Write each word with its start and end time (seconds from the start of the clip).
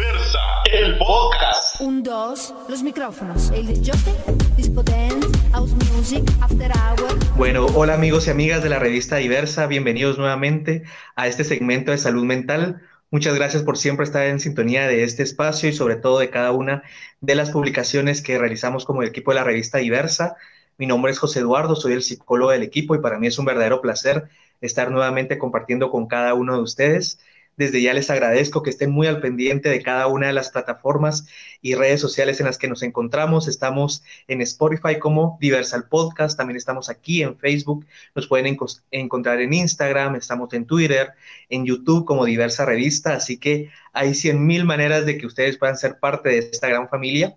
Diversa, 0.00 0.38
el 0.72 0.96
podcast. 0.96 1.78
Un, 1.82 2.02
dos, 2.02 2.54
los 2.70 2.82
micrófonos. 2.82 3.50
El 3.50 3.66
disjockey, 3.66 4.14
disco 4.56 4.82
dance, 4.82 5.28
house 5.52 5.72
music, 5.92 6.24
after 6.40 6.72
hour. 6.72 7.36
Bueno, 7.36 7.66
hola 7.74 7.92
amigos 7.92 8.26
y 8.26 8.30
amigas 8.30 8.62
de 8.62 8.70
la 8.70 8.78
revista 8.78 9.16
Diversa, 9.16 9.66
bienvenidos 9.66 10.16
nuevamente 10.16 10.84
a 11.16 11.26
este 11.26 11.44
segmento 11.44 11.90
de 11.90 11.98
salud 11.98 12.24
mental. 12.24 12.80
Muchas 13.10 13.34
gracias 13.34 13.62
por 13.62 13.76
siempre 13.76 14.04
estar 14.04 14.24
en 14.26 14.40
sintonía 14.40 14.86
de 14.86 15.04
este 15.04 15.22
espacio 15.22 15.68
y 15.68 15.74
sobre 15.74 15.96
todo 15.96 16.18
de 16.18 16.30
cada 16.30 16.52
una 16.52 16.82
de 17.20 17.34
las 17.34 17.50
publicaciones 17.50 18.22
que 18.22 18.38
realizamos 18.38 18.86
como 18.86 19.02
el 19.02 19.08
equipo 19.08 19.32
de 19.32 19.34
la 19.34 19.44
revista 19.44 19.78
Diversa. 19.78 20.36
Mi 20.78 20.86
nombre 20.86 21.12
es 21.12 21.18
José 21.18 21.40
Eduardo, 21.40 21.76
soy 21.76 21.92
el 21.92 22.02
psicólogo 22.02 22.52
del 22.52 22.62
equipo 22.62 22.94
y 22.94 23.00
para 23.00 23.18
mí 23.18 23.26
es 23.26 23.38
un 23.38 23.44
verdadero 23.44 23.82
placer 23.82 24.30
estar 24.62 24.90
nuevamente 24.90 25.36
compartiendo 25.36 25.90
con 25.90 26.06
cada 26.06 26.32
uno 26.32 26.54
de 26.56 26.62
ustedes. 26.62 27.18
Desde 27.60 27.82
ya 27.82 27.92
les 27.92 28.08
agradezco 28.08 28.62
que 28.62 28.70
estén 28.70 28.90
muy 28.90 29.06
al 29.06 29.20
pendiente 29.20 29.68
de 29.68 29.82
cada 29.82 30.06
una 30.06 30.28
de 30.28 30.32
las 30.32 30.48
plataformas 30.48 31.26
y 31.60 31.74
redes 31.74 32.00
sociales 32.00 32.40
en 32.40 32.46
las 32.46 32.56
que 32.56 32.68
nos 32.68 32.82
encontramos. 32.82 33.48
Estamos 33.48 34.02
en 34.28 34.40
Spotify 34.40 34.98
como 34.98 35.36
Diversal 35.42 35.86
Podcast, 35.86 36.38
también 36.38 36.56
estamos 36.56 36.88
aquí 36.88 37.22
en 37.22 37.36
Facebook, 37.36 37.84
nos 38.14 38.28
pueden 38.28 38.56
encontrar 38.90 39.42
en 39.42 39.52
Instagram, 39.52 40.14
estamos 40.14 40.50
en 40.54 40.64
Twitter, 40.64 41.10
en 41.50 41.66
YouTube 41.66 42.06
como 42.06 42.24
Diversa 42.24 42.64
Revista, 42.64 43.12
así 43.12 43.36
que 43.36 43.68
hay 43.92 44.14
cien 44.14 44.46
mil 44.46 44.64
maneras 44.64 45.04
de 45.04 45.18
que 45.18 45.26
ustedes 45.26 45.58
puedan 45.58 45.76
ser 45.76 45.98
parte 45.98 46.30
de 46.30 46.38
esta 46.38 46.66
gran 46.66 46.88
familia. 46.88 47.36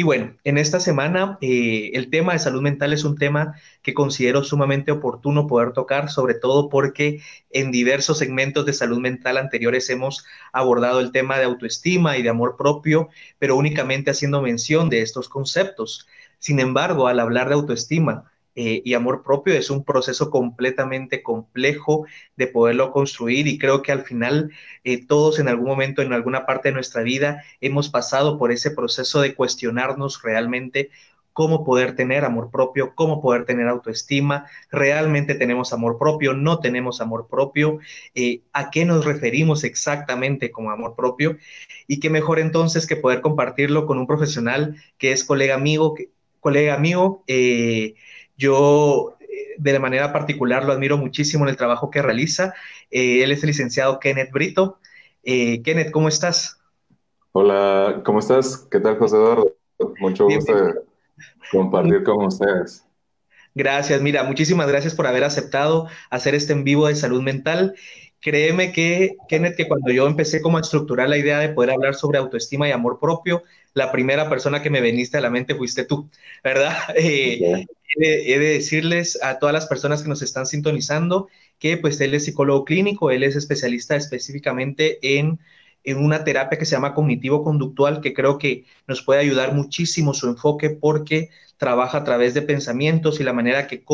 Y 0.00 0.02
bueno, 0.02 0.34
en 0.44 0.56
esta 0.56 0.80
semana 0.80 1.36
eh, 1.42 1.90
el 1.92 2.08
tema 2.08 2.32
de 2.32 2.38
salud 2.38 2.62
mental 2.62 2.94
es 2.94 3.04
un 3.04 3.18
tema 3.18 3.56
que 3.82 3.92
considero 3.92 4.42
sumamente 4.42 4.92
oportuno 4.92 5.46
poder 5.46 5.74
tocar, 5.74 6.08
sobre 6.08 6.32
todo 6.32 6.70
porque 6.70 7.20
en 7.50 7.70
diversos 7.70 8.16
segmentos 8.16 8.64
de 8.64 8.72
salud 8.72 8.98
mental 8.98 9.36
anteriores 9.36 9.90
hemos 9.90 10.24
abordado 10.54 11.00
el 11.00 11.12
tema 11.12 11.36
de 11.36 11.44
autoestima 11.44 12.16
y 12.16 12.22
de 12.22 12.30
amor 12.30 12.56
propio, 12.56 13.10
pero 13.38 13.56
únicamente 13.56 14.10
haciendo 14.10 14.40
mención 14.40 14.88
de 14.88 15.02
estos 15.02 15.28
conceptos. 15.28 16.08
Sin 16.38 16.60
embargo, 16.60 17.06
al 17.06 17.20
hablar 17.20 17.48
de 17.48 17.56
autoestima, 17.56 18.32
eh, 18.62 18.82
y 18.84 18.92
amor 18.92 19.22
propio 19.22 19.54
es 19.54 19.70
un 19.70 19.84
proceso 19.84 20.28
completamente 20.28 21.22
complejo 21.22 22.04
de 22.36 22.46
poderlo 22.46 22.92
construir 22.92 23.48
y 23.48 23.56
creo 23.56 23.80
que 23.80 23.90
al 23.90 24.02
final 24.02 24.52
eh, 24.84 25.06
todos 25.06 25.38
en 25.38 25.48
algún 25.48 25.68
momento, 25.68 26.02
en 26.02 26.12
alguna 26.12 26.44
parte 26.44 26.68
de 26.68 26.74
nuestra 26.74 27.00
vida, 27.00 27.42
hemos 27.62 27.88
pasado 27.88 28.36
por 28.38 28.52
ese 28.52 28.70
proceso 28.70 29.22
de 29.22 29.34
cuestionarnos 29.34 30.20
realmente 30.22 30.90
cómo 31.32 31.64
poder 31.64 31.96
tener 31.96 32.22
amor 32.26 32.50
propio, 32.50 32.94
cómo 32.94 33.22
poder 33.22 33.46
tener 33.46 33.66
autoestima, 33.66 34.44
realmente 34.70 35.34
tenemos 35.36 35.72
amor 35.72 35.96
propio, 35.98 36.34
no 36.34 36.60
tenemos 36.60 37.00
amor 37.00 37.28
propio, 37.30 37.78
eh, 38.14 38.42
a 38.52 38.68
qué 38.70 38.84
nos 38.84 39.06
referimos 39.06 39.64
exactamente 39.64 40.50
como 40.50 40.70
amor 40.70 40.94
propio. 40.94 41.38
Y 41.86 41.98
qué 41.98 42.10
mejor 42.10 42.40
entonces 42.40 42.86
que 42.86 42.96
poder 42.96 43.22
compartirlo 43.22 43.86
con 43.86 43.96
un 43.98 44.06
profesional 44.06 44.76
que 44.98 45.12
es 45.12 45.24
colega 45.24 45.54
amigo, 45.54 45.94
colega 46.40 46.74
amigo, 46.74 47.24
yo 48.40 49.16
eh, 49.20 49.54
de 49.58 49.78
manera 49.78 50.12
particular 50.12 50.64
lo 50.64 50.72
admiro 50.72 50.96
muchísimo 50.96 51.44
en 51.44 51.50
el 51.50 51.56
trabajo 51.56 51.90
que 51.90 52.02
realiza. 52.02 52.54
Eh, 52.90 53.22
él 53.22 53.30
es 53.30 53.42
el 53.42 53.48
licenciado 53.48 54.00
Kenneth 54.00 54.32
Brito. 54.32 54.78
Eh, 55.22 55.62
Kenneth, 55.62 55.92
¿cómo 55.92 56.08
estás? 56.08 56.58
Hola, 57.32 58.02
¿cómo 58.04 58.18
estás? 58.18 58.66
¿Qué 58.70 58.80
tal, 58.80 58.98
José 58.98 59.16
Eduardo? 59.16 59.54
Mucho 60.00 60.24
gusto 60.24 60.52
compartir 61.52 62.02
con 62.02 62.24
ustedes. 62.26 62.84
Gracias, 63.54 64.00
mira, 64.00 64.22
muchísimas 64.24 64.68
gracias 64.68 64.94
por 64.94 65.06
haber 65.06 65.24
aceptado 65.24 65.88
hacer 66.08 66.34
este 66.34 66.52
en 66.52 66.64
vivo 66.64 66.86
de 66.86 66.94
salud 66.94 67.20
mental. 67.20 67.74
Créeme 68.20 68.72
que, 68.72 69.16
Kenneth, 69.28 69.56
que 69.56 69.66
cuando 69.66 69.90
yo 69.92 70.06
empecé 70.06 70.42
como 70.42 70.58
a 70.58 70.60
estructurar 70.60 71.08
la 71.08 71.16
idea 71.16 71.38
de 71.38 71.48
poder 71.48 71.70
hablar 71.70 71.94
sobre 71.94 72.18
autoestima 72.18 72.68
y 72.68 72.72
amor 72.72 72.98
propio, 73.00 73.42
la 73.72 73.92
primera 73.92 74.28
persona 74.28 74.62
que 74.62 74.70
me 74.70 74.80
veniste 74.80 75.16
a 75.16 75.20
la 75.20 75.30
mente 75.30 75.54
fuiste 75.54 75.84
tú, 75.84 76.10
¿verdad? 76.44 76.76
he, 76.96 77.66
de, 77.96 78.38
decirles 78.38 79.18
a 79.22 79.38
todas 79.38 79.52
las 79.52 79.66
personas 79.66 80.02
que 80.02 80.08
nos 80.08 80.22
están 80.22 80.46
sintonizando 80.46 81.28
que 81.58 81.76
pues 81.76 82.00
él 82.00 82.14
es 82.14 82.24
psicólogo 82.24 82.64
clínico, 82.64 83.10
él 83.10 83.22
es 83.22 83.36
especialista 83.36 83.96
específicamente 83.96 84.98
en, 85.18 85.38
en 85.84 86.04
una 86.04 86.24
terapia 86.24 86.58
que 86.58 86.66
se 86.66 86.76
llama 86.76 86.94
cognitivo-conductual, 86.94 88.00
que 88.00 88.12
creo 88.12 88.38
que 88.38 88.64
nos 88.86 89.02
puede 89.02 89.20
ayudar 89.20 89.54
muchísimo 89.54 90.14
su 90.14 90.28
enfoque 90.28 90.70
porque 90.70 91.30
trabaja 91.56 91.98
a 91.98 92.04
través 92.04 92.34
de 92.34 92.42
pensamientos 92.42 93.20
y 93.20 93.24
la 93.24 93.32
manera 93.32 93.66
que 93.66 93.84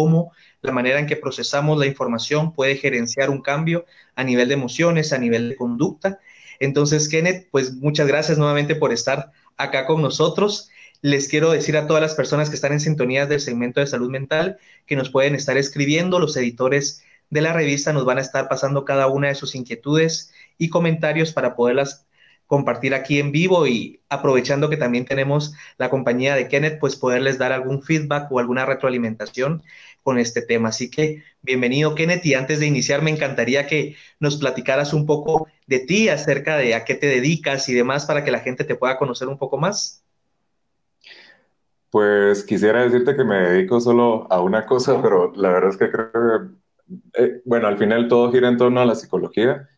la 0.63 0.73
manera 0.73 0.99
en 0.99 1.07
que 1.07 1.17
procesamos 1.17 1.79
la 1.79 1.87
información 1.87 2.53
puede 2.53 2.77
gerenciar 2.77 3.31
un 3.31 3.43
cambio 3.43 3.87
a 4.15 4.25
nivel 4.25 4.49
de 4.49 4.55
emociones, 4.55 5.13
a 5.13 5.19
nivel 5.19 5.49
de 5.49 5.57
conducta. 5.57 6.19
Entonces, 6.61 7.09
Kenneth, 7.09 7.49
pues 7.51 7.75
muchas 7.75 8.07
gracias 8.07 8.39
nuevamente 8.39 8.77
por 8.77 8.93
estar 8.93 9.33
acá 9.57 9.87
con 9.87 10.01
nosotros. 10.01 10.71
Les 11.03 11.29
quiero 11.29 11.51
decir 11.51 11.77
a 11.77 11.87
todas 11.87 12.03
las 12.03 12.15
personas 12.15 12.49
que 12.49 12.57
están 12.57 12.73
en 12.73 12.81
sintonía 12.81 13.27
del 13.27 13.41
segmento 13.41 13.81
de 13.81 13.87
salud 13.87 14.11
mental 14.11 14.59
que 14.87 14.97
nos 14.97 15.11
pueden 15.11 15.35
estar 15.35 15.57
escribiendo. 15.57 16.19
Los 16.19 16.37
editores 16.37 17.03
de 17.31 17.41
la 17.41 17.53
revista 17.53 17.93
nos 17.93 18.05
van 18.05 18.19
a 18.19 18.23
estar 18.23 18.49
pasando 18.49 18.85
cada 18.85 19.09
una 19.09 19.29
de 19.29 19.35
sus 19.35 19.55
inquietudes 19.55 20.33
y 20.59 20.69
comentarios 20.69 21.33
para 21.33 21.56
poderlas 21.56 22.06
compartir 22.47 22.94
aquí 22.94 23.19
en 23.19 23.33
vivo 23.33 23.67
y 23.67 24.00
aprovechando 24.09 24.71
que 24.71 24.77
también 24.77 25.05
tenemos 25.05 25.55
la 25.78 25.91
compañía 25.91 26.34
de 26.37 26.49
Kenneth, 26.49 26.78
pues 26.78 26.97
poderles 26.97 27.39
dar 27.39 27.53
algún 27.53 27.83
feedback 27.83 28.31
o 28.31 28.39
alguna 28.39 28.65
retroalimentación 28.65 29.62
con 30.03 30.19
este 30.19 30.43
tema. 30.43 30.69
Así 30.69 30.91
que 30.91 31.25
bienvenido 31.43 31.95
Kenneth 31.95 32.25
y 32.25 32.34
antes 32.34 32.61
de 32.61 32.66
iniciar 32.66 33.03
me 33.03 33.11
encantaría 33.11 33.66
que 33.66 33.97
nos 34.21 34.37
platicaras 34.37 34.93
un 34.93 35.06
poco 35.06 35.49
de 35.66 35.81
ti 35.81 36.09
acerca 36.09 36.56
de 36.56 36.75
a 36.75 36.84
qué 36.84 36.95
te 36.95 37.06
dedicas 37.06 37.69
y 37.69 37.75
demás 37.75 38.06
para 38.06 38.25
que 38.25 38.31
la 38.31 38.41
gente 38.41 38.65
te 38.65 38.77
pueda 38.77 38.99
conocer 38.99 39.27
un 39.27 39.39
poco 39.39 39.59
más. 39.59 40.05
Pues 41.91 42.45
quisiera 42.45 42.83
decirte 42.83 43.16
que 43.16 43.25
me 43.25 43.37
dedico 43.37 43.81
solo 43.81 44.27
a 44.31 44.41
una 44.41 44.66
cosa, 44.66 45.00
pero 45.03 45.33
la 45.34 45.50
verdad 45.50 45.71
es 45.71 45.77
que 45.77 45.91
creo 45.91 46.11
que, 46.12 47.25
eh, 47.25 47.43
bueno, 47.45 47.69
al 47.69 47.78
final 47.78 48.06
todo 48.06 48.31
gira 48.31 48.49
en 48.49 48.59
torno 48.59 48.81
a 48.81 48.84
la 48.84 48.95
psicología, 48.95 49.69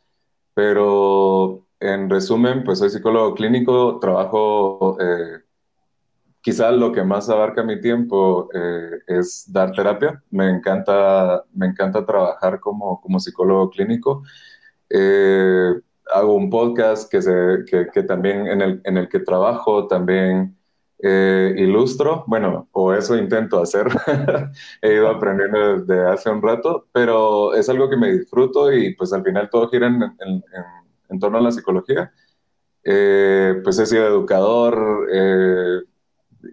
pero 0.58 1.68
en 1.78 2.10
resumen, 2.10 2.64
pues 2.64 2.80
soy 2.80 2.90
psicólogo 2.90 3.32
clínico, 3.32 4.00
trabajo, 4.00 4.98
eh, 5.00 5.38
quizás 6.40 6.74
lo 6.74 6.90
que 6.90 7.04
más 7.04 7.30
abarca 7.30 7.62
mi 7.62 7.80
tiempo 7.80 8.48
eh, 8.52 8.98
es 9.06 9.44
dar 9.52 9.70
terapia. 9.70 10.20
Me 10.32 10.50
encanta, 10.50 11.44
me 11.54 11.66
encanta 11.66 12.04
trabajar 12.04 12.58
como, 12.58 13.00
como 13.00 13.20
psicólogo 13.20 13.70
clínico. 13.70 14.24
hago 16.12 16.34
un 16.34 16.50
podcast 16.50 17.08
que, 17.08 17.22
se, 17.22 17.64
que 17.64 18.02
también 18.02 18.48
en 18.48 18.60
el, 18.60 18.80
en 18.82 18.96
el 18.96 19.08
que 19.08 19.20
trabajo, 19.20 19.86
también 19.86 20.57
eh, 21.00 21.54
ilustro, 21.56 22.24
bueno, 22.26 22.68
o 22.72 22.92
eso 22.92 23.16
intento 23.16 23.60
hacer, 23.60 23.86
he 24.82 24.94
ido 24.94 25.08
aprendiendo 25.08 25.78
desde 25.78 26.06
hace 26.08 26.30
un 26.30 26.42
rato, 26.42 26.88
pero 26.92 27.54
es 27.54 27.68
algo 27.68 27.88
que 27.88 27.96
me 27.96 28.12
disfruto 28.12 28.72
y 28.72 28.94
pues 28.94 29.12
al 29.12 29.22
final 29.22 29.48
todo 29.48 29.68
gira 29.68 29.86
en, 29.86 30.02
en, 31.08 31.18
torno 31.20 31.38
a 31.38 31.40
la 31.40 31.52
psicología. 31.52 32.12
Eh, 32.84 33.60
pues 33.62 33.78
he 33.78 33.86
sido 33.86 34.06
educador 34.06 35.08
eh, 35.12 35.80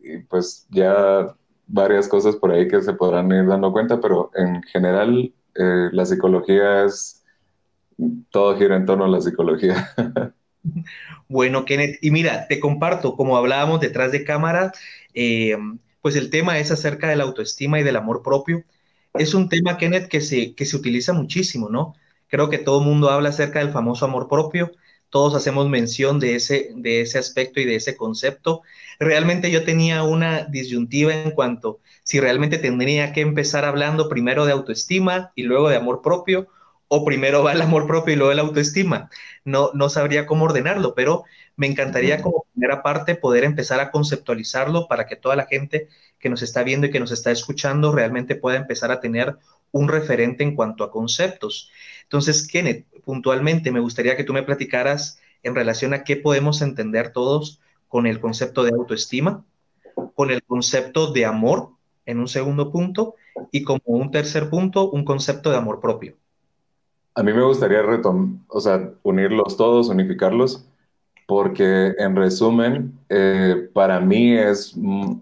y 0.03 0.17
pues 0.19 0.67
ya 0.69 1.35
varias 1.67 2.07
cosas 2.07 2.35
por 2.35 2.51
ahí 2.51 2.67
que 2.67 2.81
se 2.81 2.93
podrán 2.93 3.31
ir 3.31 3.47
dando 3.47 3.71
cuenta, 3.71 3.99
pero 3.99 4.31
en 4.35 4.61
general 4.63 5.33
la 5.55 6.05
psicología 6.05 6.83
es, 6.83 7.23
todo 8.29 8.57
gira 8.57 8.75
en 8.75 8.85
torno 8.85 9.05
a 9.05 9.07
la 9.07 9.21
psicología. 9.21 9.89
Bueno, 11.27 11.65
Kenneth, 11.65 11.97
y 12.01 12.11
mira, 12.11 12.47
te 12.47 12.59
comparto, 12.59 13.15
como 13.15 13.37
hablábamos 13.37 13.79
detrás 13.79 14.11
de 14.11 14.23
cámara, 14.23 14.71
eh, 15.13 15.57
pues 16.01 16.15
el 16.15 16.29
tema 16.29 16.59
es 16.59 16.71
acerca 16.71 17.07
de 17.09 17.15
la 17.15 17.23
autoestima 17.23 17.79
y 17.79 17.83
del 17.83 17.95
amor 17.95 18.21
propio. 18.23 18.63
Es 19.15 19.33
un 19.33 19.49
tema, 19.49 19.77
Kenneth, 19.77 20.07
que 20.09 20.21
se, 20.21 20.53
que 20.55 20.65
se 20.65 20.75
utiliza 20.77 21.13
muchísimo, 21.13 21.69
¿no? 21.69 21.95
Creo 22.27 22.49
que 22.49 22.57
todo 22.57 22.79
el 22.81 22.85
mundo 22.87 23.09
habla 23.09 23.29
acerca 23.29 23.59
del 23.59 23.71
famoso 23.71 24.05
amor 24.05 24.27
propio, 24.27 24.71
todos 25.09 25.35
hacemos 25.35 25.69
mención 25.69 26.19
de 26.19 26.35
ese, 26.35 26.71
de 26.75 27.01
ese 27.01 27.17
aspecto 27.17 27.59
y 27.59 27.65
de 27.65 27.75
ese 27.75 27.95
concepto. 27.95 28.61
Realmente 28.99 29.51
yo 29.51 29.63
tenía 29.63 30.03
una 30.03 30.43
disyuntiva 30.45 31.13
en 31.13 31.31
cuanto 31.31 31.79
si 32.03 32.19
realmente 32.19 32.57
tendría 32.57 33.13
que 33.13 33.21
empezar 33.21 33.65
hablando 33.65 34.09
primero 34.09 34.45
de 34.45 34.51
autoestima 34.51 35.31
y 35.35 35.43
luego 35.43 35.69
de 35.69 35.77
amor 35.77 36.01
propio, 36.03 36.47
o 36.87 37.03
primero 37.03 37.43
va 37.43 37.53
el 37.53 37.61
amor 37.61 37.87
propio 37.87 38.13
y 38.13 38.17
luego 38.17 38.33
la 38.33 38.41
autoestima. 38.41 39.09
No, 39.43 39.71
no 39.73 39.89
sabría 39.89 40.25
cómo 40.25 40.45
ordenarlo, 40.45 40.93
pero 40.95 41.23
me 41.55 41.67
encantaría 41.67 42.21
como 42.21 42.45
primera 42.53 42.83
parte 42.83 43.15
poder 43.15 43.43
empezar 43.43 43.79
a 43.79 43.91
conceptualizarlo 43.91 44.87
para 44.87 45.07
que 45.07 45.15
toda 45.15 45.35
la 45.35 45.45
gente 45.45 45.87
que 46.19 46.29
nos 46.29 46.41
está 46.41 46.63
viendo 46.63 46.87
y 46.87 46.91
que 46.91 46.99
nos 46.99 47.11
está 47.11 47.31
escuchando 47.31 47.91
realmente 47.91 48.35
pueda 48.35 48.57
empezar 48.57 48.91
a 48.91 48.99
tener 48.99 49.37
un 49.71 49.87
referente 49.87 50.43
en 50.43 50.55
cuanto 50.55 50.83
a 50.83 50.91
conceptos. 50.91 51.71
Entonces, 52.03 52.47
Kenneth, 52.47 52.85
puntualmente 53.03 53.71
me 53.71 53.79
gustaría 53.79 54.15
que 54.15 54.23
tú 54.23 54.33
me 54.33 54.43
platicaras 54.43 55.19
en 55.43 55.55
relación 55.55 55.93
a 55.93 56.03
qué 56.03 56.15
podemos 56.15 56.61
entender 56.61 57.11
todos 57.11 57.61
con 57.87 58.07
el 58.07 58.19
concepto 58.19 58.63
de 58.63 58.71
autoestima, 58.71 59.45
con 60.15 60.31
el 60.31 60.43
concepto 60.43 61.11
de 61.11 61.25
amor 61.25 61.69
en 62.05 62.19
un 62.19 62.27
segundo 62.27 62.71
punto 62.71 63.15
y 63.51 63.63
como 63.63 63.81
un 63.85 64.11
tercer 64.11 64.49
punto, 64.49 64.89
un 64.89 65.05
concepto 65.05 65.51
de 65.51 65.57
amor 65.57 65.79
propio. 65.79 66.15
A 67.15 67.23
mí 67.23 67.33
me 67.33 67.43
gustaría 67.43 67.81
retom 67.81 68.43
o 68.47 68.59
sea, 68.59 68.91
unirlos 69.03 69.57
todos, 69.57 69.89
unificarlos, 69.89 70.65
porque 71.27 71.93
en 71.97 72.15
resumen, 72.15 72.99
eh, 73.09 73.69
para 73.73 73.99
mí 73.99 74.33
es, 74.37 74.73
mm, 74.75 75.21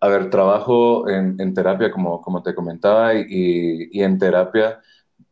a 0.00 0.08
ver, 0.08 0.30
trabajo 0.30 1.08
en, 1.08 1.54
terapia, 1.54 1.90
como, 1.90 2.42
te 2.42 2.54
comentaba, 2.54 3.14
y, 3.14 3.88
y 3.92 4.02
en 4.02 4.18
terapia 4.18 4.80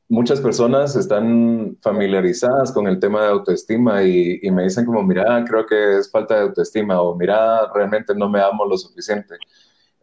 muchas 0.09 0.41
personas 0.41 0.97
están 0.97 1.77
familiarizadas 1.83 2.73
con 2.73 2.87
el 2.87 2.99
tema 2.99 3.23
de 3.23 3.29
autoestima 3.29 4.03
y, 4.03 4.41
me 4.51 4.65
dicen 4.65 4.87
como, 4.87 5.03
mira, 5.03 5.45
creo 5.47 5.67
que 5.67 5.99
es 5.99 6.11
falta 6.11 6.37
de 6.37 6.43
autoestima 6.43 7.01
o 7.01 7.15
mira, 7.15 7.71
realmente 7.73 8.15
no 8.15 8.29
me 8.29 8.41
amo 8.41 8.65
lo 8.65 8.77
suficiente. 8.79 9.35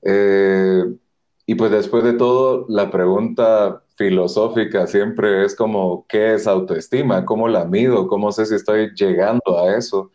Eh, 0.03 0.83
y 1.45 1.55
pues 1.55 1.71
después 1.71 2.03
de 2.03 2.13
todo, 2.13 2.65
la 2.69 2.89
pregunta 2.89 3.83
filosófica 3.95 4.87
siempre 4.87 5.45
es 5.45 5.55
como, 5.55 6.05
¿qué 6.09 6.33
es 6.33 6.47
autoestima? 6.47 7.25
¿Cómo 7.25 7.47
la 7.47 7.65
mido? 7.65 8.07
¿Cómo 8.07 8.31
sé 8.31 8.45
si 8.45 8.55
estoy 8.55 8.91
llegando 8.95 9.59
a 9.59 9.77
eso? 9.77 10.11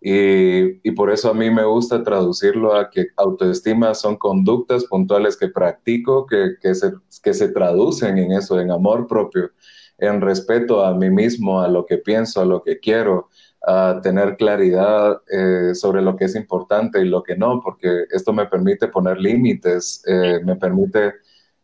Y, 0.00 0.90
por 0.92 1.12
eso 1.12 1.30
a 1.30 1.34
mí 1.34 1.48
me 1.50 1.64
gusta 1.64 2.02
traducirlo 2.02 2.74
a 2.74 2.90
que 2.90 3.06
autoestima 3.16 3.94
son 3.94 4.16
conductas 4.16 4.84
puntuales 4.86 5.36
que 5.36 5.48
practico, 5.48 6.26
que, 6.26 6.56
que, 6.60 6.74
se, 6.74 6.92
que 7.22 7.34
se 7.34 7.48
traducen 7.48 8.18
en 8.18 8.32
eso, 8.32 8.58
en 8.58 8.72
amor 8.72 9.06
propio, 9.06 9.52
en 9.98 10.20
respeto 10.20 10.84
a 10.84 10.94
mí 10.94 11.08
mismo, 11.08 11.60
a 11.60 11.68
lo 11.68 11.86
que 11.86 11.98
pienso, 11.98 12.40
a 12.40 12.44
lo 12.44 12.64
que 12.64 12.80
quiero, 12.80 13.28
a 13.64 14.00
tener 14.02 14.36
claridad 14.36 15.20
eh, 15.30 15.74
sobre 15.74 16.02
lo 16.02 16.16
que 16.16 16.24
es 16.24 16.34
importante 16.34 17.00
y 17.00 17.04
lo 17.04 17.22
que 17.22 17.36
no, 17.36 17.60
porque 17.62 18.04
esto 18.10 18.32
me 18.32 18.46
permite 18.46 18.88
poner 18.88 19.18
límites, 19.18 20.02
eh, 20.06 20.40
me 20.44 20.56
permite 20.56 21.14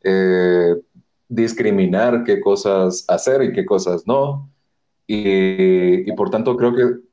eh, 0.02 0.76
discriminar 1.28 2.24
qué 2.24 2.40
cosas 2.40 3.04
hacer 3.08 3.42
y 3.42 3.52
qué 3.52 3.66
cosas 3.66 4.06
no. 4.06 4.50
Y, 5.06 6.08
y 6.08 6.12
por 6.12 6.30
tanto 6.30 6.56
creo 6.56 6.74
que 6.74 7.08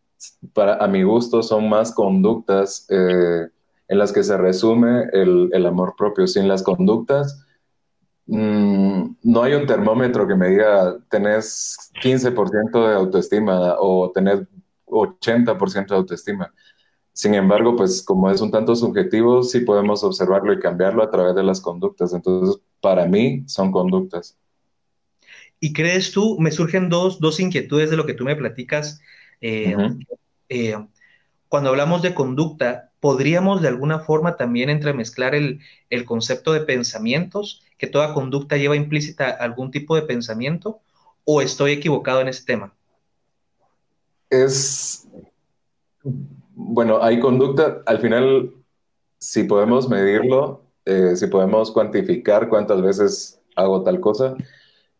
para, 0.53 0.75
a 0.75 0.87
mi 0.87 1.03
gusto, 1.03 1.43
son 1.43 1.69
más 1.69 1.91
conductas 1.91 2.85
eh, 2.89 3.47
en 3.87 3.97
las 3.97 4.11
que 4.11 4.23
se 4.23 4.37
resume 4.37 5.05
el, 5.13 5.65
amor 5.65 5.95
propio. 5.97 6.27
Sin 6.27 6.47
las 6.47 6.63
conductas, 6.63 7.45
mm, 8.27 9.15
no 9.23 9.43
hay 9.43 9.53
un 9.53 9.65
termómetro 9.65 10.27
que 10.27 10.35
me 10.35 10.49
diga, 10.49 10.97
tenés 11.09 11.91
15% 12.01 12.87
de 12.87 12.95
autoestima 12.95 13.75
o 13.79 14.11
tenés 14.11 14.41
80% 14.85 15.87
de 15.87 15.95
autoestima. 15.95 16.53
Sin 17.13 17.33
embargo, 17.33 17.75
pues 17.75 18.01
como 18.01 18.29
es 18.29 18.41
un 18.41 18.51
tanto 18.51 18.75
subjetivo, 18.75 19.41
sí 19.43 19.61
podemos 19.61 20.03
observarlo 20.03 20.51
y 20.51 20.59
cambiarlo 20.59 21.01
a 21.01 21.09
través 21.09 21.35
de 21.35 21.43
las 21.43 21.61
conductas. 21.61 22.13
Entonces, 22.13 22.61
para 22.81 23.05
mí 23.05 23.43
son 23.47 23.71
conductas. 23.71 24.37
¿Y 25.59 25.73
crees 25.73 26.11
tú, 26.11 26.37
me 26.39 26.51
surgen 26.51 26.89
dos, 26.89 27.19
dos 27.19 27.39
inquietudes 27.39 27.89
de 27.89 27.97
lo 27.97 28.05
que 28.05 28.13
tú 28.13 28.25
me 28.25 28.35
platicas? 28.35 29.01
Eh, 29.41 29.75
eh, 30.49 30.75
cuando 31.47 31.69
hablamos 31.69 32.01
de 32.01 32.13
conducta, 32.13 32.91
¿podríamos 32.99 33.61
de 33.61 33.69
alguna 33.69 33.99
forma 33.99 34.35
también 34.35 34.69
entremezclar 34.69 35.35
el, 35.35 35.61
concepto 36.05 36.51
de 36.51 36.61
pensamientos, 36.61 37.63
que 37.77 37.87
toda 37.87 38.13
conducta 38.13 38.57
lleva 38.57 38.75
implícita 38.75 39.29
algún 39.29 39.71
tipo 39.71 39.95
de 39.95 40.01
pensamiento? 40.01 40.81
¿O 41.23 41.41
estoy 41.41 41.71
equivocado 41.71 42.21
en 42.21 42.27
ese 42.27 42.43
tema? 42.45 42.73
Es, 44.29 45.07
bueno, 46.53 47.01
hay 47.01 47.19
conducta, 47.19 47.81
al 47.85 47.99
final, 47.99 48.53
si 49.19 49.43
podemos 49.43 49.89
medirlo, 49.89 50.63
eh, 50.85 51.15
si 51.15 51.27
podemos 51.27 51.71
cuantificar 51.71 52.49
cuántas 52.49 52.81
veces 52.81 53.41
hago 53.55 53.83
tal 53.83 53.99
cosa, 53.99 54.35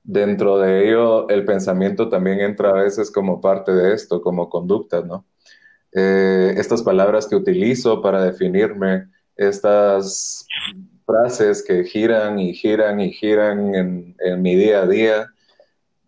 dentro 0.03 0.59
de 0.59 0.87
ello 0.87 1.27
el 1.29 1.45
pensamiento 1.45 2.09
también 2.09 2.39
entra 2.39 2.69
a 2.69 2.83
veces 2.83 3.11
como 3.11 3.41
parte 3.41 3.73
de 3.73 3.93
esto, 3.93 4.21
como 4.21 4.49
conducta, 4.49 5.01
¿no? 5.01 5.25
Eh, 5.91 6.53
estas 6.57 6.83
palabras 6.83 7.25
que 7.25 7.35
utilizo 7.35 8.01
para 8.01 8.21
definirme, 8.23 9.07
estas 9.35 10.45
frases 11.05 11.63
que 11.63 11.83
giran 11.85 12.39
y 12.39 12.53
giran 12.53 12.99
y 12.99 13.11
giran 13.11 13.75
en, 13.75 14.41
mi 14.41 14.55
día 14.55 14.81
a 14.81 14.87
día, 14.87 15.33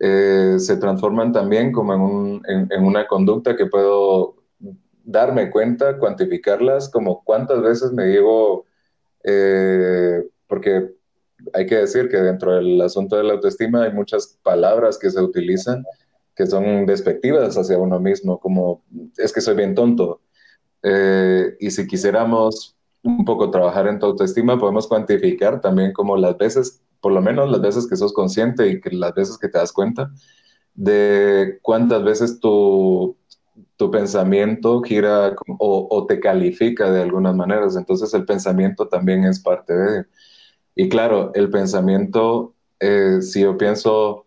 eh, 0.00 0.56
se 0.58 0.76
transforman 0.76 1.32
también 1.32 1.72
como 1.72 2.40
en, 2.46 2.84
una 2.84 3.06
conducta 3.06 3.56
que 3.56 3.66
puedo 3.66 4.36
darme 5.04 5.50
cuenta, 5.50 5.98
cuantificarlas, 5.98 6.88
como 6.90 7.24
cuántas 7.24 7.62
veces 7.62 7.92
me 7.92 8.06
digo, 8.06 8.66
eh, 9.24 10.22
porque 10.46 10.90
hay 11.54 11.66
que 11.66 11.76
decir 11.76 12.08
que 12.08 12.18
dentro 12.18 12.54
del 12.54 12.80
asunto 12.80 13.16
de 13.16 13.24
la 13.24 13.34
autoestima 13.34 13.84
hay 13.84 13.92
muchas 13.92 14.38
palabras 14.42 14.98
que 14.98 15.10
se 15.10 15.20
utilizan 15.20 15.84
que 16.38 16.46
son 16.46 16.86
despectivas 16.86 17.58
hacia 17.58 17.78
uno 17.78 17.98
mismo, 17.98 18.38
como 18.38 18.84
es 19.16 19.32
que 19.32 19.40
soy 19.40 19.56
bien 19.56 19.74
tonto. 19.74 20.20
Eh, 20.84 21.56
y 21.58 21.72
si 21.72 21.88
quisiéramos 21.88 22.76
un 23.02 23.24
poco 23.24 23.50
trabajar 23.50 23.88
en 23.88 23.98
tu 23.98 24.06
autoestima, 24.06 24.56
podemos 24.56 24.86
cuantificar 24.86 25.60
también 25.60 25.92
como 25.92 26.16
las 26.16 26.38
veces, 26.38 26.80
por 27.00 27.12
lo 27.12 27.20
menos 27.22 27.50
las 27.50 27.60
veces 27.60 27.86
que 27.86 27.96
sos 27.96 28.12
consciente 28.12 28.68
y 28.68 28.80
que 28.80 28.90
las 28.90 29.14
veces 29.14 29.38
que 29.38 29.48
te 29.48 29.58
das 29.58 29.72
cuenta 29.72 30.10
de 30.74 31.58
cuántas 31.62 32.04
veces 32.04 32.40
tu, 32.40 33.16
tu 33.76 33.90
pensamiento 33.90 34.82
gira 34.82 35.34
o, 35.58 36.06
te 36.06 36.20
califica 36.20 36.90
de 36.90 37.02
algunas 37.02 37.34
maneras. 37.34 37.76
Entonces 37.76 38.12
el 38.14 38.24
pensamiento 38.24 38.88
también 38.88 39.24
es 39.24 39.40
parte 39.40 39.74
de 39.74 40.06
y 40.80 40.88
claro, 40.88 41.32
el 41.34 41.50
pensamiento, 41.50 42.54
eh, 42.78 43.20
si 43.20 43.40
yo 43.42 43.58
pienso 43.58 44.26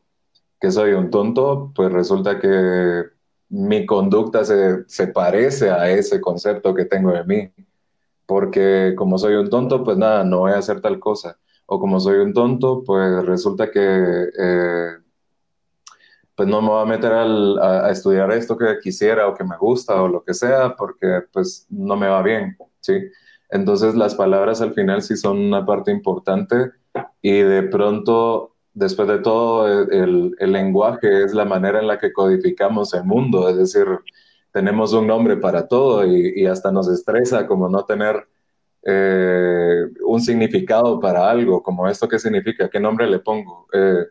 que 0.59 0.71
soy 0.71 0.93
un 0.93 1.09
tonto, 1.09 1.71
pues 1.73 1.91
resulta 1.93 2.39
que 2.39 3.05
mi 3.49 3.85
conducta 3.85 4.43
se, 4.43 4.83
se, 4.87 5.07
parece 5.07 5.69
a 5.71 5.89
ese 5.89 6.19
concepto 6.19 6.73
que 6.75 6.85
tengo 6.85 7.13
de 7.13 7.23
mí. 7.23 7.51
Porque 8.25 8.95
como 8.97 9.17
soy 9.17 9.35
un 9.35 9.49
tonto, 9.49 9.83
pues 9.83 9.97
nada, 9.97 10.25
no 10.25 10.39
voy 10.39 10.51
a 10.51 10.57
hacer 10.57 10.81
tal 10.81 10.99
cosa. 10.99 11.39
O 11.73 11.79
como 11.79 12.01
soy 12.01 12.17
un 12.19 12.33
tonto, 12.33 12.83
pues 12.83 13.25
resulta 13.25 13.71
que 13.71 13.79
eh, 13.81 14.89
pues 16.35 16.49
no 16.49 16.61
me 16.61 16.67
voy 16.67 16.81
a 16.81 16.85
meter 16.85 17.13
a, 17.13 17.89
estudiar 17.89 18.29
esto 18.33 18.57
que 18.57 18.77
quisiera 18.83 19.29
o 19.29 19.33
que 19.33 19.45
me 19.45 19.55
gusta 19.55 20.01
o 20.01 20.09
lo 20.09 20.21
que 20.21 20.33
sea, 20.33 20.75
porque 20.75 21.21
pues 21.31 21.65
no 21.69 21.95
me 21.95 22.07
va 22.07 22.21
bien, 22.23 22.57
¿sí? 22.81 22.93
Entonces 23.49 23.95
las 23.95 24.15
palabras 24.15 24.59
al 24.59 24.73
final 24.73 25.01
sí 25.01 25.15
son 25.15 25.37
una 25.39 25.65
parte 25.65 25.91
importante 25.91 26.71
y 27.21 27.39
de 27.39 27.63
pronto, 27.63 28.55
después 28.73 29.07
de 29.07 29.19
todo, 29.19 29.65
el, 29.89 30.35
lenguaje 30.39 31.23
es 31.23 31.33
la 31.33 31.45
manera 31.45 31.79
en 31.79 31.87
la 31.87 31.97
que 31.97 32.11
codificamos 32.11 32.93
el 32.93 33.05
mundo, 33.05 33.47
es 33.47 33.55
decir, 33.55 33.85
tenemos 34.51 34.91
un 34.91 35.07
nombre 35.07 35.37
para 35.37 35.69
todo 35.69 36.05
y, 36.05 36.45
hasta 36.47 36.69
nos 36.69 36.89
estresa 36.89 37.47
como 37.47 37.69
no 37.69 37.85
tener 37.85 38.27
eh, 38.83 39.83
un 40.05 40.21
significado 40.21 40.99
para 40.99 41.29
algo, 41.29 41.61
como 41.61 41.87
esto 41.87 42.07
qué 42.07 42.17
significa, 42.17 42.69
qué 42.69 42.79
nombre 42.79 43.09
le 43.09 43.19
pongo. 43.19 43.67
Eh, 43.73 44.05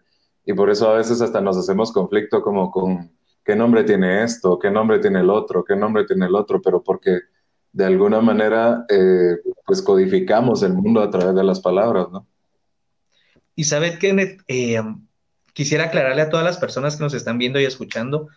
y 0.46 0.52
por 0.52 0.70
eso 0.70 0.88
a 0.88 0.96
veces 0.96 1.20
hasta 1.20 1.40
nos 1.40 1.56
hacemos 1.56 1.92
conflicto 1.92 2.42
como 2.42 2.70
con 2.70 3.10
qué 3.44 3.56
nombre 3.56 3.84
tiene 3.84 4.22
esto, 4.22 4.58
qué 4.58 4.70
nombre 4.70 4.98
tiene 4.98 5.20
el 5.20 5.30
otro, 5.30 5.64
qué 5.64 5.76
nombre 5.76 6.04
tiene 6.04 6.26
el 6.26 6.34
otro, 6.34 6.60
pero 6.62 6.82
porque 6.82 7.20
de 7.72 7.84
alguna 7.84 8.20
manera, 8.20 8.84
eh, 8.88 9.36
pues 9.64 9.82
codificamos 9.82 10.62
el 10.62 10.74
mundo 10.74 11.00
a 11.02 11.10
través 11.10 11.34
de 11.34 11.44
las 11.44 11.60
palabras, 11.60 12.08
¿no? 12.10 12.26
Y 13.54 13.64
sabe, 13.64 13.98
Kenneth, 13.98 14.42
eh, 14.48 14.80
quisiera 15.52 15.84
aclararle 15.84 16.22
a 16.22 16.30
todas 16.30 16.44
las 16.44 16.58
personas 16.58 16.96
que 16.96 17.04
nos 17.04 17.14
están 17.14 17.38
viendo 17.38 17.60
y 17.60 17.64
escuchando, 17.64 18.28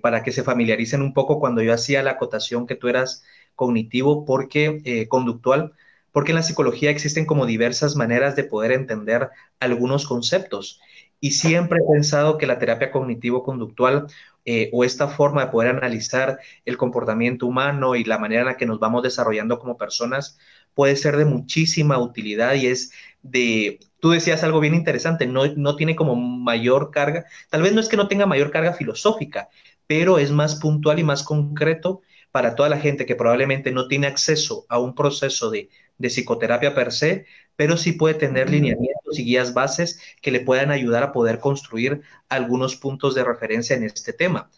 para 0.00 0.22
que 0.22 0.32
se 0.32 0.42
familiaricen 0.42 1.00
un 1.02 1.12
poco 1.12 1.38
cuando 1.38 1.62
yo 1.62 1.72
hacía 1.72 2.02
la 2.02 2.12
acotación 2.12 2.66
que 2.66 2.74
tú 2.74 2.88
eras 2.88 3.22
cognitivo, 3.54 4.24
porque 4.24 5.06
conductual, 5.08 5.72
porque 6.12 6.32
en 6.32 6.36
la 6.36 6.42
psicología 6.42 6.90
existen 6.90 7.26
como 7.26 7.46
diversas 7.46 7.96
maneras 7.96 8.36
de 8.36 8.44
poder 8.44 8.72
entender 8.72 9.30
algunos 9.60 10.06
conceptos. 10.06 10.80
Y 11.20 11.32
siempre 11.32 11.80
he 11.80 11.92
pensado 11.92 12.38
que 12.38 12.46
la 12.46 12.58
terapia 12.58 12.90
cognitivo-conductual 12.90 14.06
eh, 14.46 14.70
o 14.72 14.84
esta 14.84 15.08
forma 15.08 15.44
de 15.44 15.50
poder 15.50 15.76
analizar 15.76 16.38
el 16.64 16.78
comportamiento 16.78 17.46
humano 17.46 17.94
y 17.94 18.04
la 18.04 18.18
manera 18.18 18.40
en 18.40 18.46
la 18.46 18.56
que 18.56 18.64
nos 18.64 18.80
vamos 18.80 19.02
desarrollando 19.02 19.58
como 19.58 19.76
personas 19.76 20.38
puede 20.72 20.96
ser 20.96 21.18
de 21.18 21.26
muchísima 21.26 21.98
utilidad 21.98 22.54
y 22.54 22.68
es 22.68 22.92
de, 23.22 23.80
tú 24.00 24.10
decías 24.10 24.42
algo 24.42 24.60
bien 24.60 24.74
interesante, 24.74 25.26
no, 25.26 25.46
no 25.56 25.76
tiene 25.76 25.94
como 25.94 26.16
mayor 26.16 26.90
carga, 26.90 27.26
tal 27.50 27.60
vez 27.62 27.74
no 27.74 27.80
es 27.80 27.88
que 27.88 27.98
no 27.98 28.08
tenga 28.08 28.24
mayor 28.24 28.50
carga 28.50 28.72
filosófica, 28.72 29.50
pero 29.86 30.18
es 30.18 30.30
más 30.30 30.54
puntual 30.54 30.98
y 30.98 31.04
más 31.04 31.22
concreto 31.22 32.00
para 32.32 32.54
toda 32.54 32.68
la 32.68 32.78
gente 32.78 33.06
que 33.06 33.16
probablemente 33.16 33.72
no 33.72 33.88
tiene 33.88 34.06
acceso 34.06 34.66
a 34.68 34.78
un 34.78 34.94
proceso 34.94 35.50
de, 35.50 35.68
de 35.98 36.08
psicoterapia 36.08 36.74
per 36.74 36.92
se, 36.92 37.26
pero 37.56 37.76
sí 37.76 37.92
puede 37.92 38.14
tener 38.14 38.48
lineamientos 38.48 39.18
y 39.18 39.24
guías 39.24 39.52
bases 39.52 40.00
que 40.22 40.30
le 40.30 40.40
puedan 40.40 40.70
ayudar 40.70 41.02
a 41.02 41.12
poder 41.12 41.40
construir 41.40 42.02
algunos 42.28 42.76
puntos 42.76 43.14
de 43.14 43.22
referencia 43.24 43.76
en 43.76 43.84
este 43.84 44.12
tema. 44.12 44.50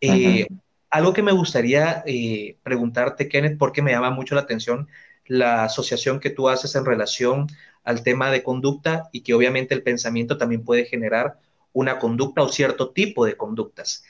Eh, 0.00 0.46
algo 0.88 1.12
que 1.12 1.22
me 1.22 1.32
gustaría 1.32 2.02
eh, 2.06 2.56
preguntarte, 2.62 3.28
Kenneth, 3.28 3.58
porque 3.58 3.82
me 3.82 3.90
llama 3.90 4.10
mucho 4.10 4.34
la 4.34 4.42
atención 4.42 4.88
la 5.26 5.64
asociación 5.64 6.20
que 6.20 6.30
tú 6.30 6.48
haces 6.48 6.74
en 6.76 6.84
relación 6.84 7.48
al 7.84 8.02
tema 8.02 8.30
de 8.30 8.42
conducta 8.42 9.08
y 9.12 9.20
que 9.20 9.34
obviamente 9.34 9.74
el 9.74 9.82
pensamiento 9.82 10.38
también 10.38 10.64
puede 10.64 10.86
generar 10.86 11.38
una 11.72 11.98
conducta 11.98 12.42
o 12.42 12.48
cierto 12.48 12.90
tipo 12.90 13.26
de 13.26 13.36
conductas. 13.36 14.04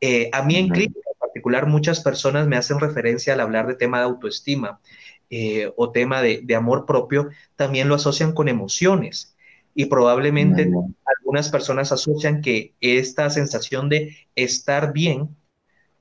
Eh, 0.00 0.28
a 0.32 0.42
mí 0.42 0.56
en 0.56 0.70
clínica 0.70 1.10
particular 1.42 1.66
muchas 1.66 2.00
personas 2.00 2.46
me 2.46 2.56
hacen 2.56 2.78
referencia 2.78 3.32
al 3.32 3.40
hablar 3.40 3.66
de 3.66 3.74
tema 3.74 3.98
de 3.98 4.04
autoestima 4.04 4.80
eh, 5.28 5.72
o 5.76 5.90
tema 5.90 6.22
de, 6.22 6.54
amor 6.54 6.86
propio, 6.86 7.30
también 7.56 7.88
lo 7.88 7.96
asocian 7.96 8.32
con 8.32 8.48
emociones. 8.48 9.34
Y 9.74 9.86
probablemente 9.86 10.70
algunas 11.04 11.50
personas 11.50 11.90
asocian 11.90 12.42
que 12.42 12.74
esta 12.80 13.28
sensación 13.30 13.88
de 13.88 14.16
estar 14.36 14.92
bien, 14.92 15.34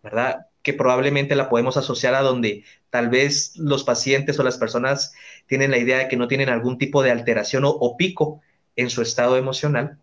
¿verdad? 0.04 0.48
Que 0.62 0.74
probablemente 0.74 1.36
la 1.36 1.50
podemos 1.50 1.76
asociar 1.78 2.14
a 2.14 2.22
donde 2.22 2.64
tal 2.92 3.10
vez 3.10 3.58
los 3.58 3.84
pacientes 3.84 4.38
o 4.38 4.44
las 4.44 4.58
personas 4.58 5.14
tienen 5.48 5.72
la 5.72 5.80
idea 5.80 5.98
de 5.98 6.08
que 6.08 6.18
no 6.18 6.28
tienen 6.28 6.50
algún 6.50 6.78
tipo 6.78 7.02
de 7.02 7.12
alteración 7.12 7.64
o, 7.66 7.98
pico 7.98 8.42
en 8.76 8.90
su 8.90 9.02
estado 9.02 9.38
emocional, 9.38 9.98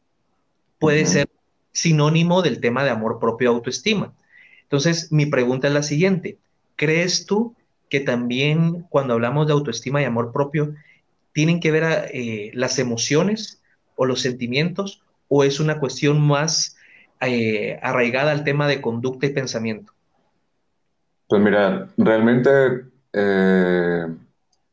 puede 0.78 1.06
ser 1.06 1.28
sinónimo 1.70 2.42
del 2.42 2.60
tema 2.60 2.82
de 2.82 2.90
amor 2.90 3.20
propio 3.20 3.50
autoestima. 3.50 4.14
Entonces, 4.68 5.10
mi 5.10 5.24
pregunta 5.24 5.66
es 5.66 5.72
la 5.72 5.82
siguiente. 5.82 6.36
¿Crees 6.76 7.24
tú 7.24 7.56
que 7.88 8.00
también 8.00 8.82
cuando 8.90 9.14
hablamos 9.14 9.46
de 9.46 9.54
autoestima 9.54 10.02
y 10.02 10.04
amor 10.04 10.30
propio, 10.30 10.74
tienen 11.32 11.58
que 11.58 11.70
ver 11.70 12.10
eh, 12.12 12.50
las 12.52 12.78
emociones 12.78 13.62
o 13.96 14.04
los 14.04 14.20
sentimientos 14.20 15.02
o 15.28 15.42
es 15.42 15.58
una 15.58 15.80
cuestión 15.80 16.20
más 16.20 16.76
eh, 17.20 17.78
arraigada 17.82 18.30
al 18.30 18.44
tema 18.44 18.68
de 18.68 18.82
conducta 18.82 19.26
y 19.26 19.30
pensamiento? 19.30 19.92
Pues 21.28 21.42
mira, 21.42 21.88
realmente 21.96 22.50
eh, 23.12 24.06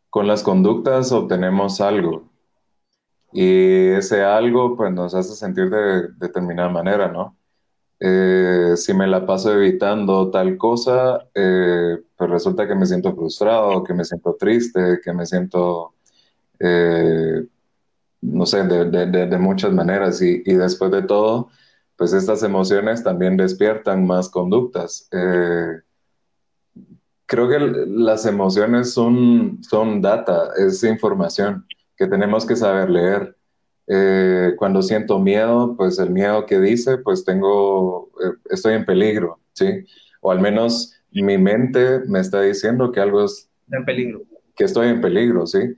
con 0.09 0.27
las 0.27 0.43
conductas 0.43 1.11
obtenemos 1.13 1.79
algo 1.79 2.25
y 3.31 3.89
ese 3.89 4.23
algo 4.23 4.77
pues 4.77 4.93
nos 4.93 5.13
hace 5.13 5.35
sentir 5.35 5.69
de 5.69 6.09
determinada 6.17 6.69
manera, 6.69 7.11
¿no? 7.11 7.35
Eh, 7.99 8.73
si 8.75 8.93
me 8.93 9.07
la 9.07 9.25
paso 9.25 9.53
evitando 9.53 10.29
tal 10.29 10.57
cosa, 10.57 11.27
eh, 11.33 11.97
pues 12.15 12.29
resulta 12.29 12.67
que 12.67 12.75
me 12.75 12.85
siento 12.85 13.15
frustrado, 13.15 13.83
que 13.83 13.93
me 13.93 14.05
siento 14.05 14.35
triste, 14.39 14.99
que 15.03 15.13
me 15.13 15.25
siento, 15.25 15.93
no 18.21 18.45
sé, 18.45 18.63
de, 18.63 19.37
muchas 19.39 19.71
maneras 19.71 20.21
y, 20.21 20.41
y, 20.45 20.53
después 20.55 20.91
de 20.91 21.03
todo, 21.03 21.49
pues 21.95 22.13
estas 22.13 22.43
emociones 22.43 23.03
también 23.03 23.37
despiertan 23.37 24.05
más 24.05 24.29
conductas 24.29 25.09
creo 27.25 27.49
que 27.49 27.59
las 27.87 28.25
emociones 28.25 28.93
son, 28.93 29.59
son 29.63 30.01
data, 30.01 30.51
es 30.57 30.83
información 30.83 31.65
que 31.97 32.07
tenemos 32.07 32.45
que 32.45 32.55
saber 32.55 32.89
leer. 32.89 33.35
Eh, 33.87 34.53
cuando 34.57 34.81
siento 34.81 35.19
miedo, 35.19 35.75
pues 35.77 35.99
el 35.99 36.09
miedo 36.09 36.45
que 36.45 36.59
dice, 36.59 36.97
pues 36.97 37.23
tengo, 37.23 38.09
eh, 38.23 38.33
estoy 38.49 38.73
en 38.73 38.85
peligro, 38.85 39.39
¿sí? 39.53 39.85
O 40.21 40.31
al 40.31 40.39
menos 40.39 40.93
mi 41.11 41.37
mente 41.37 42.01
me 42.07 42.19
está 42.19 42.41
diciendo 42.41 42.91
que 42.91 42.99
algo 42.99 43.23
es... 43.23 43.49
En 43.71 43.85
peligro. 43.85 44.21
Que 44.55 44.63
estoy 44.63 44.87
en 44.87 45.01
peligro, 45.01 45.45
¿sí? 45.45 45.75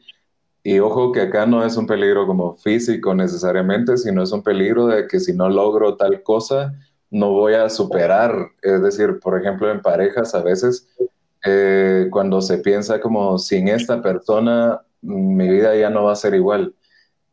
Y 0.63 0.79
ojo 0.79 1.11
que 1.11 1.21
acá 1.21 1.45
no 1.45 1.65
es 1.65 1.77
un 1.77 1.87
peligro 1.87 2.25
como 2.27 2.55
físico 2.57 3.13
necesariamente, 3.13 3.97
sino 3.97 4.23
es 4.23 4.31
un 4.31 4.43
peligro 4.43 4.87
de 4.87 5.07
que 5.07 5.19
si 5.19 5.33
no 5.33 5.49
logro 5.49 5.95
tal 5.95 6.23
cosa, 6.23 6.73
no 7.09 7.31
voy 7.31 7.53
a 7.53 7.69
superar. 7.69 8.33
Es 8.61 8.81
decir, 8.81 9.19
por 9.19 9.39
ejemplo, 9.39 9.71
en 9.71 9.81
parejas 9.81 10.33
a 10.35 10.41
veces 10.41 10.89
eh, 11.45 12.07
cuando 12.11 12.41
se 12.41 12.57
piensa 12.57 12.99
como 12.99 13.37
sin 13.37 13.67
esta 13.67 14.01
persona 14.01 14.81
mi 15.01 15.47
vida 15.49 15.75
ya 15.75 15.89
no 15.89 16.05
va 16.05 16.13
a 16.13 16.15
ser 16.15 16.33
igual. 16.35 16.73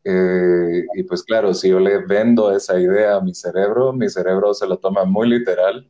Eh, 0.04 0.84
y 0.94 1.02
pues 1.04 1.22
claro, 1.22 1.54
si 1.54 1.70
yo 1.70 1.80
le 1.80 1.98
vendo 2.06 2.54
esa 2.54 2.78
idea 2.78 3.16
a 3.16 3.20
mi 3.20 3.34
cerebro, 3.34 3.92
mi 3.92 4.08
cerebro 4.08 4.54
se 4.54 4.66
lo 4.66 4.78
toma 4.78 5.04
muy 5.04 5.28
literal. 5.28 5.88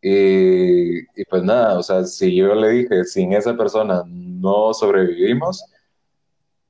Y, 0.00 1.00
y, 1.00 1.24
pues 1.28 1.42
nada, 1.42 1.78
o 1.78 1.82
sea, 1.82 2.04
si 2.04 2.36
yo 2.36 2.54
le 2.54 2.70
dije, 2.70 3.04
sin 3.04 3.32
esa 3.32 3.56
persona 3.56 4.04
no 4.06 4.72
sobrevivimos, 4.72 5.64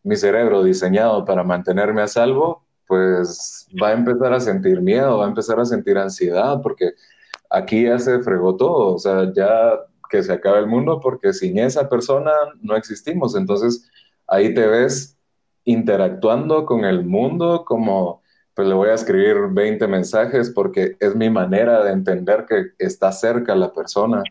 mi 0.03 0.17
cerebro 0.17 0.65
diseñado 0.65 1.25
para 1.25 1.45
mantenerme 1.45 2.03
a 2.03 2.09
salvo, 2.09 2.67
pues 2.87 3.67
va 3.83 3.89
a 3.91 3.93
empezar 3.93 4.33
a 4.33 4.41
sentir 4.41 4.81
miedo, 4.81 5.19
va 5.19 5.27
a 5.27 5.29
empezar 5.29 5.61
a 5.61 5.67
sentir 5.67 5.99
ansiedad, 5.99 6.61
porque 6.63 6.93
aquí 7.51 7.85
ya 7.85 7.99
se 7.99 8.21
fregó 8.21 8.57
todo, 8.57 8.95
o 8.95 8.99
sea, 8.99 9.31
ya 9.35 9.79
que 10.09 10.23
se 10.23 10.33
acabe 10.33 10.61
el 10.61 10.67
mundo 10.67 11.01
porque 11.01 11.33
sin 11.35 11.59
esa 11.59 11.89
persona 11.89 12.33
no 12.63 12.77
existimos. 12.77 13.37
Entonces 13.37 13.89
ahí 14.27 14.55
te 14.55 14.67
ves 14.67 15.18
interactuando 15.71 16.65
con 16.67 16.85
el 16.85 17.05
mundo 17.05 17.65
como, 17.65 18.23
pues 18.55 18.69
le 18.69 18.75
voy 18.75 18.89
a 18.91 18.95
escribir 18.95 19.37
20 19.51 19.87
mensajes 19.87 20.51
porque 20.51 20.97
es 20.99 21.15
mi 21.15 21.31
manera 21.31 21.85
de 21.85 21.93
entender 21.93 22.47
que 22.49 22.73
está 22.79 23.13
cerca 23.13 23.55
la 23.55 23.73
persona. 23.73 24.23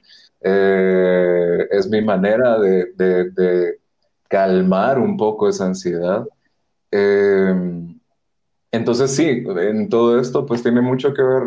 Eh, 0.42 1.68
es 1.72 1.90
mi 1.90 2.02
manera 2.02 2.60
de, 2.60 3.80
calmar 4.30 5.00
un 5.00 5.16
poco 5.16 5.48
esa 5.48 5.66
ansiedad. 5.66 6.28
Em, 6.92 7.98
entonces 8.72 9.12
sí, 9.16 9.44
en 9.48 9.90
todo 9.90 10.20
esto 10.20 10.46
pues 10.46 10.62
tiene 10.62 10.82
mucho 10.82 11.14
que 11.14 11.24
ver 11.24 11.44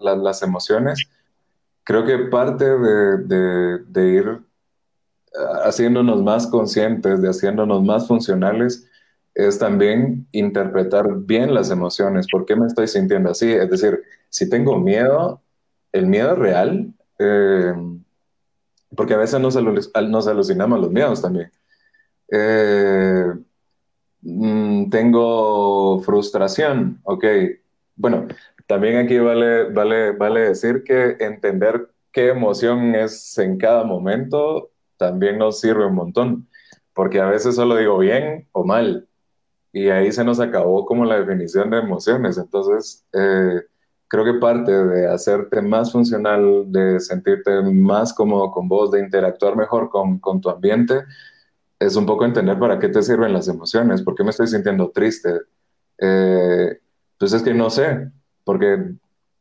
las 0.00 0.42
emociones 0.42 1.08
creo 1.86 2.04
que 2.04 2.18
parte 2.30 2.64
de, 2.64 4.08
ir 4.12 4.40
haciéndonos 5.64 6.20
más 6.20 6.48
conscientes, 6.48 7.22
de 7.22 7.28
haciéndonos 7.28 7.82
más 7.84 8.08
funcionales, 8.08 8.90
es 9.36 9.58
también 9.58 10.26
interpretar 10.32 11.06
bien 11.14 11.52
las 11.52 11.70
emociones. 11.70 12.26
¿Por 12.30 12.46
qué 12.46 12.56
me 12.56 12.66
estoy 12.66 12.88
sintiendo 12.88 13.30
así? 13.30 13.52
Es 13.52 13.70
decir, 13.70 14.02
si 14.30 14.48
tengo 14.48 14.78
miedo, 14.78 15.42
el 15.92 16.06
miedo 16.06 16.32
es 16.32 16.38
real, 16.38 16.94
eh, 17.18 17.74
porque 18.96 19.12
a 19.12 19.18
veces 19.18 19.38
nos, 19.38 19.54
nos, 19.54 20.26
alucinamos 20.26 20.80
los 20.80 20.90
miedos 20.90 21.20
también. 21.20 21.52
Eh, 22.30 23.26
mm, 24.22 24.88
tengo 24.88 26.00
frustración, 26.00 27.00
ok. 27.04 27.24
Bueno, 27.94 28.26
también 28.66 28.96
aquí 28.96 29.18
vale, 29.18 29.64
vale, 29.70 30.12
vale 30.12 30.40
decir 30.40 30.82
que 30.82 31.16
entender 31.20 31.90
qué 32.10 32.28
emoción 32.30 32.94
es 32.94 33.36
en 33.36 33.58
cada 33.58 33.84
momento 33.84 34.70
también 34.96 35.36
nos 35.36 35.60
sirve 35.60 35.84
un 35.84 35.94
montón, 35.94 36.48
porque 36.94 37.20
a 37.20 37.26
veces 37.26 37.56
solo 37.56 37.76
digo 37.76 37.98
bien 37.98 38.48
o 38.52 38.64
mal, 38.64 39.06
y 39.76 39.90
ahí 39.90 40.10
se 40.10 40.24
nos 40.24 40.40
acabó 40.40 40.86
como 40.86 41.04
la 41.04 41.20
definición 41.20 41.68
de 41.68 41.76
emociones. 41.76 42.38
Entonces, 42.38 43.04
eh, 43.12 43.60
creo 44.08 44.24
que 44.24 44.40
parte 44.40 44.72
de 44.72 45.06
hacerte 45.06 45.60
más 45.60 45.92
funcional, 45.92 46.64
de 46.72 46.98
sentirte 46.98 47.60
más 47.60 48.14
cómodo 48.14 48.50
con 48.52 48.68
vos, 48.68 48.90
de 48.90 49.00
interactuar 49.00 49.54
mejor 49.54 49.90
con, 49.90 50.18
con 50.18 50.40
tu 50.40 50.48
ambiente, 50.48 51.04
es 51.78 51.94
un 51.94 52.06
poco 52.06 52.24
entender 52.24 52.58
para 52.58 52.78
qué 52.78 52.88
te 52.88 53.02
sirven 53.02 53.34
las 53.34 53.48
emociones, 53.48 54.00
por 54.00 54.14
qué 54.14 54.24
me 54.24 54.30
estoy 54.30 54.46
sintiendo 54.46 54.90
triste. 54.92 55.42
Eh, 55.98 56.80
pues 57.18 57.34
es 57.34 57.42
que 57.42 57.52
no 57.52 57.68
sé, 57.68 58.10
porque 58.44 58.94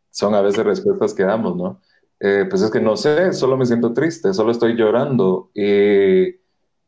son 0.10 0.36
a 0.36 0.42
veces 0.42 0.66
respuestas 0.66 1.14
que 1.14 1.24
damos, 1.24 1.56
¿no? 1.56 1.80
Eh, 2.20 2.46
pues 2.50 2.62
es 2.62 2.72
que 2.72 2.82
no 2.82 2.98
sé, 2.98 3.32
solo 3.32 3.56
me 3.56 3.66
siento 3.66 3.94
triste, 3.94 4.34
solo 4.34 4.52
estoy 4.52 4.76
llorando 4.76 5.50
y, 5.54 6.36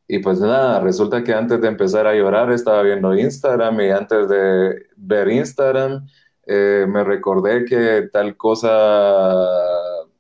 y, 0.08 0.20
pues 0.20 0.40
nada, 0.40 0.80
resulta 0.80 1.24
que 1.24 1.34
antes 1.34 1.60
de 1.62 1.68
empezar 1.68 2.08
a 2.08 2.16
llorar 2.16 2.52
estaba 2.52 2.82
viendo 2.82 3.14
Instagram 3.16 3.82
y 3.82 3.90
antes 3.90 4.30
de 4.30 4.86
ver 4.96 5.30
Instagram 5.30 6.08
eh, 6.46 6.86
me 6.88 7.04
recordé 7.04 7.66
que 7.66 8.10
tal 8.12 8.38
cosa 8.38 8.70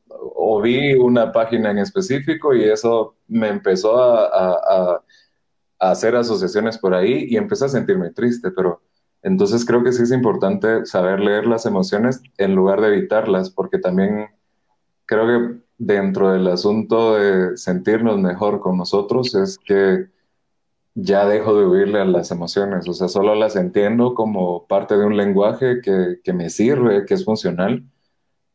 o 0.10 0.62
vi 0.62 0.94
una 0.94 1.32
página 1.32 1.72
en 1.72 1.78
específico 1.78 2.54
y 2.54 2.66
eso 2.66 3.16
me 3.28 3.48
empezó 3.48 3.98
a, 3.98 4.26
a, 4.26 5.04
a 5.80 5.92
hacer 5.92 6.16
asociaciones 6.16 6.78
por 6.78 6.94
ahí 6.94 7.28
y 7.30 7.38
empecé 7.38 7.66
a 7.66 7.70
sentirme 7.70 8.12
triste, 8.12 8.52
pero 8.52 8.82
entonces 9.22 9.66
creo 9.66 9.84
que 9.84 9.92
sí 9.92 10.04
es 10.04 10.12
importante 10.12 10.86
saber 10.86 11.20
leer 11.20 11.48
las 11.48 11.66
emociones 11.66 12.22
en 12.38 12.56
lugar 12.56 12.82
de 12.82 12.88
evitarlas, 12.88 13.50
porque 13.50 13.78
también 13.78 14.30
creo 15.06 15.28
que 15.28 15.67
dentro 15.78 16.32
del 16.34 16.48
asunto 16.48 17.16
de 17.16 17.58
sentirnos 17.58 18.20
mejor 18.20 18.60
con 18.60 18.78
nosotros 18.78 19.36
es 19.36 19.58
que 19.58 20.08
ya 20.96 21.28
dejo 21.28 21.56
de 21.56 21.68
huirle 21.68 22.02
a 22.02 22.06
las 22.06 22.32
emociones, 22.32 22.88
o 22.88 22.94
sea, 22.94 23.08
solo 23.08 23.36
las 23.36 23.56
entiendo 23.56 24.16
como 24.16 24.66
parte 24.66 24.98
de 24.98 25.06
un 25.06 25.16
lenguaje 25.16 25.80
que, 25.82 26.34
me 26.34 26.50
sirve, 26.50 27.06
que 27.06 27.14
es 27.14 27.24
funcional, 27.24 27.84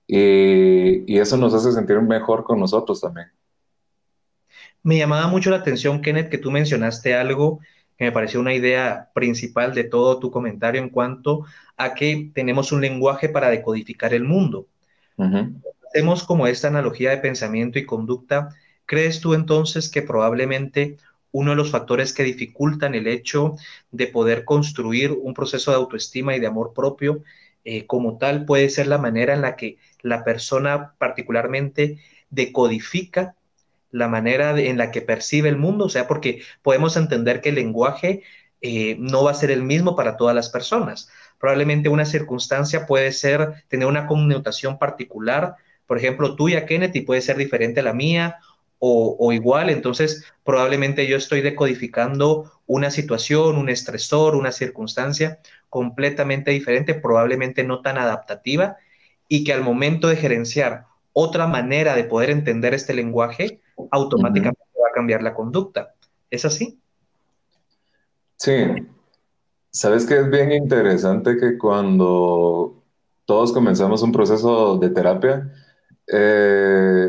y, 0.08 1.12
y 1.12 1.18
eso 1.20 1.36
nos 1.36 1.54
hace 1.54 1.70
sentir 1.70 2.00
mejor 2.00 2.42
con 2.42 2.58
nosotros 2.58 3.00
también. 3.00 3.28
Me 4.82 4.98
llamaba 4.98 5.28
mucho 5.28 5.50
la 5.50 5.58
atención, 5.58 6.02
Kenneth, 6.02 6.28
que 6.28 6.38
tú 6.38 6.50
mencionaste 6.50 7.14
algo 7.14 7.60
que 7.96 8.06
me 8.06 8.12
pareció 8.12 8.40
una 8.40 8.54
idea 8.54 9.10
principal 9.14 9.74
de 9.74 9.84
todo 9.84 10.18
tu 10.18 10.32
comentario 10.32 10.82
en 10.82 10.88
cuanto 10.88 11.44
a 11.76 11.94
que 11.94 12.32
tenemos 12.34 12.72
un 12.72 12.80
lenguaje 12.80 13.28
para 13.28 13.50
decodificar 13.50 14.12
el 14.12 14.24
mundo. 14.24 14.66
Hacemos 15.92 16.24
como 16.24 16.46
esta 16.46 16.68
analogía 16.68 17.10
de 17.10 17.18
pensamiento 17.18 17.78
y 17.78 17.84
conducta. 17.84 18.48
¿Crees 18.86 19.20
tú 19.20 19.34
entonces 19.34 19.90
que 19.90 20.00
probablemente 20.00 20.96
uno 21.32 21.50
de 21.50 21.56
los 21.56 21.70
factores 21.70 22.14
que 22.14 22.24
dificultan 22.24 22.94
el 22.94 23.06
hecho 23.06 23.56
de 23.90 24.06
poder 24.06 24.46
construir 24.46 25.12
un 25.12 25.34
proceso 25.34 25.70
de 25.70 25.76
autoestima 25.76 26.34
y 26.34 26.40
de 26.40 26.46
amor 26.46 26.72
propio 26.72 27.22
eh, 27.64 27.86
como 27.86 28.16
tal 28.16 28.46
puede 28.46 28.70
ser 28.70 28.86
la 28.86 28.96
manera 28.96 29.34
en 29.34 29.42
la 29.42 29.54
que 29.54 29.76
la 30.00 30.24
persona 30.24 30.94
particularmente 30.98 31.98
decodifica 32.30 33.36
la 33.90 34.08
manera 34.08 34.58
en 34.58 34.78
la 34.78 34.90
que 34.90 35.02
percibe 35.02 35.50
el 35.50 35.58
mundo, 35.58 35.84
o 35.84 35.88
sea, 35.90 36.08
porque 36.08 36.42
podemos 36.62 36.96
entender 36.96 37.42
que 37.42 37.50
el 37.50 37.56
lenguaje 37.56 38.22
eh, 38.62 38.96
no 38.98 39.24
va 39.24 39.32
a 39.32 39.34
ser 39.34 39.50
el 39.50 39.62
mismo 39.62 39.94
para 39.94 40.16
todas 40.16 40.34
las 40.34 40.48
personas. 40.48 41.10
Probablemente 41.38 41.90
una 41.90 42.06
circunstancia 42.06 42.86
puede 42.86 43.12
ser 43.12 43.64
tener 43.68 43.86
una 43.86 44.06
connotación 44.06 44.78
particular, 44.78 45.56
por 45.86 45.98
ejemplo, 45.98 46.36
tuya, 46.36 46.66
Kenneth, 46.66 46.96
y 46.96 47.02
puede 47.02 47.20
ser 47.20 47.36
diferente 47.36 47.80
a 47.80 47.84
la 47.84 47.92
mía 47.92 48.38
o, 48.78 49.16
o, 49.18 49.32
igual, 49.32 49.70
entonces 49.70 50.24
probablemente 50.44 51.06
yo 51.06 51.16
estoy 51.16 51.40
decodificando 51.40 52.50
una 52.66 52.90
situación, 52.90 53.56
un 53.56 53.68
estresor, 53.68 54.34
una 54.34 54.50
circunstancia 54.50 55.38
completamente 55.68 56.50
diferente, 56.50 56.94
probablemente 56.94 57.62
no 57.64 57.80
tan 57.80 57.96
adaptativa, 57.96 58.76
y 59.28 59.44
que 59.44 59.52
al 59.52 59.62
momento 59.62 60.08
de 60.08 60.16
gerenciar 60.16 60.86
otra 61.12 61.46
manera 61.46 61.94
de 61.94 62.04
poder 62.04 62.30
entender 62.30 62.74
este 62.74 62.94
lenguaje, 62.94 63.60
automáticamente 63.90 64.62
va 64.82 64.88
a 64.88 64.94
cambiar 64.94 65.22
la 65.22 65.34
conducta. 65.34 65.94
¿Es 66.30 66.44
así? 66.44 66.78
Sí. 68.36 68.52
Sabes 69.70 70.06
que 70.06 70.18
es 70.18 70.30
bien 70.30 70.52
interesante 70.52 71.36
que 71.36 71.56
cuando 71.56 72.82
todos 73.24 73.52
comenzamos 73.52 74.02
un 74.02 74.12
proceso 74.12 74.76
de 74.76 74.90
terapia, 74.90 75.50
eh, 76.06 77.08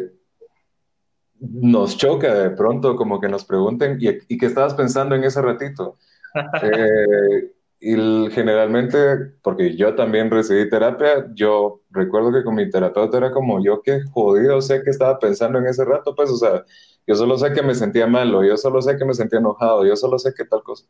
nos 1.39 1.97
choca 1.97 2.33
de 2.33 2.50
pronto 2.51 2.95
como 2.95 3.19
que 3.19 3.27
nos 3.27 3.45
pregunten, 3.45 3.97
¿y, 4.00 4.09
y 4.27 4.38
qué 4.38 4.45
estabas 4.45 4.73
pensando 4.73 5.15
en 5.15 5.23
ese 5.23 5.41
ratito? 5.41 5.97
eh, 6.63 7.53
y 7.85 8.31
generalmente, 8.31 9.17
porque 9.41 9.75
yo 9.75 9.93
también 9.93 10.31
recibí 10.31 10.69
terapia, 10.69 11.27
yo 11.33 11.81
recuerdo 11.89 12.31
que 12.31 12.43
con 12.43 12.55
mi 12.55 12.69
terapeuta 12.69 13.17
era 13.17 13.31
como 13.31 13.62
yo 13.62 13.81
que 13.81 14.03
jodido 14.13 14.62
sé 14.62 14.81
que 14.83 14.89
estaba 14.89 15.19
pensando 15.19 15.59
en 15.59 15.65
ese 15.67 15.83
rato, 15.83 16.15
pues, 16.15 16.29
o 16.29 16.38
sea, 16.38 16.63
yo 17.05 17.15
solo 17.15 17.38
sé 17.38 17.51
que 17.51 17.62
me 17.62 17.75
sentía 17.75 18.07
malo, 18.07 18.41
yo 18.43 18.55
solo 18.55 18.81
sé 18.81 18.95
que 18.95 19.03
me 19.03 19.13
sentía 19.13 19.39
enojado, 19.39 19.85
yo 19.85 19.97
solo 19.97 20.17
sé 20.17 20.33
que 20.33 20.45
tal 20.45 20.63
cosa. 20.63 20.85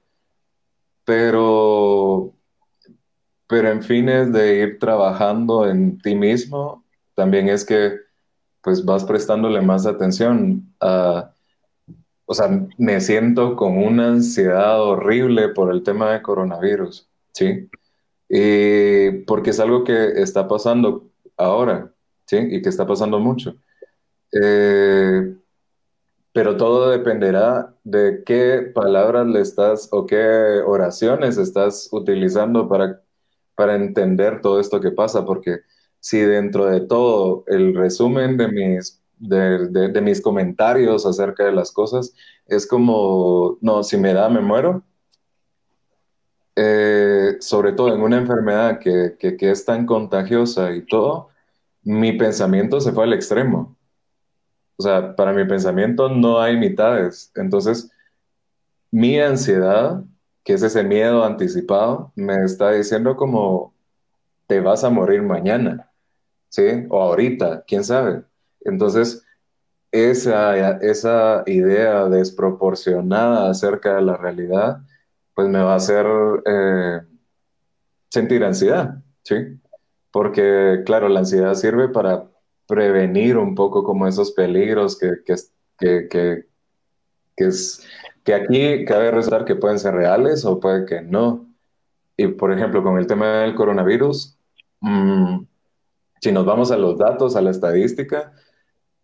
Pero, 1.05 2.33
pero 3.47 3.69
en 3.69 3.81
fines 3.83 4.31
de 4.31 4.59
ir 4.59 4.79
trabajando 4.79 5.67
en 5.67 5.97
ti 5.97 6.15
mismo, 6.15 6.82
también 7.15 7.49
es 7.49 7.65
que 7.65 7.97
pues 8.61 8.85
vas 8.85 9.03
prestándole 9.03 9.61
más 9.61 9.85
atención 9.85 10.73
a 10.79 11.33
o 12.25 12.33
sea, 12.33 12.49
me 12.77 13.01
siento 13.01 13.55
con 13.55 13.77
una 13.77 14.09
ansiedad 14.09 14.81
horrible 14.81 15.49
por 15.49 15.71
el 15.71 15.83
tema 15.83 16.11
de 16.11 16.21
coronavirus, 16.21 17.07
¿sí? 17.33 17.69
Y 18.29 19.11
porque 19.25 19.51
es 19.51 19.59
algo 19.59 19.83
que 19.83 20.21
está 20.21 20.47
pasando 20.47 21.09
ahora, 21.37 21.91
¿sí? 22.25 22.37
Y 22.37 22.61
que 22.61 22.69
está 22.69 22.87
pasando 22.87 23.19
mucho. 23.19 23.55
Eh, 24.31 25.35
pero 26.31 26.57
todo 26.57 26.89
dependerá 26.89 27.75
de 27.83 28.23
qué 28.25 28.71
palabras 28.73 29.27
le 29.27 29.41
estás 29.41 29.89
o 29.91 30.05
qué 30.07 30.61
oraciones 30.65 31.37
estás 31.37 31.89
utilizando 31.91 32.67
para, 32.67 33.01
para 33.55 33.75
entender 33.75 34.41
todo 34.41 34.59
esto 34.59 34.81
que 34.81 34.91
pasa, 34.91 35.25
porque 35.25 35.59
si 36.03 36.19
dentro 36.19 36.65
de 36.65 36.81
todo 36.81 37.45
el 37.47 37.73
resumen 37.73 38.35
de 38.35 38.49
mis 38.49 39.01
de, 39.19 40.01
mis 40.01 40.21
comentarios 40.21 41.05
acerca 41.05 41.45
de 41.45 41.53
las 41.53 41.71
cosas, 41.71 42.13
es 42.45 42.67
como, 42.67 43.57
no, 43.61 43.81
si 43.83 43.95
me 43.95 44.13
da, 44.13 44.27
me 44.27 44.41
muero. 44.41 44.83
Eh, 46.57 47.37
sobre 47.39 47.71
todo 47.71 47.95
en 47.95 48.01
una 48.01 48.17
enfermedad 48.17 48.79
que, 48.79 49.15
que, 49.17 49.49
es 49.49 49.63
tan 49.63 49.85
contagiosa 49.85 50.71
y 50.75 50.85
todo, 50.85 51.29
mi 51.83 52.11
pensamiento 52.11 52.81
se 52.81 52.91
fue 52.91 53.05
al 53.05 53.13
extremo. 53.13 53.77
O 54.75 54.83
sea, 54.83 55.15
para 55.15 55.31
mi 55.31 55.45
pensamiento 55.45 56.09
no 56.09 56.41
hay 56.41 56.57
mitades. 56.57 57.31
Entonces, 57.35 57.89
mi 58.91 59.19
ansiedad, 59.19 60.03
que 60.43 60.53
es 60.53 60.63
ese 60.63 60.83
miedo 60.83 61.23
anticipado, 61.23 62.11
me 62.15 62.43
está 62.43 62.71
diciendo 62.71 63.15
como, 63.15 63.73
te 64.47 64.59
vas 64.59 64.83
a 64.83 64.89
morir 64.89 65.21
mañana, 65.21 65.92
¿sí? 66.53 66.85
O 66.89 67.01
ahorita, 67.01 67.63
quién 67.65 67.83
sabe. 67.83 68.23
Entonces, 68.61 69.25
esa, 69.91 70.77
esa 70.77 71.43
idea 71.47 72.07
desproporcionada 72.09 73.49
acerca 73.49 73.95
de 73.95 74.03
la 74.03 74.17
realidad, 74.17 74.77
pues 75.33 75.47
me 75.49 75.63
va 75.63 75.73
a 75.73 75.77
hacer 75.77 76.05
eh, 76.45 77.01
sentir 78.09 78.43
ansiedad, 78.43 79.01
¿sí? 79.23 79.35
Porque, 80.11 80.83
claro, 80.85 81.09
la 81.09 81.21
ansiedad 81.21 81.55
sirve 81.55 81.89
para 81.89 82.29
prevenir 82.67 83.37
un 83.37 83.55
poco 83.55 83.83
como 83.83 84.05
esos 84.07 84.31
peligros 84.31 84.99
que, 84.99 85.23
que, 85.25 86.07
que, 86.07 86.45
que, 87.35 87.47
es, 87.47 87.83
que 88.23 88.35
aquí 88.35 88.85
cabe 88.85 89.09
resaltar 89.09 89.45
que 89.45 89.55
pueden 89.55 89.79
ser 89.79 89.95
reales 89.95 90.45
o 90.45 90.59
puede 90.59 90.85
que 90.85 91.01
no. 91.01 91.47
Y, 92.15 92.27
por 92.27 92.53
ejemplo, 92.53 92.83
con 92.83 92.99
el 92.99 93.07
tema 93.07 93.39
del 93.39 93.55
coronavirus, 93.55 94.37
mmm, 94.81 95.39
si 96.23 96.31
nos 96.31 96.45
vamos 96.45 96.71
a 96.71 96.77
los 96.77 96.97
datos, 96.97 97.35
a 97.35 97.41
la 97.41 97.51
estadística, 97.51 98.33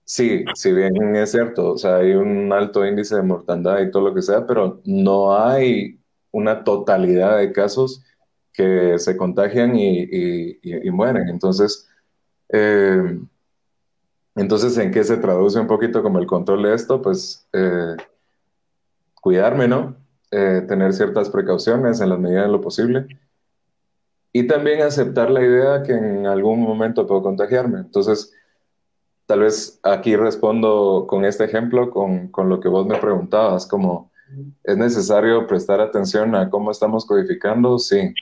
Sí, 0.09 0.43
si 0.55 0.73
bien 0.73 1.15
es 1.15 1.31
cierto, 1.31 1.73
o 1.73 1.77
sea, 1.77 1.97
hay 1.97 2.13
un 2.13 2.51
alto 2.51 2.83
índice 2.83 3.15
de 3.15 3.21
mortandad 3.21 3.79
y 3.79 3.91
todo 3.91 4.09
lo 4.09 4.15
que 4.15 4.23
sea, 4.23 4.47
pero 4.47 4.81
no 4.85 5.37
hay 5.37 5.99
una 6.31 6.63
totalidad 6.63 7.37
de 7.37 7.51
casos 7.53 8.03
que 8.51 8.97
se 8.97 9.15
contagian 9.15 9.75
y, 9.75 10.57
mueren. 10.91 11.29
Entonces, 11.29 11.87
eh, 12.49 13.19
entonces, 14.35 14.75
¿en 14.79 14.91
qué 14.91 15.03
se 15.03 15.17
traduce 15.17 15.59
un 15.59 15.67
poquito 15.67 16.01
como 16.01 16.17
el 16.17 16.25
control 16.25 16.63
de 16.63 16.73
esto? 16.73 17.01
Pues 17.03 17.47
eh, 17.53 17.95
cuidarme, 19.21 19.67
¿no? 19.67 19.95
Eh, 20.31 20.65
tener 20.67 20.93
ciertas 20.93 21.29
precauciones 21.29 22.01
en 22.01 22.09
la 22.09 22.17
medida 22.17 22.41
de 22.43 22.47
lo 22.49 22.61
posible. 22.61 23.07
Y 24.31 24.47
también 24.47 24.81
aceptar 24.81 25.31
la 25.31 25.41
idea 25.41 25.83
que 25.83 25.93
en 25.93 26.27
algún 26.27 26.61
momento 26.61 27.07
puedo 27.07 27.23
contagiarme. 27.23 27.79
Entonces, 27.79 28.33
tal 29.25 29.39
vez 29.41 29.79
aquí 29.83 30.15
respondo 30.15 31.05
con 31.07 31.25
este 31.25 31.45
ejemplo, 31.45 31.89
con, 31.89 32.27
con, 32.29 32.49
lo 32.49 32.59
que 32.59 32.67
vos 32.67 32.85
me 32.85 32.97
preguntabas, 32.97 33.65
como 33.65 34.11
es 34.63 34.77
necesario 34.77 35.47
prestar 35.47 35.81
atención 35.81 36.35
a 36.35 36.49
cómo 36.49 36.71
estamos 36.71 37.05
codificando, 37.05 37.79
sí. 37.79 38.13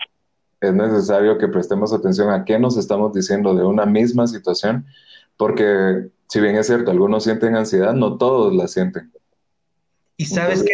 Es 0.59 0.73
necesario 0.73 1.37
que 1.37 1.47
prestemos 1.47 1.93
atención 1.93 2.31
a 2.31 2.43
qué 2.43 2.57
nos 2.57 2.77
estamos 2.77 3.13
diciendo 3.13 3.53
de 3.53 3.63
una 3.63 3.85
misma 3.85 4.25
situación, 4.25 4.85
porque 5.37 6.09
si 6.27 6.41
bien 6.41 6.55
es 6.55 6.67
cierto, 6.67 6.91
algunos 6.91 7.23
sienten 7.23 7.55
ansiedad, 7.55 7.93
no 7.93 8.17
todos 8.17 8.55
la 8.55 8.67
sienten. 8.67 9.11
Y 10.17 10.25
sabes 10.25 10.63
que 10.63 10.73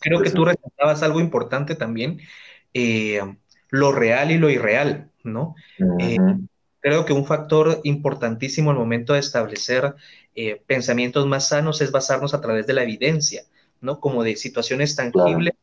creo 0.00 0.20
que 0.20 0.30
tú 0.30 0.44
resaltabas 0.44 1.02
algo 1.02 1.18
importante 1.20 1.74
también, 1.74 2.20
eh, 2.74 3.20
lo 3.72 3.90
real 3.90 4.30
y 4.30 4.38
lo 4.38 4.50
irreal, 4.50 5.10
¿no? 5.24 5.56
Creo 6.80 7.04
que 7.06 7.14
un 7.14 7.24
factor 7.24 7.80
importantísimo 7.84 8.70
al 8.70 8.76
momento 8.76 9.14
de 9.14 9.20
establecer 9.20 9.94
eh, 10.34 10.62
pensamientos 10.66 11.26
más 11.26 11.48
sanos 11.48 11.80
es 11.80 11.90
basarnos 11.90 12.34
a 12.34 12.40
través 12.42 12.66
de 12.66 12.74
la 12.74 12.82
evidencia, 12.82 13.44
¿no? 13.80 13.98
Como 13.98 14.24
de 14.24 14.36
situaciones 14.36 14.94
tangibles 14.94 15.54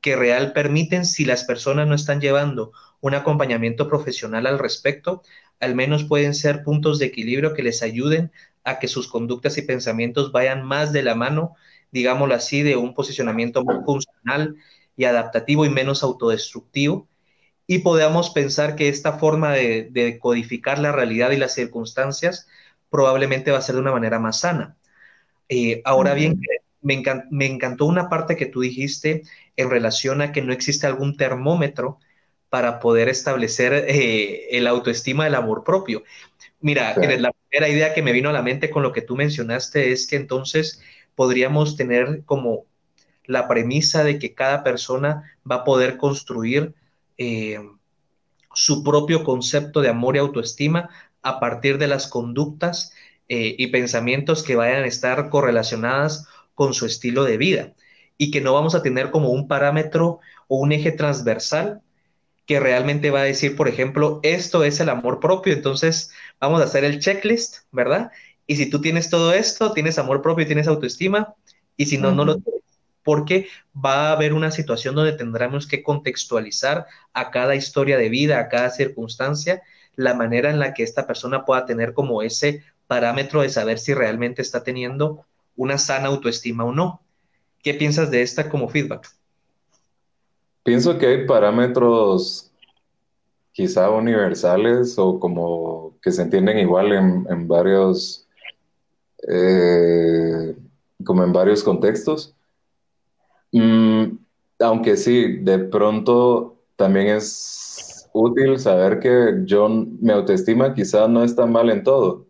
que 0.00 0.16
real 0.16 0.54
permiten, 0.54 1.04
si 1.04 1.26
las 1.26 1.44
personas 1.44 1.86
no 1.86 1.94
están 1.94 2.22
llevando 2.22 2.72
un 3.02 3.14
acompañamiento 3.14 3.88
profesional 3.88 4.46
al 4.46 4.58
respecto, 4.58 5.22
al 5.60 5.74
menos 5.74 6.04
pueden 6.04 6.34
ser 6.34 6.64
puntos 6.64 6.98
de 6.98 7.06
equilibrio 7.06 7.52
que 7.52 7.62
les 7.62 7.82
ayuden 7.82 8.32
a 8.64 8.78
que 8.78 8.88
sus 8.88 9.06
conductas 9.06 9.58
y 9.58 9.62
pensamientos 9.62 10.32
vayan 10.32 10.64
más 10.64 10.94
de 10.94 11.02
la 11.02 11.14
mano, 11.14 11.56
digámoslo 11.90 12.34
así, 12.34 12.62
de 12.62 12.76
un 12.76 12.94
posicionamiento 12.94 13.62
más 13.64 13.84
funcional 13.84 14.56
y 14.96 15.04
adaptativo 15.04 15.66
y 15.66 15.68
menos 15.68 16.02
autodestructivo 16.02 17.06
y 17.70 17.78
podamos 17.78 18.30
pensar 18.30 18.74
que 18.74 18.88
esta 18.88 19.12
forma 19.12 19.52
de, 19.52 20.18
codificar 20.20 20.80
la 20.80 20.90
realidad 20.90 21.30
y 21.30 21.36
las 21.36 21.54
circunstancias 21.54 22.48
probablemente 22.90 23.52
va 23.52 23.58
a 23.58 23.62
ser 23.62 23.76
de 23.76 23.80
una 23.80 23.92
manera 23.92 24.18
más 24.18 24.40
sana. 24.40 24.76
Eh, 25.48 25.80
ahora 25.84 26.14
bien, 26.14 26.40
me, 26.82 27.00
me, 27.30 27.46
encantó 27.46 27.84
una 27.84 28.08
parte 28.08 28.34
que 28.34 28.46
tú 28.46 28.62
dijiste 28.62 29.22
en 29.54 29.70
relación 29.70 30.20
a 30.20 30.32
que 30.32 30.42
no 30.42 30.52
existe 30.52 30.88
algún 30.88 31.16
termómetro 31.16 32.00
para 32.48 32.80
poder 32.80 33.08
establecer 33.08 33.72
eh, 33.72 34.48
el 34.50 34.66
autoestima 34.66 35.22
del 35.22 35.36
amor 35.36 35.62
propio. 35.62 36.02
Mira, 36.60 36.96
la 36.96 37.30
primera 37.30 37.68
idea 37.68 37.94
que 37.94 38.02
me 38.02 38.10
vino 38.10 38.30
a 38.30 38.32
la 38.32 38.42
mente 38.42 38.68
con 38.70 38.82
lo 38.82 38.90
que 38.90 39.02
tú 39.02 39.14
mencionaste 39.14 39.92
es 39.92 40.08
que 40.08 40.16
entonces 40.16 40.82
podríamos 41.14 41.76
tener 41.76 42.24
como 42.24 42.64
la 43.26 43.46
premisa 43.46 44.02
de 44.02 44.18
que 44.18 44.34
cada 44.34 44.64
persona 44.64 45.38
va 45.48 45.54
a 45.58 45.64
poder 45.64 45.98
construir 45.98 46.74
eh, 47.20 47.60
su 48.54 48.82
propio 48.82 49.24
concepto 49.24 49.82
de 49.82 49.90
amor 49.90 50.16
y 50.16 50.20
autoestima 50.20 50.88
a 51.20 51.38
partir 51.38 51.76
de 51.76 51.86
las 51.86 52.06
conductas 52.06 52.94
eh, 53.28 53.54
y 53.58 53.66
pensamientos 53.66 54.42
que 54.42 54.56
vayan 54.56 54.84
a 54.84 54.86
estar 54.86 55.28
correlacionadas 55.28 56.26
con 56.54 56.72
su 56.72 56.86
estilo 56.86 57.24
de 57.24 57.36
vida 57.36 57.74
y 58.16 58.30
que 58.30 58.40
no 58.40 58.54
vamos 58.54 58.74
a 58.74 58.82
tener 58.82 59.10
como 59.10 59.28
un 59.28 59.48
parámetro 59.48 60.20
o 60.48 60.56
un 60.56 60.72
eje 60.72 60.92
transversal 60.92 61.82
que 62.46 62.58
realmente 62.58 63.10
va 63.10 63.20
a 63.20 63.24
decir, 63.24 63.54
por 63.54 63.68
ejemplo, 63.68 64.20
esto 64.22 64.64
es 64.64 64.80
el 64.80 64.88
amor 64.88 65.20
propio, 65.20 65.52
entonces 65.52 66.10
vamos 66.40 66.62
a 66.62 66.64
hacer 66.64 66.84
el 66.84 67.00
checklist, 67.00 67.58
¿verdad? 67.70 68.12
Y 68.46 68.56
si 68.56 68.70
tú 68.70 68.80
tienes 68.80 69.10
todo 69.10 69.34
esto, 69.34 69.72
tienes 69.72 69.98
amor 69.98 70.22
propio, 70.22 70.46
tienes 70.46 70.68
autoestima, 70.68 71.34
y 71.76 71.86
si 71.86 71.98
no, 71.98 72.12
no 72.12 72.24
lo 72.24 72.38
tienes, 72.38 72.59
porque 73.10 73.48
va 73.74 74.06
a 74.06 74.12
haber 74.12 74.32
una 74.32 74.52
situación 74.52 74.94
donde 74.94 75.14
tendremos 75.14 75.66
que 75.66 75.82
contextualizar 75.82 76.86
a 77.12 77.32
cada 77.32 77.56
historia 77.56 77.98
de 77.98 78.08
vida, 78.08 78.38
a 78.38 78.48
cada 78.48 78.70
circunstancia, 78.70 79.62
la 79.96 80.14
manera 80.14 80.48
en 80.48 80.60
la 80.60 80.74
que 80.74 80.84
esta 80.84 81.08
persona 81.08 81.44
pueda 81.44 81.66
tener 81.66 81.92
como 81.92 82.22
ese 82.22 82.62
parámetro 82.86 83.42
de 83.42 83.48
saber 83.48 83.80
si 83.80 83.94
realmente 83.94 84.42
está 84.42 84.62
teniendo 84.62 85.24
una 85.56 85.76
sana 85.76 86.06
autoestima 86.06 86.62
o 86.62 86.72
no. 86.72 87.00
¿Qué 87.64 87.74
piensas 87.74 88.12
de 88.12 88.22
esta 88.22 88.48
como 88.48 88.68
feedback? 88.68 89.08
Pienso 90.62 90.96
que 90.96 91.08
hay 91.08 91.26
parámetros 91.26 92.52
quizá 93.50 93.90
universales 93.90 94.96
o 95.00 95.18
como 95.18 95.96
que 96.00 96.12
se 96.12 96.22
entienden 96.22 96.58
igual 96.60 96.92
en, 96.92 97.48
varios, 97.48 98.28
eh, 99.26 100.54
como 101.04 101.24
en 101.24 101.32
varios 101.32 101.64
contextos. 101.64 102.36
Mm, 103.52 104.18
aunque 104.60 104.96
sí, 104.96 105.38
de 105.38 105.58
pronto 105.58 106.56
también 106.76 107.08
es 107.08 108.08
útil 108.12 108.58
saber 108.58 109.00
que 109.00 109.42
yo, 109.44 109.68
mi 109.68 110.12
autoestima 110.12 110.74
quizá 110.74 111.08
no 111.08 111.24
está 111.24 111.46
mal 111.46 111.70
en 111.70 111.84
todo 111.84 112.26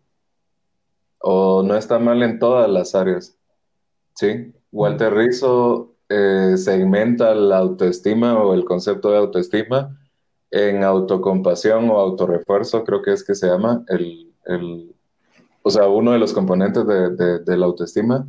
o 1.21 1.63
no 1.63 1.75
está 1.75 1.99
mal 1.99 2.21
en 2.23 2.39
todas 2.39 2.69
las 2.69 2.95
áreas. 2.95 3.37
¿Sí? 4.15 4.53
Walter 4.71 5.13
Rizzo 5.13 5.95
eh, 6.09 6.55
segmenta 6.57 7.33
la 7.35 7.59
autoestima 7.59 8.41
o 8.41 8.53
el 8.53 8.65
concepto 8.65 9.11
de 9.11 9.17
autoestima 9.17 9.97
en 10.51 10.83
autocompasión 10.83 11.89
o 11.89 11.97
autorrefuerzo, 11.97 12.83
creo 12.83 13.01
que 13.01 13.13
es 13.13 13.23
que 13.23 13.35
se 13.35 13.47
llama, 13.47 13.85
el, 13.87 14.33
o 15.61 15.69
sea, 15.69 15.87
uno 15.87 16.11
de 16.11 16.19
los 16.19 16.33
componentes 16.33 16.85
de, 16.85 17.57
la 17.57 17.65
autoestima. 17.65 18.27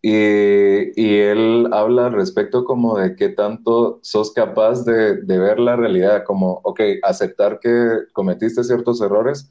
Y, 0.00 0.10
y, 1.00 1.16
él 1.18 1.68
habla 1.72 2.06
al 2.06 2.12
respecto 2.12 2.64
como 2.64 2.98
de 2.98 3.16
qué 3.16 3.30
tanto 3.30 3.98
sos 4.02 4.32
capaz 4.32 4.84
de, 4.84 5.14
ver 5.26 5.58
la 5.58 5.74
realidad, 5.76 6.22
como, 6.24 6.60
ok, 6.62 6.80
aceptar 7.02 7.58
que 7.60 8.04
cometiste 8.12 8.62
ciertos 8.62 9.00
errores, 9.00 9.50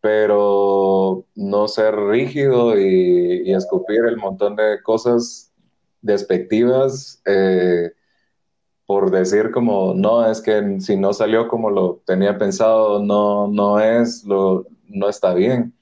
pero 0.00 1.24
no 1.34 1.68
ser 1.68 1.96
rígido 1.96 2.78
y, 2.78 3.42
y 3.48 3.54
escupir 3.54 4.04
el 4.04 4.18
montón 4.18 4.56
de 4.56 4.82
cosas 4.82 5.52
despectivas 6.02 7.20
eh, 7.26 7.92
por 8.86 9.10
decir 9.10 9.50
como, 9.52 9.92
no, 9.94 10.24
es 10.30 10.40
que 10.40 10.80
si 10.80 10.96
no 10.96 11.12
salió 11.12 11.48
como 11.48 11.70
lo 11.70 12.00
tenía 12.06 12.38
pensado, 12.38 13.02
no, 13.02 13.46
no 13.48 13.80
es, 13.80 14.24
lo, 14.24 14.66
no 14.88 15.10
está 15.10 15.34
bien. 15.34 15.74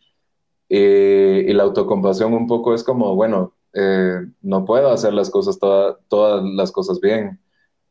Y, 0.69 1.53
la 1.53 1.62
autocompasión 1.64 2.35
un 2.35 2.49
poco 2.49 2.75
es 2.75 2.83
como, 2.85 3.14
bueno, 3.14 3.55
eh, 3.76 4.26
no 4.42 4.64
puedo 4.64 4.90
hacer 4.90 5.12
las 5.12 5.30
cosas, 5.30 5.58
todas 5.58 6.42
las 6.44 6.72
cosas 6.72 7.00
bien. 7.00 7.38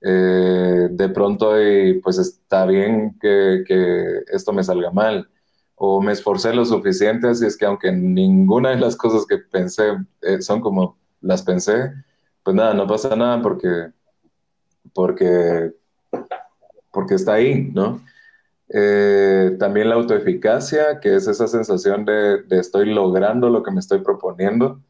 Eh, 0.02 0.88
de 0.92 1.10
pronto, 1.10 1.62
y 1.62 2.00
pues 2.02 2.18
está 2.18 2.66
bien 2.66 3.18
que, 3.22 3.64
que, 3.68 4.22
esto 4.32 4.54
me 4.54 4.64
salga 4.64 4.92
mal. 4.92 5.30
O 5.76 6.02
me 6.02 6.14
esforcé 6.14 6.54
lo 6.54 6.66
suficiente, 6.66 7.28
así 7.28 7.46
es 7.46 7.58
que 7.58 7.66
aunque 7.66 7.92
ninguna 7.92 8.70
de 8.72 8.78
las 8.78 8.96
cosas 8.96 9.26
que 9.26 9.38
pensé 9.38 9.84
son 10.40 10.62
como 10.62 10.98
las 11.22 11.44
pensé, 11.44 11.92
pues 12.44 12.56
nada, 12.56 12.74
no 12.74 12.88
pasa 12.88 13.16
nada 13.16 13.42
porque, 13.42 13.92
porque, 14.94 15.74
porque 16.92 17.16
está 17.16 17.34
ahí, 17.34 17.72
¿no? 17.74 18.02
Eh, 18.70 19.56
también 19.60 19.90
la 19.90 19.96
autoeficacia, 19.96 21.00
que 21.00 21.16
es 21.16 21.28
esa 21.28 21.48
sensación 21.48 22.06
de, 22.06 22.44
estoy 22.52 22.94
logrando 22.94 23.50
lo 23.50 23.64
que 23.64 23.72
me 23.72 23.80
estoy 23.80 24.00
proponiendo, 24.00 24.82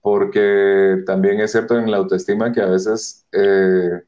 porque 0.00 1.02
también 1.06 1.40
es 1.40 1.52
cierto 1.52 1.78
en 1.78 1.90
la 1.90 1.98
autoestima 1.98 2.52
que 2.52 2.60
a 2.60 2.66
veces 2.66 3.26
eh, 3.32 4.02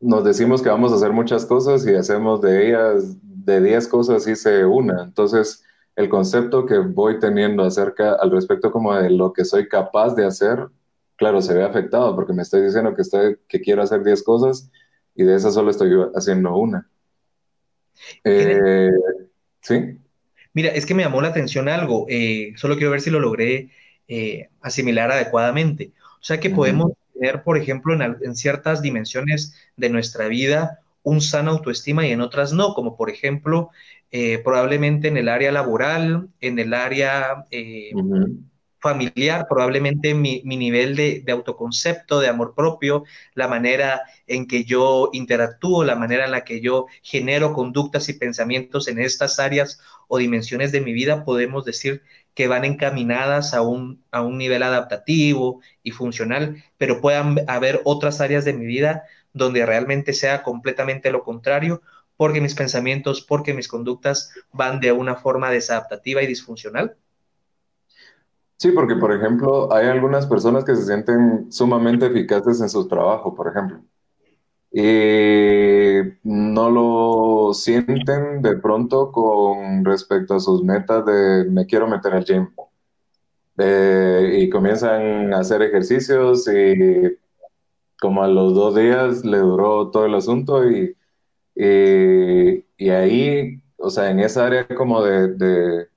nos 0.00 0.24
decimos 0.24 0.62
que 0.62 0.68
vamos 0.68 0.92
a 0.92 0.96
hacer 0.96 1.12
muchas 1.12 1.46
cosas 1.46 1.86
y 1.86 1.94
hacemos 1.94 2.40
de 2.40 2.68
ellas, 2.68 3.16
de 3.22 3.60
10 3.60 3.88
cosas 3.88 4.26
hice 4.26 4.64
una. 4.64 5.04
Entonces, 5.04 5.64
el 5.94 6.08
concepto 6.08 6.66
que 6.66 6.78
voy 6.78 7.18
teniendo 7.18 7.62
acerca 7.62 8.14
al 8.14 8.30
respecto 8.30 8.70
como 8.70 8.94
de 8.94 9.10
lo 9.10 9.32
que 9.32 9.44
soy 9.44 9.68
capaz 9.68 10.14
de 10.14 10.26
hacer 10.26 10.68
claro, 11.16 11.42
se 11.42 11.54
ve 11.54 11.64
afectado 11.64 12.14
porque 12.14 12.32
me 12.32 12.42
estoy 12.42 12.62
diciendo 12.62 12.94
que, 12.94 13.02
estoy, 13.02 13.38
que 13.48 13.60
quiero 13.60 13.82
hacer 13.82 14.04
10 14.04 14.22
cosas 14.22 14.70
y 15.14 15.24
de 15.24 15.34
esas 15.34 15.54
solo 15.54 15.70
estoy 15.70 15.90
haciendo 16.14 16.56
una. 16.56 16.88
Eh, 18.22 18.90
¿Sí? 19.60 19.98
Mira, 20.52 20.70
es 20.70 20.86
que 20.86 20.94
me 20.94 21.02
llamó 21.02 21.20
la 21.20 21.28
atención 21.28 21.68
algo, 21.68 22.06
eh, 22.08 22.52
solo 22.56 22.76
quiero 22.76 22.90
ver 22.90 23.00
si 23.00 23.10
lo 23.10 23.20
logré 23.20 23.70
eh, 24.08 24.48
asimilar 24.60 25.10
adecuadamente. 25.10 25.92
O 26.20 26.24
sea 26.24 26.40
que 26.40 26.50
podemos 26.50 26.92
tener, 27.14 27.42
por 27.42 27.58
ejemplo, 27.58 27.94
en, 27.94 28.36
ciertas 28.36 28.82
dimensiones 28.82 29.54
de 29.76 29.90
nuestra 29.90 30.28
vida 30.28 30.80
un 31.02 31.20
sana 31.20 31.52
autoestima 31.52 32.06
y 32.06 32.10
en 32.10 32.20
otras 32.20 32.52
no, 32.52 32.74
como 32.74 32.96
por 32.96 33.10
ejemplo, 33.10 33.70
probablemente 34.42 35.06
en 35.06 35.16
el 35.16 35.28
área 35.28 35.52
laboral, 35.52 36.28
en 36.40 36.58
el 36.58 36.74
área 36.74 37.44
familiar, 38.86 39.46
probablemente 39.48 40.14
mi, 40.14 40.42
nivel 40.44 40.94
de, 40.94 41.24
autoconcepto, 41.28 42.20
de 42.20 42.28
amor 42.28 42.54
propio, 42.54 43.04
la 43.34 43.48
manera 43.48 44.02
en 44.28 44.46
que 44.46 44.64
yo 44.64 45.10
interactúo, 45.12 45.82
la 45.82 45.96
manera 45.96 46.26
en 46.26 46.30
la 46.30 46.44
que 46.44 46.60
yo 46.60 46.86
genero 47.02 47.52
conductas 47.52 48.08
y 48.08 48.12
pensamientos 48.12 48.86
en 48.86 49.00
estas 49.00 49.40
áreas 49.40 49.80
o 50.06 50.18
dimensiones 50.18 50.70
de 50.70 50.82
mi 50.82 50.92
vida, 50.92 51.24
podemos 51.24 51.64
decir 51.64 52.02
que 52.36 52.48
van 52.48 52.66
encaminadas 52.66 53.54
a 53.54 53.62
un, 53.62 54.04
a 54.12 54.20
un 54.22 54.38
nivel 54.38 54.62
adaptativo 54.62 55.62
y 55.82 55.92
funcional, 55.92 56.62
pero 56.76 57.00
puedan 57.00 57.38
haber 57.48 57.80
otras 57.84 58.20
áreas 58.20 58.44
de 58.44 58.52
mi 58.52 58.66
vida 58.66 59.04
donde 59.32 59.64
realmente 59.64 60.12
sea 60.12 60.42
completamente 60.42 61.10
lo 61.10 61.24
contrario, 61.24 61.82
porque 62.18 62.42
mis 62.42 62.54
pensamientos, 62.54 63.22
porque 63.22 63.54
mis 63.54 63.68
conductas 63.68 64.32
van 64.52 64.80
de 64.80 64.92
una 64.92 65.16
forma 65.16 65.50
desadaptativa 65.50 66.22
y 66.22 66.26
disfuncional. 66.26 66.96
Sí, 68.58 68.72
porque 68.72 68.96
por 68.96 69.12
ejemplo, 69.12 69.72
hay 69.72 69.86
algunas 69.86 70.26
personas 70.26 70.64
que 70.64 70.76
se 70.76 70.84
sienten 70.84 71.50
sumamente 71.52 72.06
eficaces 72.06 72.60
en 72.60 72.68
su 72.68 72.86
trabajo, 72.88 73.34
por 73.34 73.48
ejemplo, 73.48 73.80
y 74.78 76.02
no 76.24 76.70
lo 76.70 77.54
sienten 77.54 78.42
de 78.42 78.56
pronto 78.58 79.10
con 79.10 79.84
respecto 79.86 80.34
a 80.34 80.40
sus 80.40 80.62
metas 80.62 81.06
de 81.06 81.46
me 81.50 81.64
quiero 81.64 81.88
meter 81.88 82.12
al 82.12 82.24
gym. 82.24 82.48
Eh, 83.58 84.40
y 84.42 84.50
comienzan 84.50 85.32
a 85.32 85.38
hacer 85.38 85.62
ejercicios 85.62 86.46
y 86.48 87.16
como 87.98 88.22
a 88.22 88.28
los 88.28 88.54
dos 88.54 88.74
días 88.76 89.24
le 89.24 89.38
duró 89.38 89.90
todo 89.90 90.04
el 90.04 90.14
asunto 90.14 90.70
y, 90.70 90.94
y, 91.54 92.90
ahí, 92.90 93.62
o 93.78 93.88
sea, 93.88 94.10
en 94.10 94.20
esa 94.20 94.46
área 94.46 94.68
como 94.68 95.02
de 95.02 95.88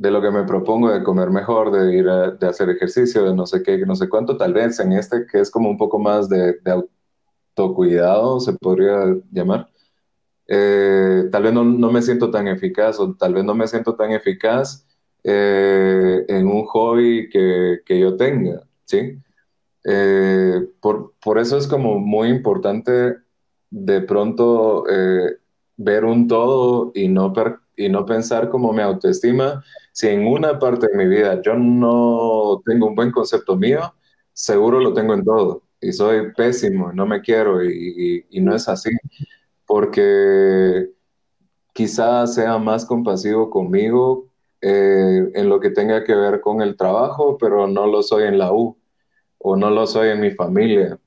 de 0.00 0.10
lo 0.10 0.22
que 0.22 0.30
me 0.30 0.44
propongo 0.44 0.90
de 0.90 1.02
comer 1.02 1.28
mejor, 1.28 1.70
de 1.70 1.94
ir 1.94 2.08
a, 2.08 2.30
de 2.30 2.46
hacer 2.48 2.70
ejercicio, 2.70 3.22
de 3.24 3.34
no 3.34 3.46
sé 3.46 3.62
qué, 3.62 3.76
no 3.84 3.94
sé 3.94 4.08
cuánto, 4.08 4.38
tal 4.38 4.54
vez 4.54 4.80
en 4.80 4.92
este 4.92 5.26
que 5.26 5.40
es 5.40 5.50
como 5.50 5.68
un 5.68 5.76
poco 5.76 5.98
más 5.98 6.26
de, 6.28 6.58
autocuidado, 7.56 8.40
se 8.40 8.52
podría 8.54 9.16
llamar, 9.30 9.68
eh, 10.48 11.28
tal 11.30 11.42
vez 11.44 11.52
no, 11.52 11.64
no, 11.64 11.92
me 11.92 12.02
siento 12.02 12.30
tan 12.30 12.48
eficaz 12.48 12.98
o 12.98 13.14
tal 13.14 13.34
vez 13.34 13.44
no 13.44 13.54
me 13.54 13.68
siento 13.68 13.94
tan 13.94 14.12
eficaz 14.12 14.86
eh, 15.22 16.24
en 16.28 16.46
un 16.48 16.64
hobby 16.66 17.28
que, 17.30 17.80
que 17.86 18.00
yo 18.00 18.16
tenga, 18.16 18.62
¿sí? 18.84 19.18
Eh, 19.84 20.66
por, 20.80 21.14
por, 21.22 21.38
eso 21.38 21.56
es 21.56 21.66
como 21.66 21.98
muy 21.98 22.28
importante 22.28 23.16
de 23.70 24.00
pronto 24.02 24.84
ver 25.76 26.04
un 26.04 26.28
todo 26.28 26.92
y 26.94 27.08
no, 27.08 27.32
y 27.76 27.88
no 27.88 28.04
pensar 28.04 28.50
como 28.50 28.72
mi 28.72 28.82
autoestima 28.82 29.64
si 29.92 30.08
en 30.08 30.26
una 30.26 30.58
parte 30.58 30.88
de 30.88 30.96
mi 30.96 31.06
vida 31.06 31.40
yo 31.42 31.54
no 31.54 32.62
tengo 32.64 32.86
un 32.86 32.94
buen 32.94 33.10
concepto 33.10 33.56
mío, 33.56 33.94
seguro 34.32 34.80
lo 34.80 34.92
tengo 34.94 35.14
en 35.14 35.24
todo. 35.24 35.62
Y 35.80 35.92
soy 35.92 36.32
pésimo, 36.32 36.92
no 36.92 37.06
me 37.06 37.20
quiero 37.22 37.64
y, 37.64 38.24
no 38.42 38.54
es 38.54 38.68
así. 38.68 38.90
Porque 39.66 40.90
quizás 41.72 42.34
sea 42.34 42.58
más 42.58 42.84
compasivo 42.84 43.50
conmigo 43.50 44.28
eh, 44.60 45.30
en 45.34 45.48
lo 45.48 45.60
que 45.60 45.70
tenga 45.70 46.04
que 46.04 46.14
ver 46.14 46.40
con 46.40 46.60
el 46.60 46.76
trabajo, 46.76 47.38
pero 47.38 47.66
no 47.66 47.86
lo 47.86 48.02
soy 48.02 48.24
en 48.24 48.38
la 48.38 48.52
U 48.52 48.76
o 49.38 49.56
no 49.56 49.70
lo 49.70 49.86
soy 49.86 50.10
en 50.10 50.20
mi 50.20 50.32
familia. 50.32 50.98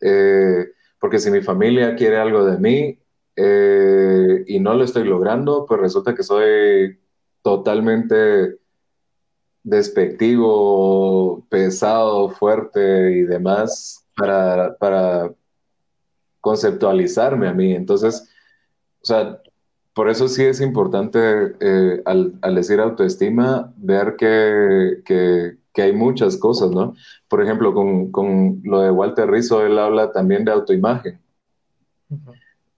Eh, 0.00 0.66
porque 0.98 1.18
si 1.18 1.30
mi 1.30 1.42
familia 1.42 1.94
quiere 1.96 2.18
algo 2.18 2.44
de 2.44 2.58
mí 2.58 2.98
eh, 3.36 4.44
y 4.46 4.60
no 4.60 4.74
lo 4.74 4.84
estoy 4.84 5.04
logrando, 5.04 5.66
pues 5.66 5.80
resulta 5.80 6.14
que 6.14 6.22
soy 6.22 7.00
totalmente 7.42 8.58
despectivo, 9.62 11.44
pesado, 11.48 12.30
fuerte 12.30 13.12
y 13.12 13.22
demás 13.22 14.06
para, 14.16 14.76
para, 14.76 15.32
conceptualizarme 16.40 17.48
a 17.48 17.52
mí. 17.52 17.74
Entonces, 17.74 18.28
o 19.02 19.04
sea, 19.04 19.40
por 19.92 20.08
eso 20.08 20.26
sí 20.28 20.42
es 20.42 20.60
importante 20.60 21.18
eh, 21.60 22.02
al, 22.06 22.54
decir 22.54 22.80
autoestima, 22.80 23.72
ver 23.76 24.16
que, 24.16 25.02
que, 25.04 25.56
hay 25.82 25.92
muchas 25.94 26.36
cosas, 26.36 26.70
¿no? 26.70 26.94
Por 27.26 27.42
ejemplo, 27.42 27.72
con, 27.72 28.10
con, 28.12 28.60
lo 28.64 28.80
de 28.80 28.90
Walter 28.90 29.30
Rizzo, 29.30 29.64
él 29.64 29.78
habla 29.78 30.12
también 30.12 30.44
de 30.44 30.52
autoimagen. 30.52 31.18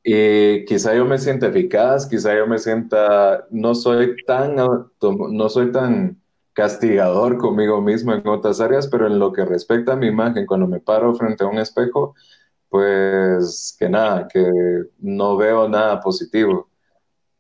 Y 0.05 0.65
quizá 0.67 0.95
yo 0.95 1.05
me 1.05 1.19
sienta 1.19 1.49
eficaz, 1.49 2.07
quizá 2.07 2.37
yo 2.37 2.47
me 2.47 2.59
sienta, 2.59 3.45
no 3.51 3.75
soy 3.75 4.15
tan, 4.25 4.55
no 4.55 5.49
soy 5.49 5.73
tan 5.73 6.22
castigador 6.53 7.39
conmigo 7.39 7.81
mismo 7.81 8.13
en 8.13 8.27
otras 8.27 8.61
áreas, 8.61 8.87
pero 8.89 9.07
en 9.07 9.19
lo 9.19 9.33
que 9.33 9.45
respecta 9.45 9.93
a 9.93 9.97
mi 9.97 10.09
imagen, 10.09 10.47
cuando 10.47 10.67
me 10.67 10.81
paro 10.81 11.15
frente 11.15 11.45
a 11.45 11.49
un 11.49 11.59
espejo, 11.59 12.15
pues 12.69 13.77
que 13.79 13.89
nada, 13.89 14.29
que 14.29 14.45
no 14.99 15.37
veo 15.37 15.69
nada 15.69 16.01
positivo. 16.01 16.69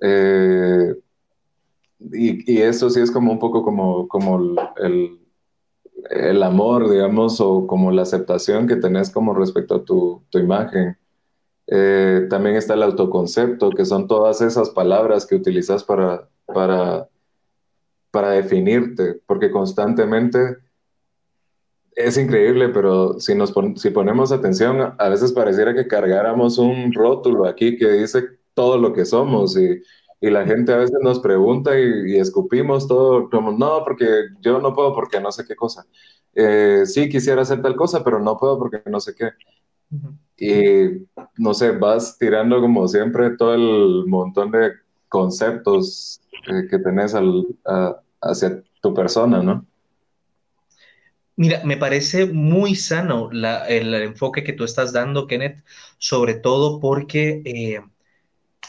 Eh, 0.00 0.94
y, 2.12 2.60
eso 2.60 2.90
sí 2.90 3.00
es 3.00 3.10
como 3.10 3.32
un 3.32 3.38
poco 3.38 3.62
como, 3.62 4.08
como 4.08 4.38
el, 4.76 5.20
el, 6.10 6.42
amor, 6.42 6.90
digamos, 6.90 7.40
o 7.40 7.66
como 7.66 7.90
la 7.92 8.02
aceptación 8.02 8.66
que 8.66 8.76
tenés 8.76 9.10
como 9.10 9.34
respecto 9.34 9.76
a 9.76 9.84
tu, 9.84 10.22
tu 10.30 10.38
imagen. 10.38 10.98
Eh, 11.68 12.26
también 12.28 12.56
está 12.56 12.74
el 12.74 12.82
autoconcepto, 12.82 13.70
que 13.70 13.84
son 13.84 14.08
todas 14.08 14.40
esas 14.42 14.70
palabras 14.70 15.26
que 15.26 15.36
utilizas 15.36 15.84
para, 15.84 16.28
para, 16.46 17.08
para 18.12 18.30
definirte, 18.30 19.20
porque 19.26 19.50
constantemente 19.50 20.58
es 21.96 22.16
increíble, 22.16 22.68
pero 22.68 23.18
si, 23.18 23.34
nos 23.34 23.52
si 23.76 23.90
ponemos 23.90 24.30
atención, 24.30 24.94
a 24.96 25.08
veces 25.08 25.32
pareciera 25.32 25.74
que 25.74 25.88
cargáramos 25.88 26.58
un 26.58 26.92
rótulo 26.92 27.46
aquí 27.46 27.76
que 27.76 27.90
dice 27.90 28.22
todo 28.54 28.78
lo 28.78 28.92
que 28.92 29.04
somos 29.04 29.56
y, 29.56 29.82
y 30.22 30.30
la 30.30 30.46
gente 30.46 30.72
a 30.72 30.76
veces 30.76 30.98
nos 31.02 31.18
pregunta 31.18 31.78
y, 31.78 32.16
escupimos 32.16 32.86
todo 32.86 33.28
como, 33.28 33.50
no, 33.50 33.82
porque 33.84 34.06
yo 34.40 34.60
no 34.60 34.72
puedo 34.72 34.94
porque 34.94 35.20
no 35.20 35.32
sé 35.32 35.44
qué 35.44 35.56
cosa. 35.56 35.84
Eh, 36.34 36.84
sí, 36.86 37.08
quisiera 37.08 37.42
hacer 37.42 37.60
tal 37.60 37.74
cosa, 37.74 38.04
pero 38.04 38.20
no 38.20 38.38
puedo 38.38 38.56
porque 38.58 38.82
no 38.86 39.00
sé 39.00 39.14
qué. 39.16 39.30
Y 40.38 41.06
no 41.36 41.52
sé, 41.54 41.72
vas 41.72 42.16
tirando 42.18 42.60
como 42.60 42.86
siempre 42.86 43.36
todo 43.36 43.54
el 43.54 44.06
montón 44.06 44.50
de 44.52 44.72
conceptos 45.12 46.22
eh, 46.48 46.66
que 46.70 46.78
tenés 46.78 47.14
al, 47.14 47.46
hacia 48.22 48.62
tu 48.80 48.94
persona, 48.94 49.42
¿no? 49.42 49.66
Mira, 51.36 51.60
me 51.64 51.76
parece 51.76 52.24
muy 52.24 52.74
sano 52.74 53.28
el, 53.30 53.94
enfoque 53.94 54.42
que 54.42 54.54
tú 54.54 54.64
estás 54.64 54.94
dando, 54.94 55.26
Kenneth, 55.26 55.62
sobre 55.98 56.32
todo 56.32 56.80
porque 56.80 57.42
eh, 57.44 57.82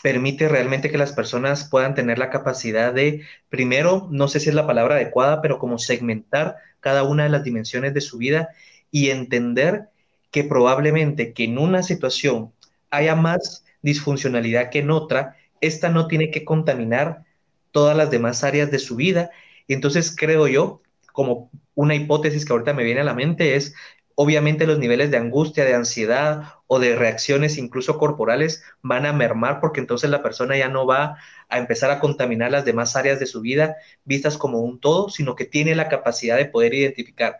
permite 0.02 0.50
realmente 0.50 0.92
que 0.92 0.98
las 0.98 1.14
personas 1.14 1.70
puedan 1.70 1.96
tener 1.96 2.20
la 2.20 2.30
capacidad 2.30 2.94
de, 2.94 3.26
primero, 3.48 4.10
no 4.12 4.28
sé 4.28 4.42
si 4.42 4.50
es 4.50 4.56
la 4.56 4.68
palabra 4.68 4.96
adecuada, 4.96 5.42
pero 5.42 5.60
como 5.60 5.78
segmentar 5.78 6.58
cada 6.82 7.04
una 7.04 7.24
de 7.24 7.30
las 7.30 7.46
dimensiones 7.46 7.94
de 7.94 8.02
su 8.02 8.18
vida 8.18 8.50
y 8.92 9.12
entender 9.12 9.90
que 10.30 10.44
probablemente 10.44 11.32
que 11.32 11.46
en 11.46 11.58
una 11.58 11.84
situación 11.84 12.52
haya 12.90 13.16
más 13.16 13.64
disfuncionalidad 13.82 14.70
que 14.72 14.80
en 14.80 14.92
otra, 14.92 15.38
esta 15.68 15.90
no 15.90 16.08
tiene 16.08 16.32
que 16.32 16.46
contaminar 16.46 17.24
todas 17.72 17.96
las 17.98 18.12
demás 18.12 18.44
áreas 18.44 18.72
de 18.72 18.80
su 18.80 18.96
vida. 18.96 19.32
Y 19.68 19.74
entonces 19.74 20.16
creo 20.16 20.48
yo, 20.48 20.82
como 21.12 21.50
una 21.76 21.96
hipótesis 21.96 22.46
que 22.46 22.54
ahorita 22.54 22.74
me 22.74 22.84
viene 22.84 23.02
a 23.02 23.06
la 23.06 23.14
mente, 23.14 23.56
es 23.56 23.74
obviamente 24.16 24.68
los 24.68 24.78
niveles 24.78 25.10
de 25.12 25.18
angustia, 25.18 25.66
de 25.66 25.74
ansiedad 25.74 26.44
o 26.68 26.80
de 26.80 26.96
reacciones 26.96 27.58
incluso 27.58 27.98
corporales 27.98 28.64
van 28.82 29.06
a 29.06 29.14
mermar 29.14 29.60
porque 29.60 29.80
entonces 29.80 30.10
la 30.10 30.22
persona 30.22 30.58
ya 30.58 30.70
no 30.70 30.86
va 30.86 31.18
a 31.50 31.58
empezar 31.58 31.90
a 31.92 32.00
contaminar 32.00 32.52
las 32.52 32.66
demás 32.66 32.96
áreas 32.96 33.20
de 33.20 33.26
su 33.26 33.42
vida 33.42 33.76
vistas 34.06 34.38
como 34.38 34.60
un 34.60 34.80
todo, 34.80 35.10
sino 35.10 35.36
que 35.36 35.46
tiene 35.46 35.76
la 35.76 35.90
capacidad 35.90 36.38
de 36.38 36.46
poder 36.46 36.74
identificar 36.74 37.40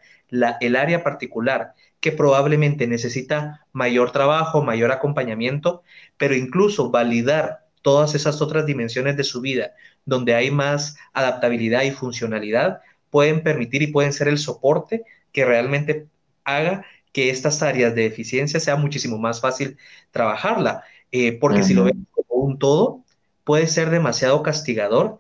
el 0.62 0.76
área 0.76 1.04
particular 1.04 1.74
que 2.00 2.12
probablemente 2.12 2.88
necesita 2.88 3.66
mayor 3.72 4.12
trabajo, 4.12 4.62
mayor 4.64 4.92
acompañamiento, 4.92 5.84
pero 6.18 6.36
incluso 6.36 6.92
validar 6.92 7.63
todas 7.84 8.16
esas 8.16 8.42
otras 8.42 8.66
dimensiones 8.66 9.16
de 9.16 9.24
su 9.24 9.42
vida 9.42 9.74
donde 10.06 10.34
hay 10.34 10.50
más 10.50 10.98
adaptabilidad 11.14 11.84
y 11.84 11.92
funcionalidad, 11.92 12.82
pueden 13.10 13.44
permitir 13.44 13.84
y 13.84 13.88
pueden 13.88 14.12
ser 14.12 14.28
el 14.28 14.40
soporte 14.40 15.04
que 15.32 15.46
realmente 15.46 16.08
haga 16.44 16.86
que 17.12 17.30
estas 17.30 17.62
áreas 17.62 17.94
de 17.94 18.08
eficiencia 18.08 18.60
sea 18.60 18.76
muchísimo 18.76 19.20
más 19.20 19.40
fácil 19.40 19.78
trabajarla, 20.12 20.84
eh, 21.12 21.38
porque 21.40 21.64
si 21.64 21.76
lo 21.76 21.84
ves 21.84 21.94
como 22.12 22.44
un 22.44 22.58
todo, 22.58 23.04
puede 23.44 23.68
ser 23.68 23.92
demasiado 23.92 24.42
castigador 24.42 25.20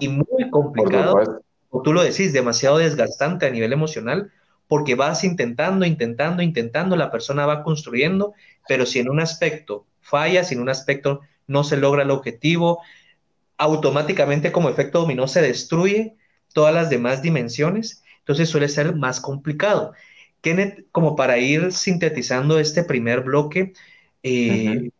y 0.00 0.08
muy 0.08 0.50
complicado, 0.50 1.42
o 1.68 1.82
tú 1.82 1.92
lo 1.92 2.02
decís, 2.02 2.32
demasiado 2.32 2.78
desgastante 2.78 3.46
a 3.46 3.50
nivel 3.50 3.72
emocional, 3.72 4.32
porque 4.66 4.94
vas 4.94 5.24
intentando, 5.24 5.84
intentando, 5.84 6.42
intentando, 6.42 6.96
la 6.96 7.10
persona 7.10 7.46
va 7.46 7.62
construyendo, 7.62 8.32
pero 8.66 8.86
si 8.86 8.98
en 8.98 9.10
un 9.10 9.20
aspecto 9.20 9.86
falla, 10.00 10.42
si 10.42 10.54
en 10.54 10.62
un 10.62 10.70
aspecto 10.70 11.20
no 11.46 11.64
se 11.64 11.76
logra 11.76 12.02
el 12.02 12.10
objetivo, 12.10 12.80
automáticamente 13.58 14.52
como 14.52 14.68
efecto 14.68 15.00
dominó 15.00 15.28
se 15.28 15.42
destruye 15.42 16.16
todas 16.52 16.74
las 16.74 16.90
demás 16.90 17.22
dimensiones, 17.22 18.02
entonces 18.18 18.48
suele 18.48 18.68
ser 18.68 18.94
más 18.94 19.20
complicado. 19.20 19.92
Kenneth, 20.40 20.86
como 20.92 21.16
para 21.16 21.38
ir 21.38 21.72
sintetizando 21.72 22.58
este 22.58 22.82
primer 22.82 23.22
bloque, 23.22 23.72
eh, 24.22 24.90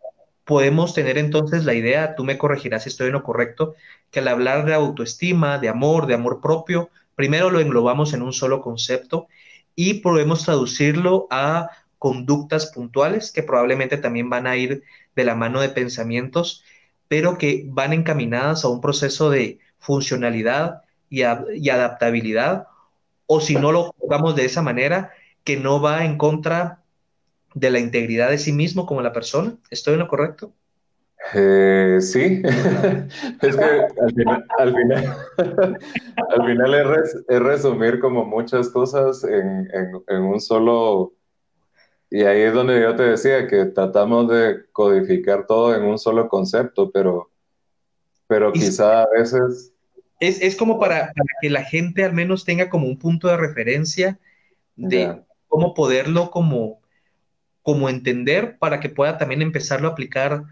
podemos 0.45 0.95
tener 0.95 1.19
entonces 1.19 1.65
la 1.65 1.75
idea, 1.75 2.15
tú 2.15 2.25
me 2.25 2.39
corregirás 2.39 2.85
si 2.85 2.89
estoy 2.89 3.09
en 3.09 3.15
lo 3.15 3.23
correcto, 3.23 3.75
que 4.11 4.21
al 4.21 4.29
hablar 4.29 4.65
de 4.65 4.75
autoestima, 4.75 5.59
de 5.59 5.69
amor, 5.69 6.07
de 6.07 6.15
amor 6.15 6.41
propio, 6.41 6.91
primero 7.15 7.51
lo 7.51 7.61
englobamos 7.61 8.13
en 8.13 8.23
un 8.23 8.33
solo 8.33 8.61
concepto 8.61 9.27
y 9.75 9.95
podemos 9.95 10.45
traducirlo 10.45 11.27
a 11.31 11.71
conductas 11.99 12.67
puntuales 12.67 13.33
que 13.33 13.43
probablemente 13.43 13.97
también 13.97 14.31
van 14.31 14.47
a 14.47 14.57
ir 14.57 14.83
de 15.17 15.25
la 15.25 15.35
mano 15.35 15.61
de 15.61 15.71
pensamientos, 15.71 16.63
pero 17.09 17.39
que 17.39 17.65
van 17.69 17.93
encaminadas 17.93 18.65
a 18.65 18.69
un 18.69 18.81
proceso 18.81 19.31
de 19.31 19.59
funcionalidad 19.79 20.83
y, 21.09 21.23
adaptabilidad, 21.23 22.67
o 23.27 23.41
si 23.41 23.57
no 23.57 23.73
lo 23.73 23.95
jugamos 23.99 24.37
de 24.37 24.45
esa 24.45 24.63
manera, 24.63 25.11
que 25.45 25.57
no 25.57 25.81
va 25.81 26.05
en 26.05 26.19
contra 26.19 26.83
de 27.55 27.71
la 27.71 27.79
integridad 27.79 28.31
de 28.31 28.39
sí 28.39 28.53
mismo 28.53 28.87
como 28.87 29.01
la 29.01 29.13
persona. 29.13 29.57
¿Estoy 29.71 29.95
en 29.95 30.01
lo 30.01 30.09
correcto? 30.09 30.53
Eh, 31.35 31.99
sí, 32.01 32.43
es 33.43 33.57
que 33.57 33.65
al 33.65 34.15
final, 34.15 34.45
al 34.59 36.47
final, 36.47 36.97
es, 37.05 37.41
resumir 37.41 37.99
como 37.99 38.25
muchas 38.25 38.69
cosas 38.69 39.25
en, 39.25 39.69
un 40.23 40.41
solo, 40.41 41.15
y 42.11 42.23
ahí 42.23 42.43
es 42.43 42.55
donde 42.55 42.81
yo 42.81 42.95
te 42.95 43.03
decía 43.03 43.47
que 43.49 43.67
tratamos 43.67 44.29
de 44.29 44.67
codificar 44.73 45.47
todo 45.47 45.75
en 45.75 45.83
un 45.85 45.99
solo 45.99 46.29
concepto, 46.29 46.91
pero, 46.91 47.31
pero 48.27 48.53
quizá 48.53 49.03
a 49.03 49.09
veces... 49.11 49.73
Es, 50.19 50.57
como 50.57 50.79
para, 50.79 51.13
que 51.43 51.51
la 51.51 51.63
gente 51.63 52.05
al 52.05 52.15
menos 52.15 52.45
tenga 52.45 52.71
como 52.71 52.87
un 52.87 52.99
punto 52.99 53.29
de 53.29 53.37
referencia 53.37 54.19
de 54.77 55.23
cómo 55.49 55.75
poderlo 55.75 56.31
como, 56.31 56.81
como 57.63 57.89
entender 57.91 58.57
para 58.59 58.81
que 58.81 58.89
pueda 58.89 59.19
también 59.19 59.43
empezarlo 59.43 59.89
a 59.89 59.91
aplicar 59.93 60.45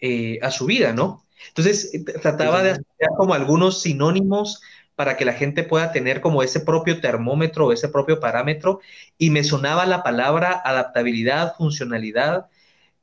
eh, 0.00 0.38
a 0.40 0.50
su 0.50 0.66
vida, 0.66 0.92
¿no? 0.94 1.24
Entonces, 1.48 1.92
eh, 1.92 2.04
trataba 2.04 2.62
de 2.62 2.70
hacer 2.70 2.84
como 3.16 3.34
algunos 3.34 3.82
sinónimos 3.82 4.62
para 5.02 5.16
que 5.16 5.24
la 5.24 5.32
gente 5.32 5.64
pueda 5.64 5.90
tener 5.90 6.20
como 6.20 6.44
ese 6.44 6.60
propio 6.60 7.00
termómetro 7.00 7.66
o 7.66 7.72
ese 7.72 7.88
propio 7.88 8.20
parámetro 8.20 8.78
y 9.18 9.30
me 9.30 9.42
sonaba 9.42 9.84
la 9.84 10.04
palabra 10.04 10.62
adaptabilidad, 10.64 11.56
funcionalidad, 11.56 12.46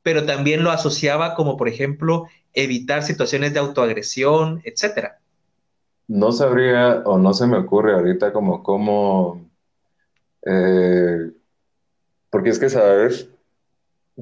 pero 0.02 0.24
también 0.24 0.64
lo 0.64 0.70
asociaba 0.70 1.34
como, 1.34 1.58
por 1.58 1.68
ejemplo, 1.68 2.26
evitar 2.54 3.02
situaciones 3.02 3.52
de 3.52 3.58
autoagresión, 3.58 4.62
etcétera. 4.64 5.18
No 6.08 6.32
sabría 6.32 7.02
o 7.04 7.18
no 7.18 7.34
se 7.34 7.46
me 7.46 7.58
ocurre 7.58 7.92
ahorita 7.92 8.32
como 8.32 8.62
cómo, 8.62 9.46
eh, 10.46 11.32
porque 12.30 12.48
es 12.48 12.58
que, 12.58 12.70
¿sabes? 12.70 13.28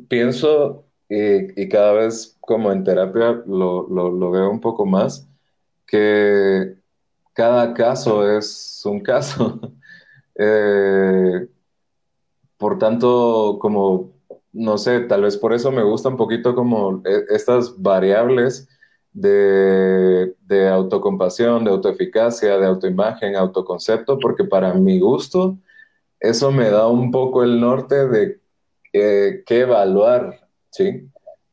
Pienso 0.08 0.84
y, 1.08 1.68
cada 1.68 1.92
vez 1.92 2.36
como 2.40 2.72
en 2.72 2.82
terapia 2.82 3.40
lo, 3.46 3.86
lo, 3.88 4.30
veo 4.32 4.50
un 4.50 4.60
poco 4.60 4.84
más, 4.84 5.28
que 5.86 6.77
cada 7.38 7.72
caso 7.72 8.28
es 8.36 8.82
un 8.84 9.00
caso. 9.00 9.60
Eh, 10.40 11.48
por 12.56 12.78
tanto, 12.78 13.58
como, 13.60 14.12
no 14.52 14.78
sé, 14.78 15.00
tal 15.00 15.22
vez 15.22 15.36
por 15.36 15.52
eso 15.52 15.72
me 15.72 15.82
gusta 15.82 16.08
un 16.10 16.16
poquito 16.16 16.54
como 16.54 17.02
e, 17.04 17.24
estas 17.30 17.74
variables 17.82 18.68
de, 19.12 20.36
de 20.42 20.68
autocompasión, 20.68 21.64
de 21.64 21.72
autoeficacia, 21.72 22.56
de 22.56 22.66
autoimagen, 22.66 23.34
autoconcepto, 23.34 24.20
porque 24.20 24.44
para 24.44 24.74
mi 24.74 25.00
gusto 25.00 25.58
eso 26.20 26.52
me 26.52 26.70
da 26.70 26.86
un 26.86 27.10
poco 27.10 27.42
el 27.42 27.60
norte 27.60 28.06
de 28.06 28.40
eh, 28.92 29.42
qué 29.44 29.62
evaluar 29.62 30.48
¿sí? 30.70 31.10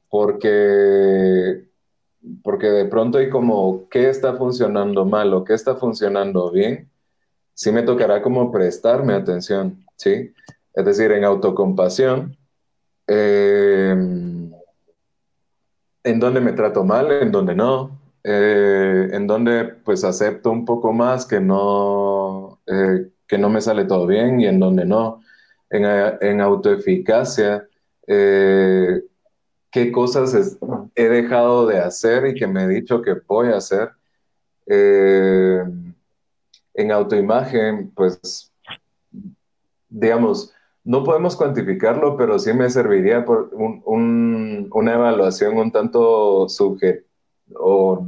Porque, 0.10 1.65
porque 2.44 2.68
de 2.68 2.86
pronto 2.86 3.18
hay 3.18 3.30
como 3.30 3.88
qué 3.90 4.10
está 4.10 4.34
funcionando 4.36 5.06
mal 5.06 5.34
o 5.34 5.44
qué 5.44 5.54
está 5.54 5.76
funcionando 5.76 6.52
bien, 6.52 6.90
sí 7.54 7.72
me 7.72 7.84
tocará 7.84 8.22
como 8.22 8.52
prestarme 8.52 9.14
atención, 9.14 9.86
¿sí? 9.96 10.34
Es 10.74 10.86
decir, 10.86 11.12
en 11.12 11.24
autocompasión, 11.24 12.38
eh, 13.08 13.92
en 16.04 16.20
donde 16.20 16.42
me 16.42 16.54
trato 16.54 16.84
mal, 16.84 17.12
en 17.12 17.32
donde 17.32 17.56
no, 17.56 18.00
eh, 18.24 19.10
en 19.12 19.28
donde 19.28 19.66
pues 19.66 20.04
acepto 20.04 20.52
un 20.52 20.66
poco 20.66 20.92
más 20.92 21.26
que 21.26 21.40
no, 21.40 22.60
eh, 22.66 23.10
que 23.28 23.38
no 23.38 23.50
me 23.50 23.62
sale 23.62 23.86
todo 23.86 24.06
bien 24.08 24.42
y 24.42 24.48
en 24.48 24.60
donde 24.60 24.86
no. 24.86 25.22
En, 25.70 25.84
en 25.86 26.42
autoeficacia, 26.42 27.68
qué 29.76 29.92
cosas 29.92 30.58
he 30.96 31.10
dejado 31.10 31.68
de 31.68 31.80
hacer 31.80 32.26
y 32.28 32.34
que 32.34 32.48
me 32.48 32.64
he 32.64 32.68
dicho 32.70 33.02
que 33.02 33.16
voy 33.28 33.50
a 33.50 33.58
hacer. 33.58 33.92
en 34.68 35.86
autoimagen, 36.92 37.92
pues, 37.94 38.54
digamos, 39.90 40.54
no 40.86 41.04
podemos 41.04 41.36
cuantificarlo, 41.36 42.16
pero 42.16 42.40
sí 42.40 42.54
me 42.54 42.70
serviría 42.70 43.26
por 43.26 43.52
una 43.54 44.94
evaluación 44.94 45.58
un 45.58 45.74
tanto 45.74 46.48
subjetiva 46.48 47.04
o 47.60 48.08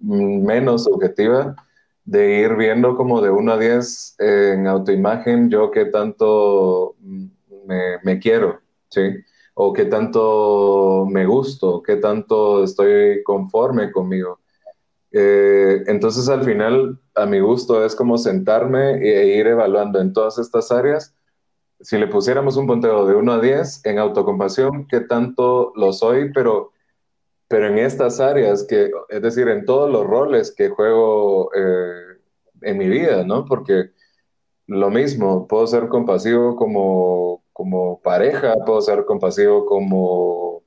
menos 0.00 0.84
subjetiva 0.84 1.56
de 2.04 2.40
ir 2.40 2.54
viendo 2.54 2.96
como 2.96 3.22
de 3.22 3.30
1 3.30 3.52
a 3.52 3.58
10 3.58 4.16
en 4.18 4.66
autoimagen 4.66 5.48
yo 5.48 5.70
qué 5.70 5.86
tanto 5.86 6.96
me, 8.02 8.18
quiero, 8.18 8.60
¿sí? 8.90 9.24
O 9.60 9.72
qué 9.72 9.86
tanto 9.86 11.06
me 11.10 11.26
gusto, 11.26 11.82
qué 11.82 11.96
tanto 11.96 12.62
estoy 12.62 13.22
conforme 13.24 13.90
conmigo. 13.90 14.40
Eh, 15.10 15.82
entonces 15.86 16.28
al 16.28 16.44
final 16.44 17.00
a 17.14 17.26
mi 17.26 17.40
gusto 17.40 17.84
es 17.84 17.96
como 17.96 18.18
sentarme 18.18 18.98
e 19.02 19.36
ir 19.38 19.46
evaluando 19.46 20.00
en 20.00 20.12
todas 20.12 20.38
estas 20.38 20.70
áreas 20.70 21.14
si 21.80 21.96
le 21.98 22.08
pusiéramos 22.08 22.56
un 22.56 22.66
punteo 22.66 23.06
de 23.06 23.14
1 23.14 23.32
a 23.32 23.40
10 23.40 23.84
en 23.84 23.98
autocompasión, 23.98 24.86
qué 24.88 25.00
tanto 25.00 25.72
lo 25.76 25.92
soy, 25.92 26.32
pero, 26.32 26.72
pero 27.46 27.68
en 27.68 27.78
estas 27.78 28.20
áreas, 28.20 28.64
que, 28.64 28.90
es 29.08 29.22
decir, 29.22 29.48
en 29.48 29.64
todos 29.64 29.90
los 29.90 30.04
roles 30.06 30.52
que 30.54 30.70
juego 30.70 31.50
eh, 31.54 32.18
en 32.62 32.78
mi 32.78 32.88
vida, 32.88 33.24
¿no? 33.24 33.44
Porque 33.44 33.90
lo 34.66 34.90
mismo, 34.90 35.46
puedo 35.46 35.66
ser 35.66 35.88
compasivo 35.88 36.56
como, 36.56 37.44
como 37.58 38.00
pareja, 38.00 38.54
puedo 38.64 38.80
ser 38.80 39.04
compasivo 39.04 39.66
como, 39.66 40.62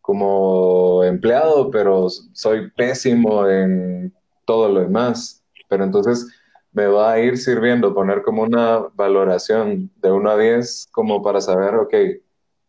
como 0.00 1.04
empleado, 1.04 1.70
pero 1.70 2.08
soy 2.32 2.68
pésimo 2.72 3.48
en 3.48 4.12
todo 4.44 4.68
lo 4.68 4.80
demás. 4.80 5.44
Pero 5.68 5.84
entonces 5.84 6.26
me 6.72 6.88
va 6.88 7.12
a 7.12 7.20
ir 7.20 7.38
sirviendo 7.38 7.94
poner 7.94 8.22
como 8.22 8.42
una 8.42 8.78
valoración 8.92 9.88
de 9.94 10.10
1 10.10 10.30
a 10.30 10.36
10 10.36 10.88
como 10.90 11.22
para 11.22 11.40
saber, 11.40 11.76
ok, 11.76 11.94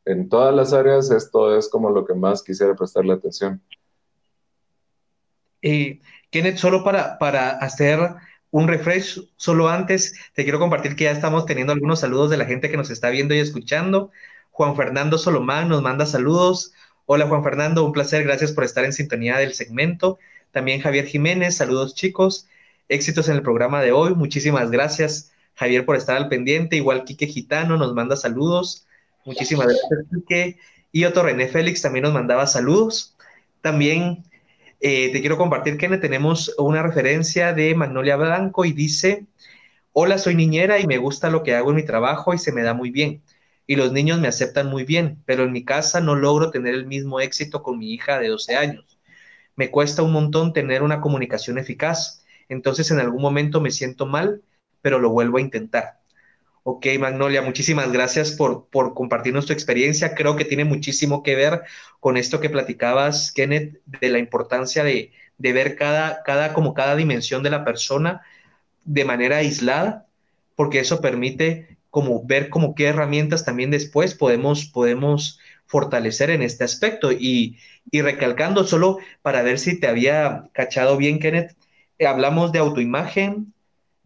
en 0.05 0.29
todas 0.29 0.53
las 0.53 0.71
áreas 0.71 1.09
esto 1.09 1.57
es 1.57 1.67
como 1.67 1.89
lo 1.89 2.05
que 2.05 2.13
más 2.13 2.43
quisiera 2.43 2.75
prestarle 2.75 3.13
atención. 3.13 3.59
Y 5.63 5.99
Kenneth, 6.29 6.57
solo 6.57 6.83
para, 6.83 7.17
para 7.17 7.49
hacer 7.57 7.97
un 8.53 8.67
refresh, 8.67 9.19
solo 9.35 9.67
antes 9.67 10.13
te 10.35 10.43
quiero 10.43 10.59
compartir 10.59 10.95
que 10.95 11.05
ya 11.05 11.11
estamos 11.11 11.47
teniendo 11.47 11.73
algunos 11.73 12.01
saludos 12.01 12.29
de 12.29 12.37
la 12.37 12.45
gente 12.45 12.69
que 12.69 12.77
nos 12.77 12.91
está 12.91 13.09
viendo 13.09 13.33
y 13.33 13.39
escuchando. 13.39 14.11
Juan 14.51 14.75
Fernando 14.75 15.17
Solomán 15.17 15.69
nos 15.69 15.81
manda 15.81 16.05
saludos. 16.05 16.71
Hola 17.07 17.25
Juan 17.25 17.43
Fernando, 17.43 17.83
un 17.83 17.93
placer, 17.93 18.23
gracias 18.23 18.51
por 18.51 18.63
estar 18.63 18.85
en 18.85 18.93
sintonía 18.93 19.37
del 19.37 19.55
segmento. 19.55 20.19
También 20.51 20.81
Javier 20.81 21.07
Jiménez, 21.07 21.57
saludos 21.57 21.95
chicos 21.95 22.47
éxitos 22.89 23.27
en 23.27 23.37
el 23.37 23.41
programa 23.41 23.81
de 23.81 23.91
hoy. 23.91 24.13
Muchísimas 24.13 24.69
gracias, 24.69 25.31
Javier, 25.55 25.83
por 25.83 25.95
estar 25.95 26.15
al 26.15 26.29
pendiente. 26.29 26.75
Igual 26.75 27.05
Quique 27.05 27.25
Gitano 27.25 27.75
nos 27.77 27.95
manda 27.95 28.15
saludos. 28.15 28.85
Muchísimas 29.25 29.65
gracias, 29.65 30.05
Quique. 30.13 30.59
Y 30.91 31.05
otro 31.05 31.23
René 31.23 31.47
Félix 31.47 31.81
también 31.81 32.03
nos 32.03 32.13
mandaba 32.13 32.45
saludos. 32.45 33.17
También 33.61 34.23
eh, 34.83 35.11
te 35.11 35.21
quiero 35.21 35.37
compartir 35.37 35.77
que 35.77 35.89
tenemos 35.97 36.53
una 36.59 36.83
referencia 36.83 37.53
de 37.53 37.73
Magnolia 37.75 38.17
Blanco 38.17 38.65
y 38.65 38.73
dice, 38.73 39.25
hola, 39.93 40.17
soy 40.19 40.35
niñera 40.35 40.79
y 40.79 40.87
me 40.87 40.97
gusta 40.99 41.29
lo 41.31 41.43
que 41.43 41.55
hago 41.55 41.71
en 41.71 41.77
mi 41.77 41.85
trabajo 41.85 42.33
y 42.33 42.37
se 42.37 42.51
me 42.51 42.63
da 42.63 42.73
muy 42.75 42.91
bien. 42.91 43.23
Y 43.67 43.77
los 43.77 43.93
niños 43.93 44.19
me 44.19 44.27
aceptan 44.27 44.67
muy 44.67 44.83
bien, 44.85 45.23
pero 45.25 45.43
en 45.43 45.51
mi 45.53 45.65
casa 45.65 46.01
no 46.01 46.15
logro 46.15 46.51
tener 46.51 46.75
el 46.75 46.85
mismo 46.85 47.19
éxito 47.21 47.63
con 47.63 47.79
mi 47.79 47.93
hija 47.93 48.19
de 48.19 48.29
12 48.29 48.55
años. 48.55 48.99
Me 49.55 49.71
cuesta 49.71 50.03
un 50.03 50.13
montón 50.13 50.53
tener 50.53 50.83
una 50.83 51.01
comunicación 51.01 51.57
eficaz 51.57 52.23
entonces 52.49 52.91
en 52.91 52.99
algún 52.99 53.21
momento 53.21 53.61
me 53.61 53.71
siento 53.71 54.05
mal, 54.05 54.43
pero 54.81 54.99
lo 54.99 55.09
vuelvo 55.09 55.37
a 55.37 55.41
intentar. 55.41 56.02
Ok, 56.65 56.87
Magnolia, 56.97 57.41
muchísimas 57.41 57.91
gracias 57.91 58.31
por, 58.31 58.67
por 58.69 58.93
compartirnos 58.93 59.45
tu 59.45 59.51
experiencia. 59.51 60.15
Creo 60.15 60.37
que 60.37 60.45
tiene 60.45 60.63
muchísimo 60.63 61.21
que 61.21 61.35
ver 61.35 61.63
con 61.99 62.15
esto 62.15 62.39
que 62.39 62.49
platicabas, 62.49 63.33
Kenneth, 63.33 63.81
de 63.85 64.09
la 64.09 64.19
importancia 64.19 64.83
de, 64.83 65.11
ver 65.37 65.75
cada, 65.75 66.23
cada, 66.23 66.53
como 66.53 66.73
cada 66.73 66.95
dimensión 66.95 67.43
de 67.43 67.49
la 67.49 67.65
persona 67.65 68.21
de 68.85 69.03
manera 69.05 69.37
aislada, 69.37 70.07
porque 70.55 70.79
eso 70.79 71.01
permite 71.01 71.77
como 71.89 72.25
ver 72.25 72.49
como 72.49 72.75
qué 72.75 72.85
herramientas 72.87 73.43
también 73.43 73.69
después 73.69 74.15
podemos, 74.15 74.65
podemos 74.65 75.39
fortalecer 75.65 76.29
en 76.29 76.41
este 76.41 76.63
aspecto. 76.63 77.11
Y, 77.11 77.57
y 77.91 78.01
recalcando 78.01 78.63
solo 78.65 78.99
para 79.21 79.41
ver 79.43 79.59
si 79.59 79.79
te 79.79 79.87
había 79.87 80.49
cachado 80.53 80.95
bien, 80.95 81.19
Kenneth, 81.19 81.57
hablamos 82.05 82.53
de 82.53 82.59
autoimagen, 82.59 83.52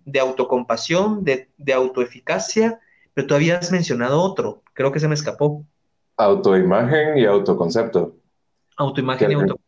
de 0.08 0.22
autocompasión, 0.22 1.26
de, 1.26 1.50
de 1.58 1.74
autoeficacia, 1.74 2.80
pero 3.14 3.28
tú 3.28 3.36
habías 3.36 3.72
mencionado 3.74 4.22
otro, 4.22 4.64
creo 4.74 4.92
que 4.94 5.02
se 5.02 5.08
me 5.10 5.16
escapó. 5.16 5.66
Autoimagen 6.16 7.18
y 7.18 7.26
autoconcepto. 7.26 8.16
Autoimagen 8.78 9.32
y 9.32 9.34
autoconcepto. 9.34 9.68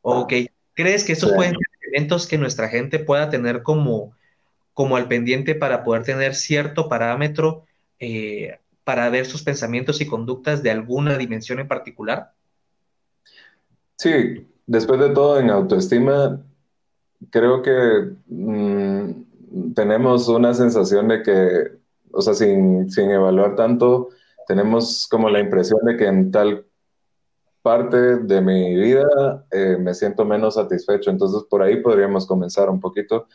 Ok. 0.00 0.32
¿Crees 0.72 1.04
que 1.04 1.12
estos 1.12 1.32
pueden 1.32 1.52
ser 1.52 1.66
elementos 1.82 2.26
que 2.26 2.38
nuestra 2.38 2.68
gente 2.68 2.98
pueda 2.98 3.28
tener 3.28 3.62
como, 3.62 4.14
como 4.72 4.96
al 4.96 5.06
pendiente 5.06 5.54
para 5.54 5.84
poder 5.84 6.04
tener 6.04 6.34
cierto 6.34 6.88
parámetro 6.88 7.66
eh, 7.98 8.58
para 8.84 9.10
ver 9.10 9.26
sus 9.26 9.42
pensamientos 9.42 10.00
y 10.00 10.06
conductas 10.06 10.62
de 10.62 10.70
alguna 10.70 11.18
dimensión 11.18 11.58
en 11.58 11.68
particular? 11.68 12.32
Sí, 13.96 14.48
después 14.66 14.98
de 14.98 15.10
todo, 15.10 15.38
en 15.38 15.50
autoestima 15.50 16.40
creo 17.30 17.62
que 17.62 18.12
mm, 18.26 18.75
tenemos 19.74 20.28
una 20.28 20.54
sensación 20.54 21.08
de 21.08 21.22
que, 21.22 21.72
o 22.12 22.20
sea, 22.20 22.34
sin, 22.34 22.88
evaluar 22.98 23.56
tanto, 23.56 24.08
tenemos 24.46 25.08
como 25.10 25.28
la 25.30 25.40
impresión 25.40 25.80
de 25.84 25.96
que 25.96 26.06
en 26.06 26.30
tal 26.30 26.66
parte 27.62 27.96
de 28.18 28.40
mi 28.40 28.76
vida 28.76 29.46
eh, 29.50 29.76
me 29.80 29.94
siento 29.94 30.24
menos 30.24 30.54
satisfecho. 30.54 31.10
Entonces, 31.10 31.44
por 31.50 31.62
ahí 31.62 31.82
podríamos 31.82 32.26
comenzar 32.26 32.70
un 32.70 32.80
poquito. 32.80 33.26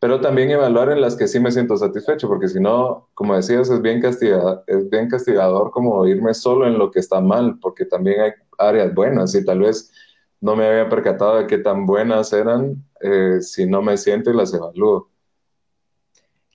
Pero 0.00 0.20
también 0.20 0.50
evaluar 0.50 0.90
en 0.92 1.00
las 1.00 1.16
que 1.16 1.26
sí 1.26 1.40
me 1.40 1.50
siento 1.50 1.76
satisfecho, 1.76 2.28
porque 2.28 2.48
si 2.48 2.60
no, 2.60 3.08
como 3.14 3.34
decías, 3.34 3.68
es 3.68 3.82
bien, 3.82 4.00
castigador, 4.00 4.62
es 4.68 4.88
bien 4.88 5.08
castigador 5.08 5.72
como 5.72 6.06
irme 6.06 6.34
solo 6.34 6.68
en 6.68 6.78
lo 6.78 6.90
que 6.92 7.00
está 7.00 7.20
mal, 7.20 7.58
porque 7.60 7.84
también 7.84 8.20
hay 8.20 8.32
áreas 8.58 8.94
buenas 8.94 9.34
y 9.34 9.44
tal 9.44 9.60
vez 9.60 9.92
no 10.40 10.54
me 10.54 10.68
había 10.68 10.88
percatado 10.88 11.38
de 11.38 11.46
qué 11.48 11.58
tan 11.58 11.84
buenas 11.84 12.32
eran 12.32 12.84
eh, 13.00 13.38
si 13.40 13.66
no 13.66 13.82
me 13.82 13.96
siento 13.96 14.30
y 14.30 14.36
las 14.36 14.54
evalúo. 14.54 15.10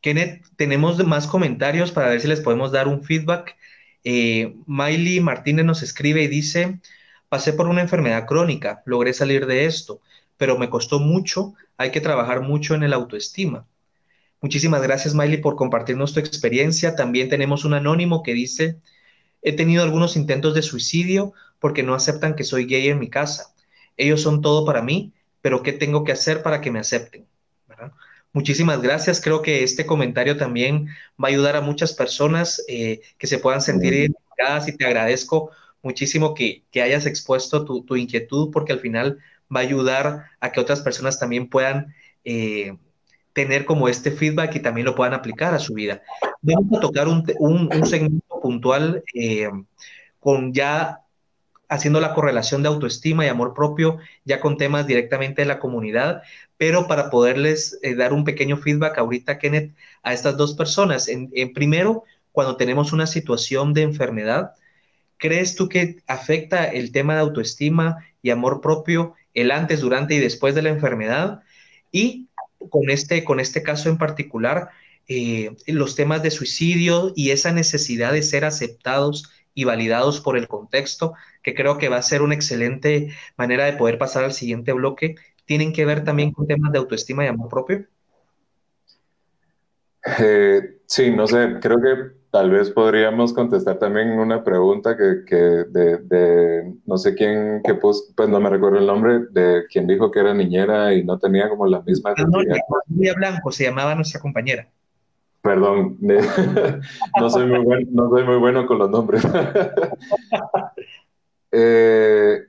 Kenneth, 0.04 0.46
tenemos 0.56 1.04
más 1.08 1.26
comentarios 1.26 1.92
para 1.92 2.10
ver 2.10 2.22
si 2.22 2.28
les 2.28 2.42
podemos 2.42 2.72
dar 2.72 2.88
un 2.88 3.04
feedback. 3.04 3.58
Eh, 4.04 4.56
Miley 4.68 5.20
Martínez 5.20 5.66
nos 5.66 5.82
escribe 5.82 6.22
y 6.22 6.28
dice, 6.28 6.80
pasé 7.28 7.54
por 7.54 7.68
una 7.68 7.82
enfermedad 7.82 8.28
crónica, 8.28 8.84
logré 8.86 9.14
salir 9.14 9.48
de 9.48 9.66
esto, 9.66 10.00
pero 10.38 10.60
me 10.60 10.70
costó 10.70 11.00
mucho, 11.00 11.56
hay 11.78 11.90
que 11.90 12.02
trabajar 12.02 12.42
mucho 12.42 12.76
en 12.76 12.84
el 12.84 12.94
autoestima. 12.94 13.66
Muchísimas 14.42 14.84
gracias, 14.84 15.16
Miley, 15.16 15.38
por 15.38 15.56
compartirnos 15.56 16.14
tu 16.14 16.20
experiencia. 16.20 16.96
También 16.96 17.30
tenemos 17.30 17.66
un 17.66 17.74
anónimo 17.74 18.22
que 18.22 18.36
dice, 18.36 18.78
he 19.42 19.54
tenido 19.54 19.82
algunos 19.82 20.18
intentos 20.18 20.54
de 20.54 20.62
suicidio 20.62 21.34
porque 21.60 21.82
no 21.82 21.96
aceptan 21.96 22.36
que 22.36 22.44
soy 22.44 22.66
gay 22.66 22.90
en 22.90 23.00
mi 23.00 23.10
casa 23.10 23.54
ellos 23.98 24.22
son 24.22 24.42
todo 24.42 24.66
para 24.66 24.82
mí, 24.82 25.14
pero 25.42 25.64
¿qué 25.64 25.74
tengo 25.74 26.04
que 26.04 26.12
hacer 26.12 26.42
para 26.44 26.62
que 26.62 26.72
me 26.72 26.80
acepten? 26.80 27.28
Muchísimas 28.34 28.82
gracias. 28.82 29.22
Creo 29.22 29.44
que 29.44 29.64
este 29.64 29.86
comentario 29.86 30.36
también 30.38 30.88
va 31.24 31.28
a 31.28 31.32
ayudar 31.32 31.56
a 31.56 31.62
muchas 31.62 31.94
personas 31.94 32.64
eh, 32.68 33.02
que 33.20 33.28
se 33.28 33.38
puedan 33.38 33.62
sentir 33.62 33.94
identificadas 33.94 34.68
y 34.68 34.76
te 34.76 34.86
agradezco 34.88 35.52
muchísimo 35.84 36.34
que, 36.34 36.64
hayas 36.82 37.06
expuesto 37.06 37.64
tu, 37.64 37.96
inquietud 37.96 38.50
porque 38.52 38.74
al 38.74 38.80
final 38.80 39.20
va 39.56 39.60
a 39.60 39.64
ayudar 39.64 40.26
a 40.40 40.52
que 40.52 40.60
otras 40.60 40.82
personas 40.82 41.20
también 41.20 41.48
puedan 41.48 41.94
eh, 42.24 42.76
tener 43.34 43.66
como 43.66 43.88
este 43.88 44.10
feedback 44.10 44.56
y 44.56 44.62
también 44.62 44.86
lo 44.86 44.96
puedan 44.96 45.14
aplicar 45.14 45.54
a 45.54 45.60
su 45.60 45.76
vida. 45.76 46.02
Vamos 46.42 46.78
a 46.78 46.82
tocar 46.82 47.08
un, 47.08 47.86
segmento 47.86 48.42
puntual 48.42 49.04
eh, 49.14 49.52
con 50.20 50.54
ya 50.54 51.04
haciendo 51.70 52.00
la 52.00 52.14
correlación 52.14 52.62
de 52.62 52.70
autoestima 52.70 53.26
y 53.26 53.30
amor 53.30 53.54
propio 53.54 53.98
ya 54.26 54.40
con 54.40 54.58
temas 54.58 54.86
directamente 54.88 55.42
de 55.42 55.48
la 55.48 55.60
comunidad, 55.60 56.22
pero 56.64 56.88
para 56.88 57.10
poderles 57.10 57.78
eh, 57.82 57.94
dar 57.94 58.14
un 58.14 58.24
pequeño 58.24 58.56
feedback 58.56 58.98
ahorita, 58.98 59.38
Kenneth, 59.38 59.76
a 60.02 60.14
estas 60.14 60.38
dos 60.38 60.54
personas. 60.54 61.10
En, 61.10 61.30
primero, 61.52 62.06
cuando 62.32 62.56
tenemos 62.56 62.94
una 62.94 63.06
situación 63.06 63.74
de 63.74 63.82
enfermedad, 63.82 64.54
¿crees 65.18 65.58
tú 65.58 65.68
que 65.68 65.98
afecta 66.08 66.64
el 66.64 66.94
tema 66.94 67.16
de 67.16 67.20
autoestima 67.20 67.98
y 68.22 68.30
amor 68.30 68.62
propio 68.62 69.14
el 69.34 69.52
antes, 69.52 69.82
durante 69.82 70.16
y 70.16 70.20
después 70.20 70.56
de 70.56 70.62
la 70.62 70.70
enfermedad? 70.70 71.42
Y 71.92 72.30
con 72.70 72.90
este, 72.90 73.26
con 73.26 73.42
este 73.42 73.62
caso 73.62 73.90
en 73.90 73.98
particular, 73.98 74.70
eh, 75.10 75.58
los 75.68 75.98
temas 75.98 76.24
de 76.24 76.32
suicidio 76.32 77.12
y 77.14 77.32
esa 77.32 77.52
necesidad 77.52 78.14
de 78.14 78.24
ser 78.24 78.46
aceptados 78.46 79.30
y 79.54 79.66
validados 79.66 80.22
por 80.22 80.38
el 80.38 80.48
contexto, 80.48 81.14
que 81.42 81.56
creo 81.56 81.78
que 81.78 81.90
va 81.90 81.98
a 81.98 82.02
ser 82.02 82.22
una 82.22 82.36
excelente 82.36 83.10
manera 83.36 83.66
de 83.66 83.74
poder 83.74 83.98
pasar 83.98 84.24
al 84.24 84.32
siguiente 84.32 84.72
bloque, 84.72 85.16
tienen 85.46 85.74
que 85.74 85.86
ver 85.86 86.04
también 86.04 86.32
con 86.32 86.48
temas 86.48 86.72
de 86.72 86.80
autoestima 86.80 87.24
y 87.24 87.28
amor 87.28 87.50
propio? 87.50 87.86
Eh, 90.20 90.80
sí, 90.86 91.12
no 91.12 91.28
sé, 91.28 91.58
creo 91.62 91.82
que 91.82 92.24
tal 92.30 92.50
vez 92.50 92.72
podríamos 92.72 93.32
contestar 93.32 93.78
también 93.78 94.10
una 94.10 94.44
pregunta 94.44 94.98
que, 94.98 95.06
de, 95.36 96.74
no 96.86 96.98
sé 96.98 97.16
quién, 97.16 97.62
que 97.64 97.76
pues, 97.76 98.12
pues 98.16 98.28
no 98.28 98.40
me 98.40 98.50
recuerdo 98.50 98.80
el 98.80 98.88
nombre, 98.88 99.20
de 99.30 99.66
quien 99.72 99.88
dijo 99.88 100.12
que 100.12 100.20
era 100.20 100.34
niñera 100.34 100.94
y 100.94 101.04
no 101.04 101.20
tenía 101.20 101.48
como 101.48 101.68
la 101.68 101.82
misma... 101.82 102.14
María 102.88 103.14
Blanco 103.14 103.52
se 103.52 103.66
llamaba 103.66 103.96
nuestra 103.96 104.20
compañera. 104.20 104.68
Perdón, 105.42 105.98
no, 107.20 107.30
soy 107.30 107.46
muy 107.46 107.60
bueno, 107.60 107.88
no 107.92 108.10
soy 108.10 108.24
muy 108.24 108.38
bueno 108.38 108.66
con 108.66 108.80
los 108.80 108.90
nombres. 108.90 109.24
Eh, 111.56 112.48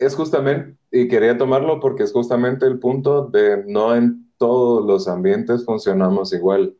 es 0.00 0.14
justamente, 0.16 0.76
y 0.90 1.08
quería 1.08 1.36
tomarlo 1.38 1.78
porque 1.78 2.02
es 2.04 2.12
justamente 2.12 2.66
el 2.66 2.78
punto 2.78 3.26
de 3.26 3.64
no 3.66 3.94
en 3.94 4.32
todos 4.38 4.84
los 4.86 5.06
ambientes 5.06 5.64
funcionamos 5.66 6.32
igual. 6.32 6.74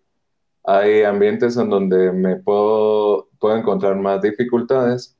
Hay 0.64 1.02
ambientes 1.02 1.56
en 1.58 1.68
donde 1.68 2.12
me 2.12 2.36
puedo, 2.36 3.28
puedo 3.38 3.56
encontrar 3.56 3.96
más 3.96 4.22
dificultades, 4.22 5.18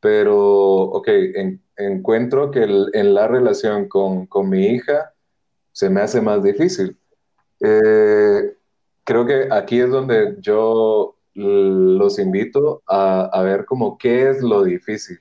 pero, 0.00 0.36
ok, 0.36 1.08
encuentro 1.76 2.50
que 2.50 2.64
en 2.64 3.14
la 3.14 3.28
relación 3.28 3.88
con, 3.88 4.26
con, 4.26 4.50
mi 4.50 4.66
hija 4.66 5.14
se 5.72 5.90
me 5.90 6.00
hace 6.00 6.20
más 6.20 6.42
difícil. 6.42 6.98
Eh, 7.60 8.52
creo 9.04 9.26
que 9.26 9.48
aquí 9.50 9.80
es 9.80 9.90
donde 9.90 10.36
yo 10.40 11.16
los 11.34 12.18
invito 12.18 12.82
a, 12.86 13.22
a, 13.26 13.42
ver 13.42 13.64
como 13.64 13.96
qué 13.96 14.30
es 14.30 14.42
lo 14.42 14.64
difícil, 14.64 15.20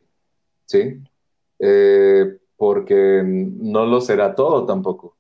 ¿sí? 0.66 1.00
Eh, 1.60 2.38
porque 2.58 3.24
no 3.26 3.86
lo 3.86 4.02
será 4.02 4.36
todo 4.36 4.66
tampoco. 4.66 5.16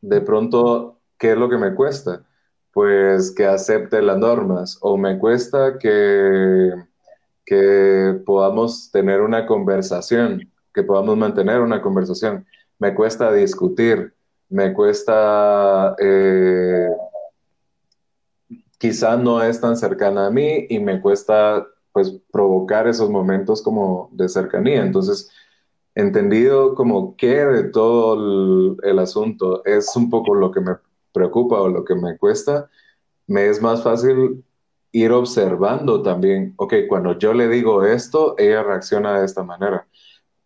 De 0.00 0.20
pronto, 0.20 1.00
¿qué 1.18 1.32
es 1.32 1.38
lo 1.38 1.48
que 1.48 1.56
me 1.56 1.74
cuesta? 1.74 2.24
Pues 2.72 3.32
que 3.32 3.46
acepte 3.46 4.02
las 4.02 4.18
normas 4.18 4.78
o 4.82 4.96
me 4.96 5.18
cuesta 5.18 5.78
que, 5.78 6.72
que 7.46 8.20
podamos 8.26 8.90
tener 8.90 9.20
una 9.22 9.46
conversación, 9.46 10.52
que 10.72 10.82
podamos 10.82 11.16
mantener 11.16 11.60
una 11.60 11.80
conversación. 11.80 12.46
Me 12.78 12.94
cuesta 12.94 13.32
discutir, 13.32 14.14
me 14.48 14.74
cuesta... 14.74 15.96
Eh, 15.98 16.88
quizá 18.78 19.16
no 19.16 19.42
es 19.42 19.58
tan 19.60 19.76
cercana 19.76 20.26
a 20.26 20.30
mí 20.30 20.66
y 20.68 20.78
me 20.78 21.00
cuesta 21.00 21.66
pues 21.94 22.12
provocar 22.32 22.88
esos 22.88 23.08
momentos 23.08 23.62
como 23.62 24.10
de 24.12 24.28
cercanía. 24.28 24.82
Entonces, 24.82 25.30
entendido 25.94 26.74
como 26.74 27.16
qué 27.16 27.36
de 27.46 27.64
todo 27.70 28.76
el, 28.82 28.98
asunto 28.98 29.64
es 29.64 29.94
un 29.96 30.10
poco 30.10 30.34
lo 30.34 30.50
que 30.50 30.60
me 30.60 30.72
preocupa 31.12 31.60
o 31.60 31.68
lo 31.68 31.84
que 31.84 31.94
me 31.94 32.18
cuesta, 32.18 32.68
me 33.28 33.48
es 33.48 33.62
más 33.62 33.84
fácil 33.84 34.44
ir 34.90 35.12
observando 35.12 36.02
también, 36.02 36.54
ok, 36.56 36.74
cuando 36.88 37.16
yo 37.18 37.32
le 37.32 37.48
digo 37.48 37.84
esto, 37.84 38.34
ella 38.38 38.64
reacciona 38.64 39.20
de 39.20 39.26
esta 39.26 39.44
manera, 39.44 39.86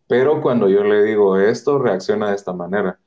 pero 0.07 0.43
cuando 0.43 0.69
yo 0.69 0.85
le 0.85 1.03
digo 1.03 1.39
esto, 1.39 1.79
reacciona 1.79 2.31
de 2.31 2.37
esta 2.37 2.53
manera. 2.53 3.01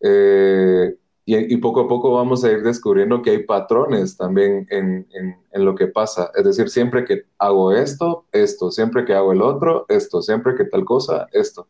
Eh, 0.00 0.96
y, 1.26 1.56
poco 1.56 1.80
a 1.80 1.88
poco 1.88 2.12
vamos 2.12 2.44
a 2.44 2.52
ir 2.52 2.62
descubriendo 2.62 3.22
que 3.22 3.30
hay 3.30 3.42
patrones 3.44 4.16
también 4.16 4.66
en, 4.70 5.06
en, 5.12 5.64
lo 5.64 5.74
que 5.74 5.86
pasa. 5.86 6.30
Es 6.34 6.44
decir, 6.44 6.68
siempre 6.68 7.04
que 7.06 7.24
hago 7.38 7.72
esto, 7.72 8.26
esto, 8.30 8.70
siempre 8.70 9.06
que 9.06 9.14
hago 9.14 9.32
el 9.32 9.40
otro, 9.40 9.86
esto, 9.88 10.20
siempre 10.20 10.54
que 10.54 10.64
tal 10.64 10.84
cosa, 10.84 11.26
esto. 11.32 11.66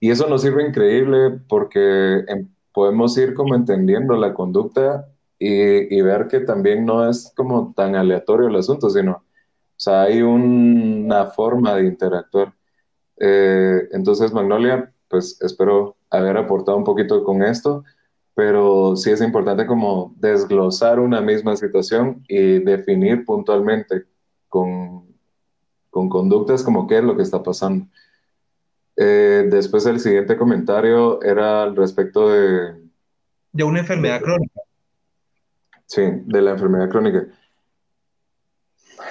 Y 0.00 0.10
eso 0.10 0.26
nos 0.28 0.42
sirve 0.42 0.66
increíble 0.66 1.38
porque 1.48 2.24
em, 2.26 2.48
podemos 2.72 3.16
ir 3.18 3.34
como 3.34 3.54
entendiendo 3.54 4.16
la 4.16 4.34
conducta 4.34 5.08
y, 5.38 5.96
y, 5.96 6.02
ver 6.02 6.26
que 6.26 6.40
también 6.40 6.84
no 6.84 7.08
es 7.08 7.32
como 7.36 7.72
tan 7.76 7.94
aleatorio 7.94 8.48
el 8.48 8.56
asunto, 8.56 8.90
sino, 8.90 9.12
o 9.12 9.22
sea, 9.76 10.02
hay 10.02 10.22
una 10.22 11.26
forma 11.26 11.74
de 11.74 11.86
interactuar. 11.86 12.52
Eh, 13.18 13.88
entonces, 13.92 14.32
Magnolia, 14.32 14.92
pues 15.08 15.40
espero 15.40 15.96
haber 16.10 16.36
aportado 16.36 16.76
un 16.76 16.84
poquito 16.84 17.22
con 17.24 17.42
esto 17.42 17.84
pero 18.36 18.96
sí 18.96 19.10
es 19.10 19.22
importante 19.22 19.64
como 19.66 20.14
desglosar 20.18 21.00
una 21.00 21.22
misma 21.22 21.56
situación 21.56 22.22
y 22.28 22.58
definir 22.58 23.24
puntualmente 23.24 24.04
con, 24.46 25.06
con 25.88 26.10
conductas 26.10 26.62
como 26.62 26.86
qué 26.86 26.98
es 26.98 27.04
lo 27.04 27.16
que 27.16 27.22
está 27.22 27.42
pasando. 27.42 27.86
Eh, 28.94 29.48
después 29.50 29.86
el 29.86 30.00
siguiente 30.00 30.36
comentario 30.36 31.22
era 31.22 31.62
al 31.62 31.74
respecto 31.76 32.28
de... 32.28 32.74
De 33.52 33.64
una 33.64 33.80
enfermedad 33.80 34.20
crónica. 34.20 34.60
Sí, 35.86 36.02
de 36.02 36.42
la 36.42 36.50
enfermedad 36.50 36.90
crónica. 36.90 37.26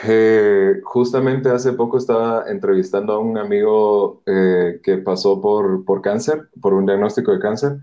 Eh, 0.04 0.82
justamente 0.84 1.50
hace 1.50 1.74
poco 1.74 1.98
estaba 1.98 2.46
entrevistando 2.48 3.14
a 3.14 3.18
un 3.18 3.40
amigo 3.40 4.22
eh, 4.28 4.82
que 4.84 4.98
pasó 5.00 5.42
por, 5.42 5.84
por 5.84 6.04
cáncer, 6.04 6.48
por 6.62 6.76
un 6.76 6.86
diagnóstico 6.86 7.32
de 7.32 7.40
cáncer, 7.40 7.80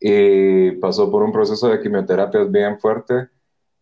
y 0.00 0.72
pasó 0.72 1.10
por 1.10 1.22
un 1.22 1.32
proceso 1.32 1.68
de 1.68 1.80
quimioterapia 1.80 2.44
bien 2.44 2.78
fuerte 2.78 3.28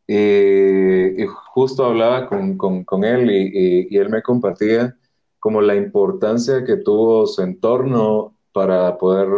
y, 0.07 1.27
justo 1.27 1.85
hablaba 1.85 2.29
con, 2.29 2.57
con, 2.57 2.85
con 2.85 3.05
él 3.05 3.31
y, 3.31 3.89
y, 3.91 3.97
él 3.97 4.09
me 4.09 4.23
compartía 4.23 4.97
como 5.39 5.61
la 5.61 5.75
importancia 5.75 6.64
que 6.64 6.77
tuvo 6.77 7.27
su 7.27 7.43
entorno 7.43 8.37
para 8.53 8.97
poder 8.99 9.29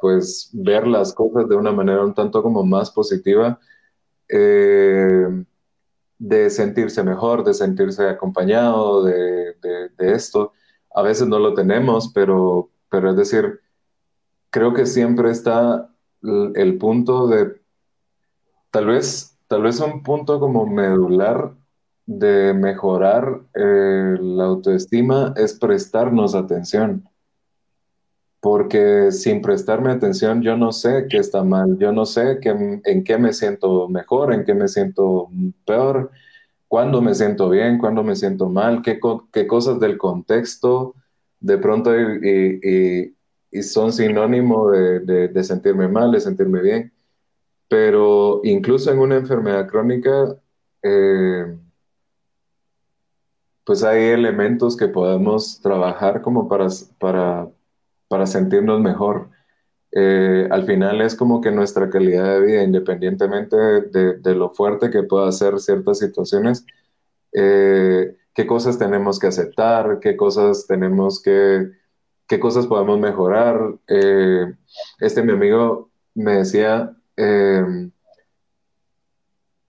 pues 0.00 0.50
ver 0.52 0.86
las 0.86 1.12
cosas 1.12 1.48
de 1.48 1.56
una 1.56 1.72
manera 1.72 2.04
un 2.04 2.14
tanto 2.14 2.42
como 2.42 2.64
más 2.64 2.90
positiva, 2.90 3.58
eh, 4.28 5.26
de 6.18 6.50
sentirse 6.50 7.02
mejor, 7.02 7.44
de 7.44 7.54
sentirse 7.54 8.08
acompañado 8.08 9.02
de, 9.04 9.54
de, 9.62 9.88
de, 9.96 10.12
esto. 10.14 10.52
A 10.94 11.02
veces 11.02 11.26
no 11.28 11.38
lo 11.38 11.54
tenemos, 11.54 12.10
pero, 12.14 12.70
pero 12.90 13.10
es 13.10 13.16
decir, 13.16 13.60
creo 14.50 14.72
que 14.74 14.86
siempre 14.86 15.30
está 15.30 15.90
el 16.54 16.78
punto 16.78 17.26
de, 17.28 17.60
tal 18.70 18.86
vez, 18.86 19.38
tal 19.46 19.62
vez 19.62 19.80
un 19.80 20.02
punto 20.02 20.40
como 20.40 20.66
medular 20.66 21.52
de 22.06 22.54
mejorar 22.54 23.40
eh, 23.54 24.16
la 24.20 24.44
autoestima 24.44 25.34
es 25.36 25.54
prestarnos 25.58 26.34
atención. 26.34 27.08
Porque 28.40 29.10
sin 29.10 29.42
prestarme 29.42 29.90
atención 29.90 30.42
yo 30.42 30.56
no 30.56 30.70
sé 30.70 31.06
qué 31.10 31.18
está 31.18 31.42
mal, 31.42 31.78
yo 31.78 31.90
no 31.90 32.06
sé 32.06 32.38
qué, 32.40 32.80
en 32.84 33.04
qué 33.04 33.18
me 33.18 33.32
siento 33.32 33.88
mejor, 33.88 34.32
en 34.32 34.44
qué 34.44 34.54
me 34.54 34.68
siento 34.68 35.28
peor, 35.64 36.12
cuándo 36.68 37.02
me 37.02 37.14
siento 37.14 37.48
bien, 37.50 37.78
cuándo 37.78 38.04
me 38.04 38.14
siento 38.14 38.48
mal, 38.48 38.82
qué, 38.82 39.00
qué 39.32 39.46
cosas 39.46 39.80
del 39.80 39.98
contexto 39.98 40.94
de 41.40 41.58
pronto 41.58 41.92
y, 41.98 43.15
son 43.62 43.92
sinónimo 43.92 44.70
de, 44.70 45.44
sentirme 45.44 45.88
mal, 45.88 46.12
de 46.12 46.20
sentirme 46.20 46.60
bien. 46.62 46.92
Pero 47.68 48.40
incluso 48.44 48.92
en 48.92 48.98
una 49.00 49.16
enfermedad 49.16 49.68
crónica, 49.68 50.36
eh, 50.82 51.56
pues 53.64 53.82
hay 53.82 54.04
elementos 54.04 54.76
que 54.76 54.88
podemos 54.88 55.60
trabajar 55.60 56.22
como 56.22 56.48
para, 56.48 56.68
para, 56.98 57.48
para 58.08 58.26
sentirnos 58.26 58.80
mejor. 58.80 59.30
Eh, 59.92 60.46
al 60.50 60.64
final 60.66 61.00
es 61.00 61.14
como 61.14 61.40
que 61.40 61.50
nuestra 61.50 61.88
calidad 61.88 62.34
de 62.34 62.40
vida, 62.46 62.62
independientemente 62.62 63.56
de, 63.56 64.34
lo 64.34 64.50
fuerte 64.50 64.90
que 64.90 65.02
pueda 65.04 65.32
ser 65.32 65.58
ciertas 65.58 65.98
situaciones, 65.98 66.66
eh, 67.32 68.14
qué 68.34 68.46
cosas 68.46 68.78
tenemos 68.78 69.18
que 69.18 69.28
aceptar, 69.28 69.98
qué 70.00 70.16
cosas 70.16 70.66
tenemos 70.66 71.22
que 71.22 71.70
qué 72.26 72.40
cosas 72.40 72.66
podemos 72.66 72.98
mejorar. 72.98 73.74
Eh, 73.88 74.54
este 75.00 75.22
mi 75.22 75.32
amigo 75.32 75.90
me 76.14 76.34
decía 76.38 76.96
em, 77.16 77.90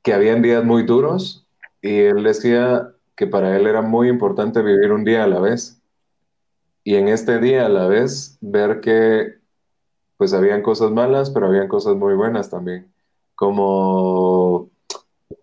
que 0.04 0.14
habían 0.14 0.42
días 0.42 0.64
muy 0.64 0.84
duros 0.84 1.46
y 1.82 2.00
él 2.00 2.24
decía 2.24 2.94
que 3.16 3.28
para 3.28 3.56
él 3.58 3.68
era 3.68 3.82
muy 3.82 4.10
importante 4.10 4.62
vivir 4.62 4.92
un 4.92 5.04
día 5.04 5.24
a 5.24 5.28
la 5.28 5.40
vez. 5.40 5.82
y 6.84 6.96
en 6.96 7.10
este 7.10 7.40
día 7.40 7.66
a 7.66 7.70
la 7.70 7.88
vez 7.88 8.38
ver 8.42 8.80
que 8.80 9.36
pues 10.18 10.34
habían 10.34 10.62
cosas 10.62 10.92
malas, 10.92 11.30
pero 11.30 11.48
habían 11.48 11.68
cosas 11.68 11.96
muy 11.96 12.16
buenas 12.16 12.50
también. 12.50 12.92
Como 13.36 14.70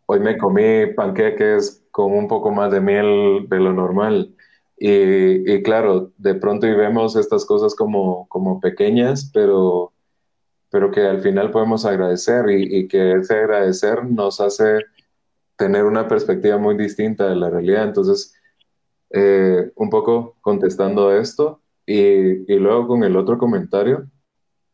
hoy 0.06 0.20
me 0.20 0.38
comí 0.38 0.86
panqueques 0.94 1.84
con 1.90 2.12
un 2.12 2.28
poco 2.28 2.50
más 2.50 2.72
de 2.72 2.80
miel 2.80 3.46
de 3.48 3.60
lo 3.60 3.72
normal. 3.72 4.34
Y, 4.76 5.62
claro, 5.62 6.12
de 6.18 6.34
pronto 6.34 6.66
y 6.66 6.74
vemos 6.74 7.16
estas 7.16 7.44
cosas 7.44 7.74
como, 7.74 8.26
como 8.28 8.60
pequeñas, 8.60 9.30
pero, 9.32 9.92
pero 10.70 10.90
que 10.90 11.02
al 11.02 11.20
final 11.20 11.50
podemos 11.50 11.84
agradecer 11.84 12.50
y, 12.50 12.80
y 12.80 12.88
que 12.88 13.12
ese 13.12 13.34
agradecer 13.34 14.04
nos 14.04 14.40
hace 14.40 14.80
tener 15.56 15.84
una 15.84 16.08
perspectiva 16.08 16.58
muy 16.58 16.76
distinta 16.76 17.28
de 17.28 17.36
la 17.36 17.50
realidad. 17.50 17.84
Entonces, 17.84 18.34
eh, 19.10 19.70
un 19.76 19.90
poco 19.90 20.36
contestando 20.40 21.16
esto 21.16 21.60
y, 21.86 22.52
y, 22.52 22.58
luego 22.58 22.88
con 22.88 23.04
el 23.04 23.16
otro 23.16 23.38
comentario, 23.38 24.10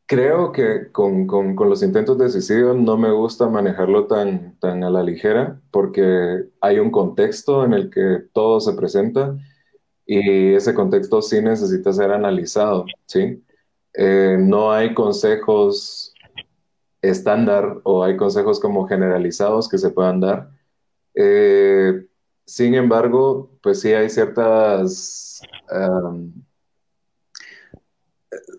creo 0.07 0.53
que 0.53 0.91
con, 0.93 1.27
con, 1.27 1.55
con, 1.55 1.69
los 1.69 1.83
intentos 1.83 2.17
de 2.17 2.31
suicidio 2.31 2.73
no 2.73 2.97
me 2.97 3.13
gusta 3.13 3.49
manejarlo 3.49 4.07
tan, 4.07 4.59
tan 4.59 4.83
a 4.83 4.91
la 4.91 5.03
ligera 5.03 5.61
porque 5.71 6.47
hay 6.61 6.79
un 6.79 6.91
contexto 6.91 7.65
en 7.65 7.75
el 7.75 7.91
que 7.91 8.25
todo 8.33 8.61
se 8.61 8.73
presenta 8.73 9.37
y 10.13 10.55
ese 10.55 10.75
contexto 10.75 11.23
sí 11.23 11.41
necesita 11.41 11.93
ser 11.93 12.11
analizado, 12.11 12.85
¿sí? 13.07 13.45
Eh, 13.95 14.37
no 14.41 14.73
hay 14.73 14.93
consejos 14.93 16.13
estándar 17.01 17.79
o 17.85 18.03
hay 18.03 18.17
consejos 18.17 18.59
como 18.59 18.89
generalizados 18.89 19.69
que 19.69 19.79
se 19.79 19.91
puedan 19.91 20.19
dar. 20.19 20.51
Eh, 21.15 22.07
sin 22.45 22.75
embargo, 22.75 23.53
pues 23.63 23.83
sí 23.83 23.93
hay 23.93 24.11
ciertas, 24.11 25.43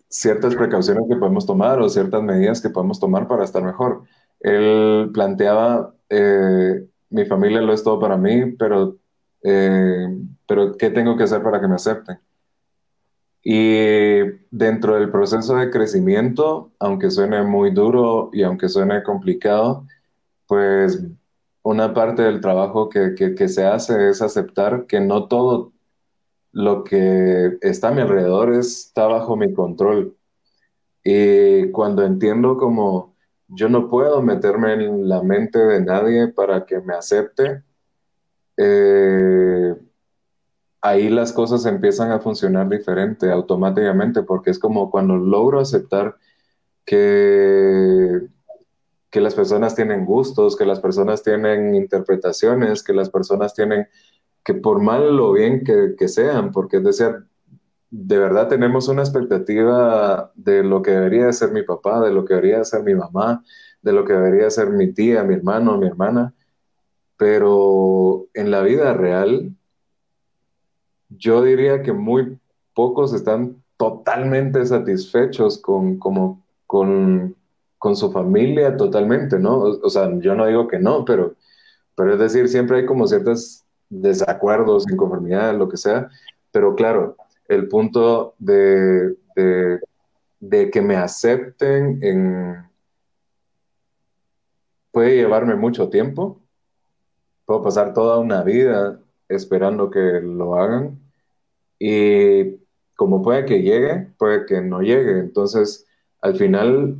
ciertas 0.07 0.55
precauciones 0.55 1.03
que 1.09 1.17
podemos 1.17 1.45
tomar 1.45 1.81
o 1.81 1.89
ciertas 1.89 2.23
medidas 2.23 2.61
que 2.61 2.69
podemos 2.69 2.97
tomar 2.97 3.27
para 3.27 3.43
estar 3.43 3.61
mejor. 3.61 4.03
Él 4.39 5.09
planteaba, 5.13 5.93
eh, 6.07 6.87
mi 7.09 7.25
familia 7.25 7.59
lo 7.59 7.73
es 7.73 7.83
todo 7.83 7.99
para 7.99 8.15
mí, 8.15 8.53
pero 8.53 8.95
pero 10.51 10.75
¿qué 10.75 10.89
tengo 10.89 11.15
que 11.15 11.23
hacer 11.23 11.41
para 11.41 11.61
que 11.61 11.67
me 11.69 11.75
acepten? 11.75 12.19
Y 13.41 14.19
dentro 14.51 14.95
del 14.95 15.09
proceso 15.09 15.55
de 15.55 15.69
crecimiento, 15.69 16.73
aunque 16.77 17.09
suene 17.09 17.41
muy 17.41 17.71
duro 17.71 18.29
y 18.33 18.43
aunque 18.43 18.67
suene 18.67 19.01
complicado, 19.01 19.87
pues 20.47 21.01
una 21.63 21.93
parte 21.93 22.23
del 22.23 22.41
trabajo 22.41 22.89
que, 22.89 23.15
que, 23.15 23.47
se 23.47 23.65
hace 23.65 24.09
es 24.09 24.21
aceptar 24.21 24.87
que 24.87 24.99
no 24.99 25.29
todo 25.29 25.71
lo 26.51 26.83
que 26.83 27.57
está 27.61 27.87
a 27.87 27.91
mi 27.91 28.01
alrededor 28.01 28.53
está 28.53 29.07
bajo 29.07 29.37
mi 29.37 29.53
control. 29.53 30.17
Y 31.01 31.71
cuando 31.71 32.03
entiendo 32.03 32.57
como 32.57 33.15
yo 33.47 33.69
no 33.69 33.87
puedo 33.87 34.21
meterme 34.21 34.73
en 34.73 35.07
la 35.07 35.23
mente 35.23 35.59
de 35.59 35.79
nadie 35.79 36.27
para 36.27 36.65
que 36.65 36.81
me 36.81 36.93
acepte, 36.93 37.63
eh, 38.57 39.75
ahí 40.81 41.09
las 41.09 41.31
cosas 41.33 41.65
empiezan 41.65 42.11
a 42.11 42.19
funcionar 42.19 42.67
diferente 42.69 43.31
automáticamente, 43.31 44.23
porque 44.23 44.49
es 44.51 44.59
como 44.59 44.89
cuando 44.89 45.17
logro 45.17 45.59
aceptar 45.59 46.17
que, 46.85 48.27
que 49.09 49.21
las 49.21 49.35
personas 49.35 49.75
tienen 49.75 50.05
gustos, 50.05 50.55
que 50.55 50.65
las 50.65 50.79
personas 50.79 51.23
tienen 51.23 51.75
interpretaciones, 51.75 52.83
que 52.83 52.93
las 52.93 53.09
personas 53.09 53.53
tienen, 53.53 53.87
que 54.43 54.55
por 54.55 54.81
mal 54.81 55.19
o 55.19 55.33
bien 55.33 55.63
que, 55.63 55.95
que 55.97 56.07
sean, 56.07 56.51
porque 56.51 56.77
es 56.77 56.83
decir, 56.83 57.25
de 57.91 58.17
verdad 58.17 58.47
tenemos 58.47 58.87
una 58.87 59.01
expectativa 59.03 60.31
de 60.35 60.63
lo 60.63 60.81
que 60.81 60.91
debería 60.91 61.27
de 61.27 61.33
ser 61.33 61.51
mi 61.51 61.63
papá, 61.63 62.01
de 62.01 62.11
lo 62.11 62.25
que 62.25 62.33
debería 62.35 62.59
de 62.59 62.65
ser 62.65 62.83
mi 62.83 62.95
mamá, 62.95 63.43
de 63.81 63.93
lo 63.93 64.05
que 64.05 64.13
debería 64.13 64.45
de 64.45 64.51
ser 64.51 64.69
mi 64.69 64.93
tía, 64.93 65.23
mi 65.23 65.35
hermano, 65.35 65.77
mi 65.77 65.87
hermana, 65.87 66.33
pero 67.17 68.27
en 68.33 68.49
la 68.49 68.61
vida 68.61 68.93
real, 68.93 69.55
yo 71.17 71.43
diría 71.43 71.81
que 71.81 71.93
muy 71.93 72.37
pocos 72.73 73.13
están 73.13 73.61
totalmente 73.77 74.65
satisfechos 74.65 75.57
con, 75.57 75.97
como, 75.97 76.43
con, 76.67 77.35
con 77.77 77.95
su 77.95 78.11
familia 78.11 78.77
totalmente, 78.77 79.39
¿no? 79.39 79.57
O, 79.59 79.89
sea, 79.89 80.09
yo 80.19 80.35
no 80.35 80.45
digo 80.45 80.67
que 80.67 80.79
no, 80.79 81.03
pero, 81.05 81.35
pero 81.95 82.13
es 82.13 82.19
decir, 82.19 82.47
siempre 82.47 82.77
hay 82.77 82.85
como 82.85 83.07
ciertos 83.07 83.63
desacuerdos, 83.89 84.89
inconformidades, 84.89 85.57
lo 85.57 85.67
que 85.67 85.77
sea, 85.77 86.09
pero 86.51 86.75
claro, 86.75 87.15
el 87.47 87.67
punto 87.67 88.35
de, 88.39 89.15
de, 89.35 89.79
de 90.39 90.71
que 90.71 90.81
me 90.81 90.95
acepten 90.95 91.99
en, 92.01 92.63
puede 94.91 95.15
llevarme 95.15 95.55
mucho 95.55 95.89
tiempo, 95.89 96.41
Puedo 97.51 97.63
pasar 97.63 97.93
toda 97.93 98.17
una 98.17 98.43
vida 98.43 98.97
esperando 99.27 99.89
que 99.89 99.99
lo 99.99 100.55
hagan 100.55 101.00
y 101.83 102.59
como 102.95 103.23
puede 103.23 103.45
que 103.45 103.63
llegue, 103.63 104.07
puede 104.19 104.45
que 104.45 104.61
no 104.61 104.81
llegue. 104.81 105.17
Entonces, 105.19 105.87
al 106.21 106.35
final, 106.35 106.97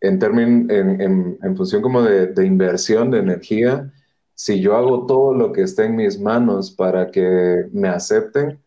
en, 0.00 0.70
en, 0.70 1.38
en, 1.42 1.56
función 1.56 1.82
como 1.82 2.00
de, 2.00 2.28
de, 2.28 2.46
inversión 2.46 3.10
de 3.10 3.18
energía, 3.18 3.92
si 4.34 4.62
yo 4.62 4.74
hago 4.74 5.04
todo 5.04 5.34
lo 5.34 5.52
que 5.52 5.62
esté 5.62 5.84
en 5.84 5.96
mis 5.96 6.18
manos 6.18 6.70
para 6.70 7.10
que 7.10 7.66
me 7.72 7.88
acepten, 7.88 8.58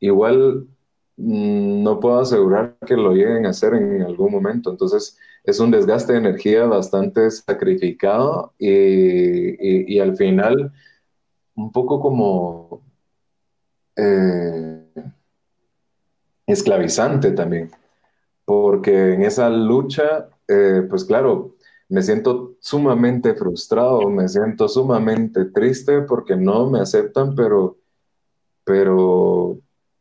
igual 0.00 0.66
mm, 1.18 1.82
no 1.82 2.00
puedo 2.00 2.20
asegurar 2.20 2.78
que 2.86 2.96
lo 2.96 3.12
lleguen 3.12 3.44
a 3.44 3.50
hacer 3.50 3.74
en 3.74 4.00
algún 4.00 4.32
momento. 4.32 4.70
Entonces, 4.70 5.18
es 5.44 5.60
un 5.60 5.70
desgaste 5.70 6.14
de 6.14 6.20
energía 6.20 6.64
bastante 6.64 7.30
sacrificado 7.30 8.54
y, 8.58 9.94
y, 9.94 9.98
al 9.98 10.16
final 10.16 10.72
un 11.54 11.70
poco 11.70 12.00
como 12.00 12.82
eh, 13.96 14.81
esclavizante 16.46 17.32
también, 17.32 17.70
porque 18.44 19.14
en 19.14 19.22
esa 19.22 19.48
lucha, 19.50 20.28
eh, 20.48 20.86
pues 20.88 21.04
claro, 21.04 21.54
me 21.88 22.02
siento 22.02 22.54
sumamente 22.60 23.34
frustrado, 23.34 24.08
me 24.08 24.28
siento 24.28 24.68
sumamente 24.68 25.44
triste 25.46 26.02
porque 26.02 26.36
no 26.36 26.70
me 26.70 26.80
aceptan, 26.80 27.34
pero, 27.34 27.76
pero 28.64 29.58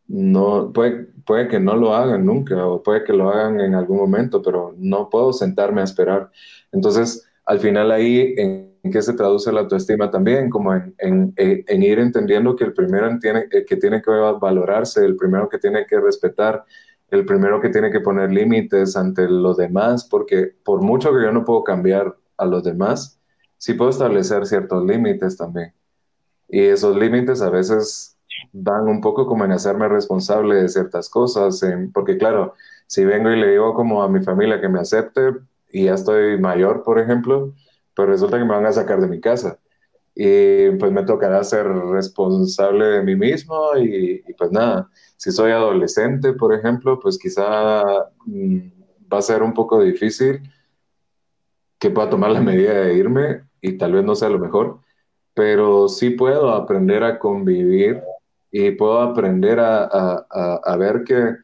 no, 0.07 0.71
puede, 0.71 1.07
puede 1.25 1.47
que 1.47 1.59
no 1.59 1.75
lo 1.75 1.93
hagan 1.93 2.25
nunca 2.25 2.65
o 2.65 2.81
puede 2.81 3.03
que 3.03 3.13
lo 3.13 3.29
hagan 3.29 3.59
en 3.59 3.75
algún 3.75 3.97
momento, 3.97 4.41
pero 4.41 4.73
no 4.77 5.09
puedo 5.09 5.33
sentarme 5.33 5.81
a 5.81 5.85
esperar. 5.85 6.31
Entonces, 6.71 7.27
al 7.45 7.59
final 7.59 7.91
ahí, 7.91 8.35
¿en 8.37 8.70
qué 8.89 9.01
se 9.01 9.13
traduce 9.13 9.51
la 9.51 9.61
autoestima 9.61 10.09
también? 10.09 10.49
Como 10.49 10.73
en, 10.73 10.95
en, 10.97 11.84
ir 11.84 11.99
entendiendo 11.99 12.55
que 12.55 12.63
el 12.63 12.73
primero 12.73 13.07
tiene, 13.19 13.45
eh, 13.51 13.65
que 13.65 13.75
tiene 13.75 14.01
que 14.01 14.09
valorarse, 14.11 15.05
el 15.05 15.15
primero 15.15 15.47
que 15.49 15.59
tiene 15.59 15.86
que 15.86 15.99
respetar, 15.99 16.65
el 17.09 17.25
primero 17.25 17.61
que 17.61 17.69
tiene 17.69 17.91
que 17.91 17.99
poner 17.99 18.32
límites 18.32 18.95
ante 18.95 19.27
los 19.27 19.57
demás, 19.57 20.05
porque 20.09 20.55
por 20.63 20.82
mucho 20.82 21.11
que 21.13 21.21
yo 21.21 21.32
no 21.32 21.45
puedo 21.45 21.63
cambiar 21.63 22.15
a 22.38 22.45
los 22.45 22.63
demás, 22.63 23.19
sí 23.57 23.73
puedo 23.73 23.91
establecer 23.91 24.45
ciertos 24.47 24.84
límites 24.86 25.38
también. 25.38 25.73
Y 26.49 26.61
esos 26.61 26.97
límites 26.97 27.41
a 27.41 27.49
veces 27.49 28.17
van 28.51 28.88
un 28.88 29.01
poco 29.01 29.27
como 29.27 29.45
en 29.45 29.51
hacerme 29.51 29.88
responsable 29.88 30.55
de 30.55 30.69
ciertas 30.69 31.09
cosas, 31.09 31.61
porque 31.93 32.17
claro, 32.17 32.55
si 32.88 33.05
vengo 33.05 33.29
y 33.29 33.39
le 33.39 33.51
digo 33.51 33.73
como 33.73 34.03
a 34.03 34.09
mi 34.09 34.21
familia 34.23 34.59
que 34.59 34.69
me 34.69 34.79
acepte 34.79 35.34
y 35.71 35.86
ya 35.86 35.93
estoy 35.93 36.39
mayor, 36.39 36.84
por 36.84 36.99
ejemplo, 36.99 37.53
pues 37.95 38.07
resulta 38.07 38.37
que 38.37 38.45
me 38.45 38.55
van 38.55 38.65
a 38.65 38.71
sacar 38.71 39.01
de 39.01 39.07
mi 39.07 39.19
casa. 39.19 39.59
Y 40.13 40.71
pues 40.71 40.91
me 40.91 41.03
tocará 41.03 41.43
ser 41.43 41.67
responsable 41.67 42.85
de 42.85 43.03
mí 43.03 43.15
mismo 43.15 43.77
y, 43.77 44.21
pues 44.37 44.51
nada, 44.51 44.89
si 45.17 45.31
soy 45.31 45.51
adolescente, 45.51 46.33
por 46.33 46.53
ejemplo, 46.53 46.99
pues 46.99 47.17
quizá 47.17 47.83
mm, 48.25 48.59
va 49.11 49.17
a 49.19 49.21
ser 49.21 49.41
un 49.41 49.53
poco 49.53 49.81
difícil 49.81 50.41
que 51.79 51.89
pueda 51.89 52.09
tomar 52.09 52.31
la 52.31 52.41
medida 52.41 52.73
de 52.73 52.95
irme 52.95 53.43
y 53.61 53.77
tal 53.77 53.93
vez 53.93 54.03
no 54.03 54.15
sea 54.15 54.29
lo 54.29 54.39
mejor, 54.39 54.81
pero 55.33 55.87
sí 55.87 56.11
puedo 56.11 56.51
aprender 56.51 57.03
a 57.03 57.17
convivir 57.17 58.01
y 58.51 58.71
puedo 58.71 58.99
aprender 58.99 59.59
a, 59.59 59.85
a, 59.85 60.55
a, 60.63 60.77
ver 60.77 61.03
que 61.05 61.35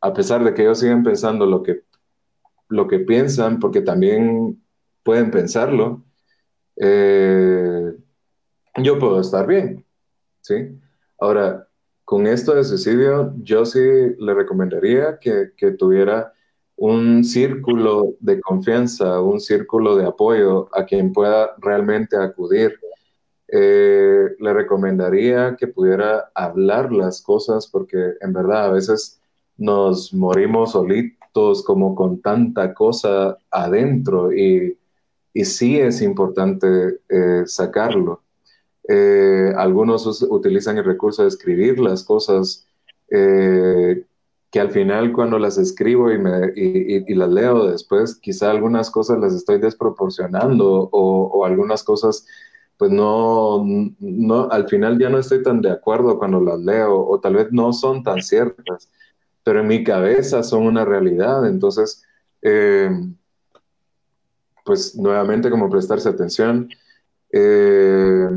a 0.00 0.12
pesar 0.14 0.42
de 0.42 0.54
que 0.54 0.62
ellos 0.62 0.80
siguen 0.80 1.02
pensando 1.02 1.44
lo 1.44 1.62
que, 1.62 1.82
lo 2.68 2.88
que 2.88 3.00
piensan, 3.00 3.60
porque 3.60 3.82
también 3.82 4.63
pueden 5.04 5.30
pensarlo, 5.30 6.02
eh, 6.76 7.94
yo 8.82 8.98
puedo 8.98 9.20
estar 9.20 9.46
bien, 9.46 9.84
¿sí? 10.40 10.76
Ahora, 11.20 11.68
con 12.04 12.26
esto 12.26 12.54
de 12.54 12.64
suicidio, 12.64 13.34
yo 13.42 13.64
sí 13.64 13.80
le 14.18 14.34
recomendaría 14.34 15.18
que, 15.20 15.52
que 15.56 15.70
tuviera 15.70 16.32
un 16.76 17.22
círculo 17.22 18.16
de 18.18 18.40
confianza, 18.40 19.20
un 19.20 19.40
círculo 19.40 19.96
de 19.96 20.06
apoyo 20.06 20.68
a 20.76 20.84
quien 20.84 21.12
pueda 21.12 21.54
realmente 21.60 22.16
acudir 22.16 22.80
eh, 23.48 24.34
le 24.40 24.52
recomendaría 24.52 25.54
que 25.56 25.68
pudiera 25.68 26.30
hablar 26.34 26.92
las 26.92 27.22
cosas 27.22 27.68
porque 27.68 28.14
en 28.20 28.32
verdad 28.32 28.64
a 28.64 28.72
veces 28.72 29.20
nos 29.56 30.12
morimos 30.12 30.72
solitos 30.72 31.62
como 31.62 31.94
con 31.94 32.20
tanta 32.20 32.74
cosa 32.74 33.36
adentro 33.50 34.32
y, 34.32 34.76
y 35.34 35.44
sí 35.44 35.78
es 35.78 36.00
importante 36.00 37.00
eh, 37.08 37.42
sacarlo. 37.44 38.22
Eh, 38.88 39.52
algunos 39.56 40.22
utilizan 40.30 40.78
el 40.78 40.84
recurso 40.84 41.22
de 41.22 41.28
escribir 41.28 41.80
las 41.80 42.04
cosas 42.04 42.66
eh, 43.10 44.04
que 44.50 44.60
al 44.60 44.70
final 44.70 45.12
cuando 45.12 45.38
las 45.38 45.58
escribo 45.58 46.12
y, 46.12 46.18
me, 46.18 46.52
y, 46.54 47.14
las 47.14 47.28
leo 47.28 47.66
después, 47.66 48.14
quizá 48.16 48.50
algunas 48.50 48.90
cosas 48.90 49.18
las 49.18 49.34
estoy 49.34 49.58
desproporcionando 49.58 50.88
o, 50.92 51.26
o, 51.26 51.44
algunas 51.44 51.82
cosas, 51.82 52.26
pues 52.78 52.92
no, 52.92 53.64
no, 53.98 54.48
al 54.50 54.68
final 54.68 54.98
ya 54.98 55.08
no 55.08 55.18
estoy 55.18 55.42
tan 55.42 55.60
de 55.60 55.72
acuerdo 55.72 56.18
cuando 56.18 56.40
las 56.40 56.60
leo 56.60 57.04
o 57.04 57.18
tal 57.18 57.34
vez 57.34 57.48
no 57.50 57.72
son 57.72 58.04
tan 58.04 58.22
ciertas, 58.22 58.90
pero 59.42 59.60
en 59.60 59.66
mi 59.66 59.82
cabeza 59.82 60.44
son 60.44 60.66
una 60.66 60.84
realidad. 60.84 61.46
Entonces, 61.48 62.04
eh, 62.42 62.90
pues 64.64 64.96
nuevamente 64.96 65.50
como 65.50 65.70
prestarse 65.70 66.08
atención. 66.08 66.68
Eh, 67.30 68.28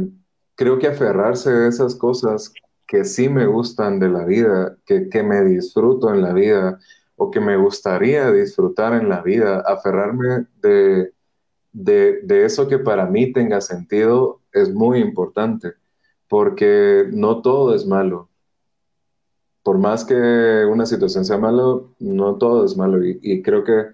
creo 0.55 0.77
que 0.79 0.87
aferrarse 0.87 1.49
a 1.49 1.67
esas 1.67 1.95
cosas 1.95 2.53
que 2.85 3.05
sí 3.05 3.29
me 3.29 3.45
gustan 3.45 3.99
de 3.99 4.09
la 4.09 4.25
vida, 4.25 4.77
que, 4.85 5.09
que, 5.09 5.23
me 5.23 5.43
disfruto 5.43 6.13
en 6.13 6.21
la 6.21 6.33
vida 6.33 6.79
o 7.15 7.31
que 7.31 7.39
me 7.39 7.57
gustaría 7.57 8.31
disfrutar 8.31 8.93
en 8.93 9.09
la 9.09 9.21
vida, 9.21 9.61
aferrarme 9.67 10.47
de, 10.61 11.13
de, 11.73 12.45
eso 12.45 12.67
que 12.67 12.79
para 12.79 13.05
mí 13.05 13.33
tenga 13.33 13.61
sentido 13.61 14.41
es 14.51 14.73
muy 14.73 14.99
importante, 14.99 15.73
porque 16.27 17.07
no 17.11 17.41
todo 17.41 17.75
es 17.75 17.85
malo. 17.85 18.29
Por 19.63 19.77
más 19.77 20.05
que 20.05 20.15
una 20.15 20.85
situación 20.85 21.25
sea 21.25 21.37
malo, 21.37 21.93
no 21.99 22.35
todo 22.37 22.65
es 22.65 22.77
malo. 22.77 23.05
Y, 23.05 23.19
y 23.21 23.41
creo 23.41 23.63
que 23.65 23.87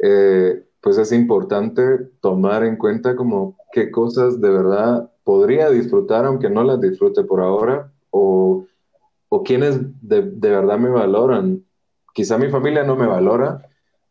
eh, 0.00 0.67
pues 0.80 0.98
es 0.98 1.12
importante 1.12 1.82
tomar 2.20 2.64
en 2.64 2.76
cuenta 2.76 3.16
como 3.16 3.56
qué 3.72 3.90
cosas 3.90 4.40
de 4.40 4.50
verdad 4.50 5.10
podría 5.24 5.70
disfrutar 5.70 6.24
aunque 6.24 6.50
no 6.50 6.64
las 6.64 6.80
disfrute 6.80 7.24
por 7.24 7.40
ahora 7.40 7.92
o, 8.10 8.64
o 9.28 9.42
quienes 9.42 9.78
de, 10.00 10.22
de, 10.22 10.50
verdad 10.50 10.78
me 10.78 10.88
valoran. 10.88 11.64
Quizá 12.14 12.38
mi 12.38 12.48
familia 12.48 12.84
no 12.84 12.96
me 12.96 13.06
valora, 13.06 13.62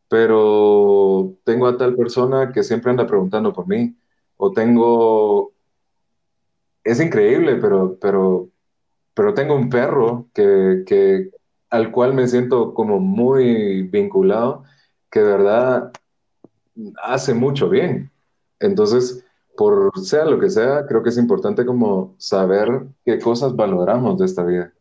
pero 0.10 1.34
tengo 1.44 1.68
a 1.68 1.78
tal 1.78 1.96
persona 1.96 2.52
que 2.52 2.64
siempre 2.64 2.92
anda 2.92 3.08
preguntando 3.08 3.54
por 3.54 3.68
mí 3.68 3.96
o 4.38 4.52
tengo... 4.52 5.54
Es 6.84 7.02
increíble, 7.02 7.56
pero, 7.56 7.98
pero, 8.00 8.50
pero 9.14 9.34
tengo 9.34 9.56
un 9.56 9.70
perro 9.70 10.28
que, 10.34 10.84
que, 10.86 11.32
al 11.70 11.92
cual 11.92 12.14
me 12.14 12.28
siento 12.28 12.74
como 12.74 13.00
muy 13.00 13.84
vinculado, 13.84 14.64
que 15.12 15.20
de 15.20 15.32
verdad 15.32 15.92
hace 17.04 17.34
mucho 17.34 17.70
bien. 17.70 18.12
Entonces, 18.60 19.26
por 19.56 19.92
sea 20.00 20.26
lo 20.26 20.40
que 20.40 20.50
sea, 20.50 20.86
creo 20.86 21.04
que 21.04 21.10
es 21.10 21.18
importante 21.18 21.66
como 21.66 22.16
saber 22.18 22.86
qué 23.06 23.20
cosas 23.20 23.56
valoramos 23.56 24.20
de 24.20 24.26
esta 24.26 24.44
vida. 24.44 24.74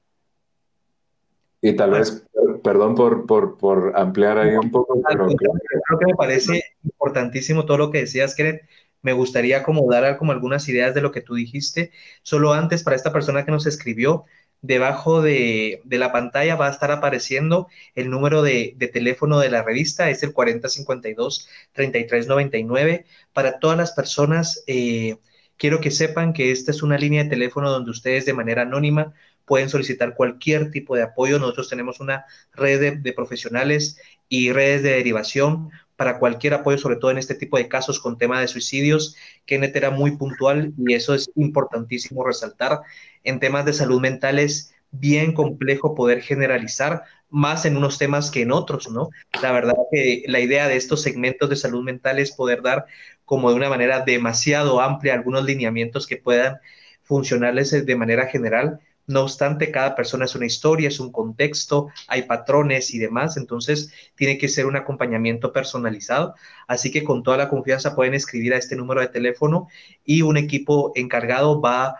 Y 1.62 1.74
tal 1.74 1.92
vez, 1.92 2.24
perdón 2.62 2.94
por, 2.94 3.26
por, 3.26 3.56
por 3.56 3.92
ampliar 3.96 4.38
ahí 4.38 4.56
un 4.56 4.70
poco, 4.70 5.00
pero 5.08 5.26
creo, 5.26 5.52
creo, 5.52 5.98
que 5.98 6.06
me 6.06 6.14
parece 6.14 6.62
importantísimo 6.84 7.64
todo 7.64 7.78
lo 7.78 7.90
que 7.90 7.98
decías, 7.98 8.34
Kenneth. 8.34 8.62
Me 9.02 9.12
gustaría 9.12 9.62
como 9.62 9.90
dar 9.90 10.16
como 10.16 10.32
algunas 10.32 10.68
ideas 10.68 10.94
de 10.94 11.00
lo 11.00 11.12
que 11.12 11.20
tú 11.20 11.34
dijiste. 11.34 11.92
Solo 12.22 12.52
antes, 12.52 12.82
para 12.82 12.96
esta 12.96 13.12
persona 13.12 13.44
que 13.44 13.52
nos 13.52 13.66
escribió, 13.66 14.24
Debajo 14.62 15.22
de, 15.22 15.82
la 15.84 16.12
pantalla 16.12 16.56
va 16.56 16.68
a 16.68 16.70
estar 16.70 16.90
apareciendo 16.90 17.68
el 17.94 18.10
número 18.10 18.42
de, 18.42 18.76
teléfono 18.92 19.38
de 19.38 19.50
la 19.50 19.62
revista, 19.62 20.10
es 20.10 20.22
el 20.22 20.34
4052-3399. 20.34 23.04
Para 23.32 23.58
todas 23.58 23.78
las 23.78 23.92
personas, 23.92 24.62
eh, 24.66 25.16
quiero 25.56 25.80
que 25.80 25.90
sepan 25.90 26.32
que 26.32 26.52
esta 26.52 26.70
es 26.70 26.82
una 26.82 26.98
línea 26.98 27.24
de 27.24 27.30
teléfono 27.30 27.70
donde 27.70 27.90
ustedes 27.90 28.26
de 28.26 28.34
manera 28.34 28.62
anónima 28.62 29.14
pueden 29.46 29.70
solicitar 29.70 30.14
cualquier 30.14 30.70
tipo 30.70 30.96
de 30.96 31.02
apoyo. 31.02 31.38
Nosotros 31.38 31.70
tenemos 31.70 32.00
una 32.00 32.26
red 32.52 32.98
de, 33.00 33.12
profesionales 33.12 33.98
y 34.28 34.52
redes 34.52 34.82
de 34.82 34.90
derivación 34.90 35.70
para 35.94 36.18
cualquier 36.18 36.52
apoyo, 36.52 36.76
sobre 36.76 36.96
todo 36.96 37.10
en 37.10 37.18
este 37.18 37.34
tipo 37.34 37.56
de 37.56 37.68
casos 37.68 38.00
con 38.00 38.18
tema 38.18 38.40
de 38.40 38.48
suicidios. 38.48 39.16
Kenneth 39.46 39.76
era 39.76 39.90
muy 39.90 40.16
puntual 40.16 40.74
y 40.76 40.92
eso 40.92 41.14
es 41.14 41.30
importantísimo 41.36 42.24
resaltar. 42.24 42.80
En 43.26 43.40
temas 43.40 43.64
de 43.64 43.72
salud 43.72 44.00
mental 44.00 44.38
es 44.38 44.74
bien 44.90 45.34
complejo 45.34 45.94
poder 45.94 46.22
generalizar 46.22 47.02
más 47.28 47.66
en 47.66 47.76
unos 47.76 47.98
temas 47.98 48.30
que 48.30 48.42
en 48.42 48.52
otros, 48.52 48.90
¿no? 48.90 49.10
La 49.42 49.52
verdad 49.52 49.74
que 49.90 50.22
la 50.26 50.40
idea 50.40 50.68
de 50.68 50.76
estos 50.76 51.02
segmentos 51.02 51.50
de 51.50 51.56
salud 51.56 51.82
mental 51.82 52.18
es 52.18 52.32
poder 52.32 52.62
dar 52.62 52.86
como 53.24 53.50
de 53.50 53.56
una 53.56 53.68
manera 53.68 54.00
demasiado 54.00 54.80
amplia 54.80 55.14
algunos 55.14 55.44
lineamientos 55.44 56.06
que 56.06 56.16
puedan 56.16 56.58
funcionarles 57.02 57.84
de 57.84 57.96
manera 57.96 58.26
general, 58.26 58.80
no 59.06 59.22
obstante, 59.22 59.70
cada 59.70 59.94
persona 59.94 60.24
es 60.24 60.34
una 60.34 60.46
historia, 60.46 60.88
es 60.88 60.98
un 60.98 61.12
contexto, 61.12 61.88
hay 62.08 62.22
patrones 62.22 62.92
y 62.92 62.98
demás, 62.98 63.36
entonces 63.36 63.92
tiene 64.16 64.36
que 64.36 64.48
ser 64.48 64.66
un 64.66 64.74
acompañamiento 64.74 65.52
personalizado. 65.52 66.34
Así 66.66 66.90
que 66.90 67.04
con 67.04 67.22
toda 67.22 67.36
la 67.36 67.48
confianza 67.48 67.94
pueden 67.94 68.14
escribir 68.14 68.52
a 68.54 68.56
este 68.56 68.74
número 68.74 69.00
de 69.00 69.08
teléfono 69.08 69.68
y 70.04 70.22
un 70.22 70.36
equipo 70.36 70.92
encargado 70.96 71.60
va 71.60 71.86
a 71.86 71.96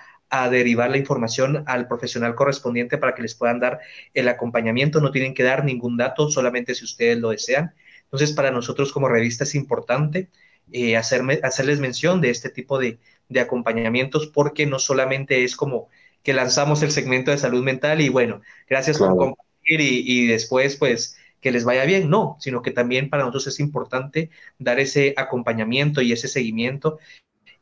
derivar 0.51 0.91
la 0.91 0.99
información 0.99 1.64
al 1.66 1.89
profesional 1.89 2.35
correspondiente 2.35 2.99
para 2.99 3.14
que 3.14 3.22
les 3.22 3.35
puedan 3.35 3.61
dar 3.61 3.81
el 4.14 4.29
acompañamiento. 4.29 5.01
No 5.01 5.11
tienen 5.11 5.35
que 5.35 5.43
dar 5.43 5.64
ningún 5.64 5.97
dato, 5.97 6.31
solamente 6.31 6.74
si 6.74 6.85
ustedes 6.85 7.18
lo 7.18 7.31
desean. 7.31 7.74
Entonces, 8.05 8.33
para 8.33 8.51
nosotros 8.51 8.93
como 8.93 9.09
revista 9.09 9.45
es 9.45 9.55
importante 9.55 10.31
eh, 10.72 10.97
hacerme, 10.97 11.41
hacerles 11.43 11.81
mención 11.81 12.20
de 12.20 12.31
este 12.31 12.51
tipo 12.51 12.79
de, 12.79 12.99
de 13.29 13.41
acompañamientos 13.41 14.27
porque 14.27 14.66
no 14.66 14.79
solamente 14.79 15.45
es 15.45 15.57
como 15.57 15.89
que 16.22 16.33
lanzamos 16.33 16.83
el 16.83 16.91
segmento 16.91 17.31
de 17.31 17.39
salud 17.39 17.62
mental 17.62 18.01
y 18.01 18.09
bueno, 18.09 18.43
gracias 18.68 18.99
por 18.99 19.16
compartir 19.16 19.81
y, 19.81 20.27
después 20.27 20.77
pues 20.77 21.16
que 21.41 21.53
les 21.53 21.64
vaya 21.64 21.85
bien, 21.85 22.11
no, 22.11 22.37
sino 22.41 22.62
que 22.62 22.72
también 22.72 23.11
para 23.11 23.22
nosotros 23.22 23.47
es 23.49 23.61
importante 23.61 24.31
dar 24.59 24.81
ese 24.81 25.14
acompañamiento 25.16 26.03
y 26.03 26.11
ese 26.12 26.27
seguimiento, 26.27 26.99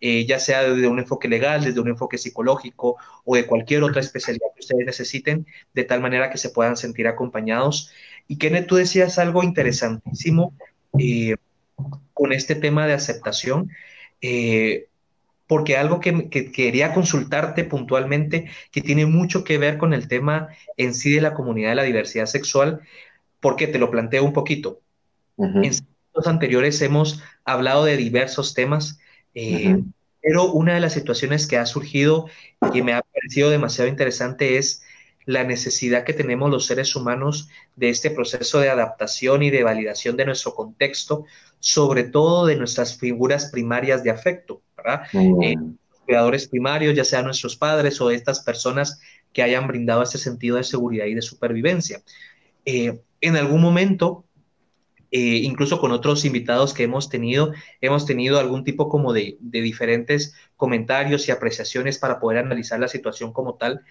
eh, 0.07 0.27
ya 0.27 0.39
sea 0.39 0.65
desde 0.65 0.87
un 0.87 0.99
enfoque 0.99 1.29
legal, 1.29 1.65
desde 1.65 1.81
un 1.81 1.89
enfoque 1.89 2.19
psicológico 2.19 2.99
o 3.25 3.37
de 3.37 3.47
cualquier 3.47 3.83
otra 3.85 4.03
especialidad 4.03 4.49
que 4.55 4.61
ustedes 4.61 4.85
necesiten, 4.85 5.47
de 5.73 5.85
tal 5.85 6.03
manera 6.03 6.29
que 6.29 6.37
se 6.37 6.51
puedan 6.51 6.77
sentir 6.77 7.09
acompañados. 7.09 7.91
Y 8.29 8.37
Kenneth, 8.37 8.67
tú 8.67 8.77
decías 8.77 9.19
algo 9.19 9.43
interesantísimo 9.43 10.53
eh, 10.99 11.37
con 12.13 12.35
este 12.35 12.55
tema 12.55 12.87
de 12.87 12.93
aceptación. 12.93 13.71
Eh, 14.21 14.89
porque 15.47 15.79
algo 15.79 16.01
que, 16.01 16.29
quería 16.53 16.93
consultarte 16.93 17.65
puntualmente, 17.65 18.51
que 18.73 18.83
tiene 18.83 19.07
mucho 19.07 19.43
que 19.43 19.57
ver 19.57 19.79
con 19.79 19.95
el 19.95 20.07
tema 20.07 20.49
en 20.77 20.93
sí 20.93 21.15
de 21.15 21.23
la 21.23 21.33
comunidad 21.33 21.71
de 21.71 21.77
la 21.77 21.83
diversidad 21.85 22.27
sexual, 22.27 22.83
porque 23.41 23.69
te 23.69 23.79
lo 23.79 23.91
planteo 23.91 24.23
un 24.23 24.35
poquito. 24.35 24.83
En 25.39 25.73
los 26.13 26.27
anteriores 26.27 26.83
hemos 26.83 27.23
hablado 27.47 27.87
de 27.87 27.97
diversos 27.97 28.53
temas, 28.53 28.99
eh, 29.35 29.83
pero 30.23 30.53
una 30.53 30.75
de 30.75 30.81
las 30.81 30.93
situaciones 30.95 31.47
que 31.47 31.59
ha 31.59 31.67
surgido 31.67 32.29
y 32.67 32.71
que 32.71 32.83
me 32.83 32.95
ha 32.95 33.03
parecido 33.03 33.51
demasiado 33.51 33.91
interesante 33.91 34.57
es 34.57 34.83
la 35.27 35.45
necesidad 35.45 36.05
que 36.05 36.13
tenemos 36.13 36.51
los 36.51 36.67
seres 36.67 36.95
humanos 36.97 37.49
de 37.77 37.89
este 37.89 38.11
proceso 38.11 38.61
de 38.61 38.69
adaptación 38.69 39.43
y 39.43 39.51
de 39.51 39.63
validación 39.63 40.17
de 40.17 40.27
nuestro 40.27 40.55
contexto, 40.55 41.25
sobre 41.61 42.05
todo 42.05 42.47
de 42.47 42.57
nuestras 42.57 42.99
figuras 42.99 43.51
primarias 43.51 44.05
de 44.05 44.11
afecto. 44.11 44.63
Eh, 45.43 45.55
cuidadores 46.05 46.47
primarios, 46.49 46.95
ya 46.95 47.05
sean 47.05 47.25
nuestros 47.25 47.57
padres 47.57 48.01
o 48.01 48.11
estas 48.11 48.41
personas 48.41 49.01
que 49.33 49.43
hayan 49.43 49.67
brindado 49.67 50.03
ese 50.03 50.19
sentido 50.19 50.57
de 50.57 50.65
seguridad 50.65 51.07
y 51.07 51.15
de 51.15 51.23
supervivencia. 51.23 52.03
Eh, 52.65 53.01
en 53.21 53.37
algún 53.37 53.61
momento, 53.61 54.25
eh, 55.17 55.43
incluso 55.45 55.79
con 55.79 55.93
otros 55.93 56.25
invitados 56.25 56.75
que 56.75 56.83
hemos 56.83 57.09
tenido, 57.09 57.53
hemos 57.81 58.05
tenido 58.05 58.41
algún 58.41 58.65
tipo 58.65 58.89
como 58.89 59.13
de, 59.13 59.37
de, 59.39 59.61
diferentes 59.61 60.35
comentarios 60.57 61.29
y 61.29 61.31
apreciaciones 61.31 61.99
para 61.99 62.19
poder 62.19 62.39
analizar 62.39 62.81
la 62.81 62.89
situación 62.89 63.33
como 63.33 63.55
tal, 63.55 63.83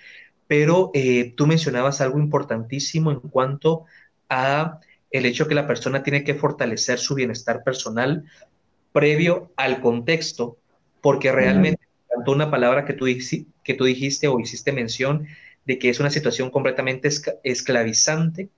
pero 0.47 0.91
tú 1.37 1.47
mencionabas 1.47 2.01
algo 2.01 2.19
importantísimo 2.19 3.09
en 3.09 3.21
cuanto 3.21 3.85
a 4.27 4.81
el 5.11 5.25
hecho 5.25 5.47
que 5.47 5.55
la 5.55 5.65
persona 5.65 6.03
tiene 6.03 6.25
que 6.25 6.35
fortalecer 6.35 6.99
su 6.99 7.15
bienestar 7.15 7.63
personal 7.63 8.25
previo 8.91 9.53
al 9.55 9.79
contexto 9.79 10.57
porque 10.99 11.31
realmente 11.31 11.79
tanto 12.13 12.33
una 12.33 12.51
palabra 12.51 12.83
que 12.83 12.93
tú, 12.93 13.05
que 13.63 13.73
tú 13.73 13.85
dijiste 13.85 14.27
o 14.27 14.41
hiciste 14.41 14.73
mención 14.73 15.25
de 15.65 15.79
que 15.79 15.87
es 15.87 16.01
una 16.01 16.09
situación 16.09 16.49
completamente 16.49 17.09
esclavizante, 17.43 18.49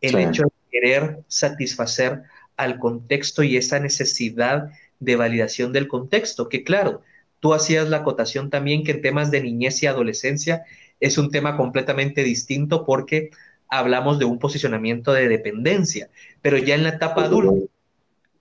el 0.00 0.18
hecho 0.18 0.44
de 0.44 0.55
querer 0.76 1.20
satisfacer 1.28 2.22
al 2.56 2.78
contexto 2.78 3.42
y 3.42 3.56
esa 3.56 3.80
necesidad 3.80 4.70
de 5.00 5.16
validación 5.16 5.72
del 5.72 5.88
contexto, 5.88 6.48
que 6.48 6.64
claro, 6.64 7.02
tú 7.40 7.54
hacías 7.54 7.88
la 7.88 7.98
acotación 7.98 8.50
también 8.50 8.84
que 8.84 8.92
en 8.92 9.02
temas 9.02 9.30
de 9.30 9.42
niñez 9.42 9.82
y 9.82 9.86
adolescencia 9.86 10.64
es 11.00 11.18
un 11.18 11.30
tema 11.30 11.56
completamente 11.56 12.22
distinto 12.22 12.84
porque 12.84 13.30
hablamos 13.68 14.18
de 14.18 14.24
un 14.24 14.38
posicionamiento 14.38 15.12
de 15.12 15.28
dependencia, 15.28 16.08
pero 16.40 16.56
ya 16.56 16.74
en 16.74 16.84
la 16.84 16.90
etapa 16.90 17.24
adulta 17.24 17.66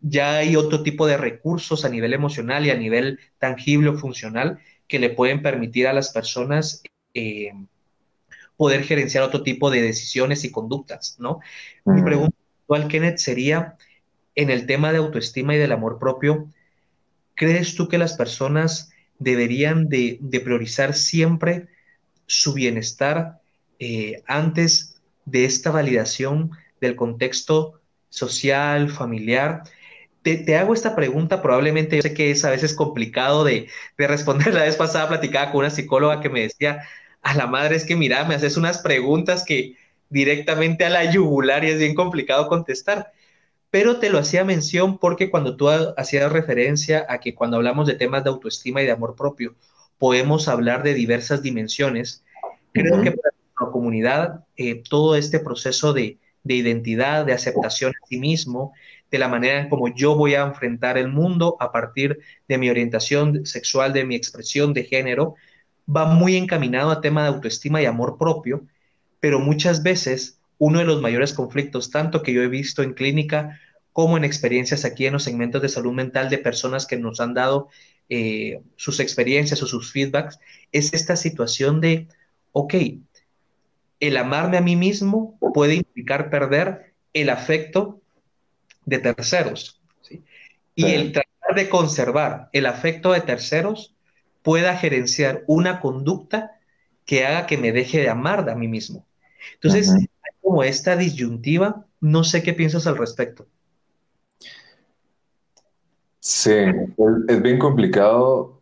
ya 0.02 0.38
hay 0.38 0.56
otro 0.56 0.84
tipo 0.84 1.08
de 1.08 1.18
recursos 1.18 1.84
a 1.84 1.90
nivel 1.90 2.14
emocional 2.14 2.66
y 2.66 2.70
a 2.70 2.78
nivel 2.78 3.20
tangible 3.40 3.90
o 3.90 3.98
funcional 3.98 4.60
que 4.88 5.00
le 5.00 5.10
pueden 5.10 5.42
permitir 5.42 5.88
a 5.88 5.94
las 5.94 6.12
personas 6.12 6.84
eh, 7.14 7.52
poder 8.58 8.84
gerenciar 8.84 9.24
otro 9.24 9.44
tipo 9.44 9.70
de 9.70 9.82
decisiones 9.82 10.44
y 10.44 10.52
conductas, 10.52 11.18
¿no? 11.20 11.40
Mi 11.86 12.02
pregunta 12.02 12.36
actual, 12.62 12.88
Kenneth, 12.88 13.18
sería, 13.18 13.78
en 14.36 14.50
el 14.50 14.66
tema 14.66 14.92
de 14.92 14.98
autoestima 14.98 15.56
y 15.56 15.58
del 15.58 15.72
amor 15.72 16.00
propio, 16.00 16.48
¿crees 17.36 17.76
tú 17.76 17.88
que 17.88 17.98
las 17.98 18.14
personas 18.14 18.92
deberían 19.20 19.88
de, 19.88 20.20
priorizar 20.44 20.94
siempre 20.94 21.68
su 22.26 22.54
bienestar 22.54 23.40
eh, 23.80 24.24
antes 24.26 25.02
de 25.26 25.46
esta 25.46 25.72
validación 25.72 26.52
del 26.82 26.96
contexto 26.96 27.82
social, 28.10 28.90
familiar? 28.90 29.64
Te, 30.22 30.58
hago 30.58 30.74
esta 30.74 30.96
pregunta, 30.96 31.42
probablemente 31.42 31.98
yo 31.98 32.02
sé 32.02 32.14
que 32.14 32.32
es 32.32 32.44
a 32.46 32.50
veces 32.50 32.74
complicado 32.74 33.44
de, 33.44 33.68
de 33.98 34.08
responder. 34.08 34.54
La 34.54 34.64
vez 34.64 34.76
pasada 34.76 35.08
platicaba 35.08 35.52
con 35.52 35.60
una 35.60 35.70
psicóloga 35.70 36.20
que 36.20 36.30
me 36.30 36.42
decía, 36.42 36.82
a 37.26 37.34
la 37.34 37.48
madre 37.48 37.76
es 37.76 37.86
que 37.86 37.96
mira, 37.96 38.24
me 38.24 38.36
haces 38.36 38.56
unas 38.56 38.78
preguntas 38.78 39.44
que 39.44 39.76
directamente 40.10 40.86
a 40.86 40.92
la 40.92 41.12
yugular 41.12 41.64
y 41.64 41.72
es 41.72 41.80
bien 41.80 41.96
complicado 41.96 42.48
contestar. 42.48 43.12
Pero 43.72 43.98
te 43.98 44.12
lo 44.12 44.20
hacía 44.20 44.46
mención 44.46 45.00
porque 45.00 45.32
cuando 45.32 45.58
tú 45.58 45.68
hacías 45.68 46.32
referencia 46.32 47.04
a 47.10 47.20
que 47.20 47.34
cuando 47.34 47.58
hablamos 47.58 47.88
de 47.88 47.96
temas 47.96 48.24
de 48.24 48.30
autoestima 48.30 48.84
y 48.84 48.86
de 48.86 48.92
amor 48.92 49.16
propio, 49.16 49.56
podemos 49.98 50.48
hablar 50.48 50.84
de 50.84 50.94
diversas 50.94 51.42
dimensiones, 51.42 52.24
creo 52.74 53.02
que 53.02 53.12
para 53.12 53.34
la 53.60 53.72
comunidad 53.72 54.46
eh, 54.56 54.84
todo 54.88 55.16
este 55.16 55.40
proceso 55.40 55.94
de, 55.94 56.20
de, 56.44 56.54
identidad, 56.54 57.26
de 57.26 57.34
aceptación 57.34 57.92
a 57.92 58.06
sí 58.08 58.20
mismo, 58.20 58.72
de 59.10 59.18
la 59.18 59.30
manera 59.30 59.62
en 59.62 59.70
como 59.70 59.88
yo 59.88 60.16
voy 60.16 60.36
a 60.36 60.44
enfrentar 60.44 61.00
el 61.00 61.08
mundo 61.08 61.58
a 61.60 61.72
partir 61.72 62.20
de 62.48 62.60
mi 62.60 62.70
orientación 62.70 63.48
sexual, 63.48 63.94
de 63.94 64.06
mi 64.06 64.16
expresión 64.16 64.76
de 64.76 64.84
género, 64.84 65.34
va 65.94 66.06
muy 66.06 66.36
encaminado 66.36 66.92
a 66.92 67.02
tema 67.02 67.24
de 67.24 67.30
autoestima 67.30 67.82
y 67.82 67.86
amor 67.86 68.18
propio, 68.18 68.66
pero 69.20 69.40
muchas 69.40 69.84
veces 69.84 70.40
uno 70.58 70.80
de 70.80 70.86
los 70.86 71.02
mayores 71.02 71.34
conflictos, 71.34 71.92
tanto 71.92 72.24
que 72.24 72.34
yo 72.34 72.42
he 72.42 72.48
visto 72.48 72.82
en 72.84 72.94
clínica 72.94 73.60
como 73.94 74.18
en 74.18 74.24
experiencias 74.24 74.84
aquí 74.86 75.06
en 75.06 75.14
los 75.14 75.24
segmentos 75.24 75.62
de 75.62 75.70
salud 75.70 75.94
mental 75.94 76.30
de 76.30 76.38
personas 76.38 76.86
que 76.86 76.98
nos 76.98 77.20
han 77.20 77.34
dado 77.34 77.70
eh, 78.10 78.62
sus 78.76 79.00
experiencias 79.00 79.62
o 79.64 79.68
sus 79.68 79.92
feedbacks, 79.92 80.40
es 80.72 80.94
esta 80.94 81.16
situación 81.16 81.82
de, 81.82 82.08
ok, 82.52 82.74
el 84.00 84.18
amarme 84.18 84.58
a 84.58 84.62
mí 84.62 84.76
mismo 84.76 85.38
puede 85.54 85.76
implicar 85.76 86.30
perder 86.30 86.94
el 87.14 87.30
afecto 87.30 88.02
de 88.86 89.00
terceros. 89.00 89.82
Y 90.76 90.86
el 90.86 91.14
tratar 91.14 91.56
de 91.56 91.70
conservar 91.70 92.50
el 92.52 92.66
afecto 92.66 93.14
de 93.14 93.22
terceros 93.22 93.95
pueda 94.46 94.78
gerenciar 94.78 95.44
una 95.48 95.82
conducta 95.82 96.60
que 97.04 97.26
haga 97.26 97.48
que 97.48 97.58
me 97.58 97.72
deje 97.72 98.00
de 98.00 98.10
amar 98.10 98.48
a 98.48 98.56
mí 98.56 98.68
mismo. 98.68 99.04
Entonces, 99.56 99.92
hay 99.92 100.08
como 100.40 100.64
esta 100.64 100.96
disyuntiva, 100.96 101.88
no 102.00 102.24
sé 102.24 102.44
qué 102.44 102.54
piensas 102.54 102.86
al 102.86 102.96
respecto. 102.96 103.48
Sí, 106.20 106.52
es, 107.28 107.42
bien 107.42 107.58
complicado 107.58 108.62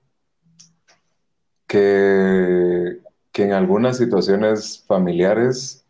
que, 1.67 2.99
que, 3.33 3.43
en 3.43 3.51
algunas 3.51 3.97
situaciones 3.97 4.85
familiares, 4.87 5.85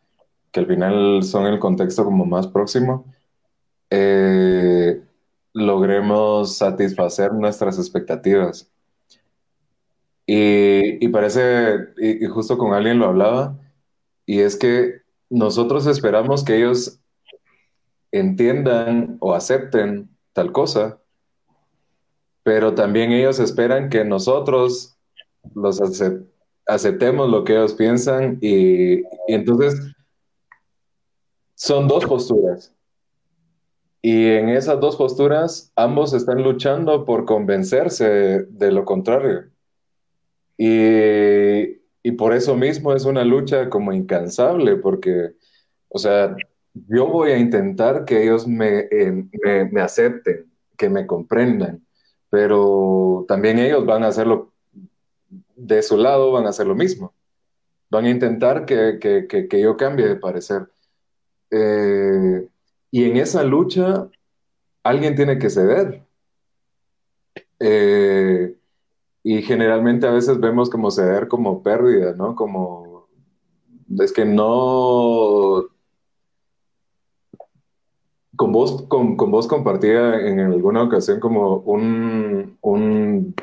que 0.52 0.60
al 0.60 0.68
final 0.68 1.22
son 1.22 1.46
el 1.46 1.60
contexto 1.60 2.04
como 2.04 2.26
más 2.26 2.48
próximo, 2.48 3.06
eh, 3.92 5.04
logremos 5.54 6.58
satisfacer 6.58 7.32
nuestras 7.32 7.78
expectativas. 7.78 8.73
Y, 10.26 11.08
parece, 11.10 11.90
y 11.98 12.26
justo 12.28 12.58
con 12.58 12.74
alguien 12.74 13.00
lo 13.00 13.08
hablaba, 13.08 13.60
y 14.26 14.40
es 14.40 14.56
que 14.56 15.02
nosotros 15.30 15.86
esperamos 15.88 16.44
que 16.44 16.58
ellos 16.58 17.00
entiendan 18.12 19.18
o 19.20 19.34
acepten 19.34 20.10
tal 20.34 20.52
cosa, 20.52 21.00
pero 22.44 22.76
también 22.76 23.12
ellos 23.12 23.40
esperan 23.40 23.90
que 23.90 24.06
nosotros 24.06 24.98
los 25.56 25.82
aceptemos 26.68 27.30
lo 27.30 27.44
que 27.44 27.54
ellos 27.54 27.74
piensan 27.74 28.38
y, 28.42 29.04
entonces 29.28 29.76
son 31.56 31.88
dos 31.88 32.06
posturas. 32.06 32.74
Y 34.02 34.28
en 34.28 34.50
esas 34.50 34.80
dos 34.82 34.98
posturas 34.98 35.72
ambos 35.76 36.14
están 36.14 36.44
luchando 36.44 37.06
por 37.06 37.26
convencerse 37.26 38.46
de 38.50 38.72
lo 38.72 38.84
contrario. 38.84 39.53
Y, 40.58 42.12
por 42.18 42.34
eso 42.34 42.56
mismo 42.56 42.94
es 42.94 43.06
una 43.06 43.24
lucha 43.24 43.70
como 43.70 43.94
incansable, 43.94 44.76
porque, 44.76 45.36
o 45.90 45.98
sea, 45.98 46.36
yo 46.74 47.08
voy 47.08 47.32
a 47.32 47.38
intentar 47.38 48.06
que 48.06 48.24
ellos 48.24 48.48
me, 48.48 48.88
eh, 48.92 49.70
me 49.72 49.82
acepten, 49.82 50.52
que 50.78 50.90
me 50.90 51.08
comprendan, 51.08 51.86
pero 52.30 53.26
también 53.28 53.60
ellos 53.60 53.86
van 53.86 54.04
a 54.04 54.08
hacerlo 54.08 54.54
de 55.56 55.82
su 55.82 55.98
lado, 55.98 56.32
van 56.32 56.46
a 56.46 56.50
hacer 56.50 56.68
lo 56.68 56.76
mismo. 56.76 57.14
Van 57.90 58.06
a 58.06 58.10
intentar 58.10 58.66
que, 58.66 59.48
yo 59.62 59.78
cambie 59.78 60.08
de 60.08 60.16
parecer. 60.16 60.68
Eh, 61.52 62.48
y 62.92 63.04
en 63.10 63.18
esa 63.18 63.44
lucha, 63.44 64.10
alguien 64.84 65.16
tiene 65.16 65.38
que 65.38 65.50
ceder. 65.50 66.04
Eh, 67.60 68.56
y 69.24 69.42
generalmente 69.42 70.06
a 70.06 70.12
veces 70.12 70.40
vemos 70.40 70.70
como 70.70 70.92
ceder 70.92 71.28
como 71.28 71.64
pérdida, 71.64 72.14
¿no? 72.14 72.36
Como 72.36 73.08
es 74.00 74.12
que 74.12 74.26
no 74.26 75.70
con 78.36 78.52
vos, 78.52 78.84
con, 78.88 79.16
vos 79.16 79.48
compartía 79.48 80.20
en 80.28 80.40
alguna 80.40 80.84
ocasión 80.84 81.20
como 81.20 81.58
un, 81.58 82.58
un, 82.62 83.36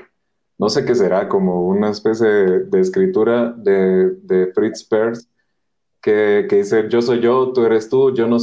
no 0.59 0.68
sé 0.68 0.85
qué 0.85 0.95
será, 0.95 1.28
como 1.28 1.66
una 1.66 1.91
especie 1.91 2.28
de, 2.28 2.81
escritura 2.81 3.53
de, 3.53 4.11
de, 4.22 4.53
Fritz 4.53 4.85
Perls 4.85 5.28
que, 6.03 6.47
que, 6.49 6.57
dice, 6.57 6.89
yo 6.89 7.03
soy 7.03 7.20
yo, 7.20 7.53
tú 7.53 7.64
eres 7.64 7.89
tú, 7.89 8.14
yo 8.14 8.26
no, 8.26 8.39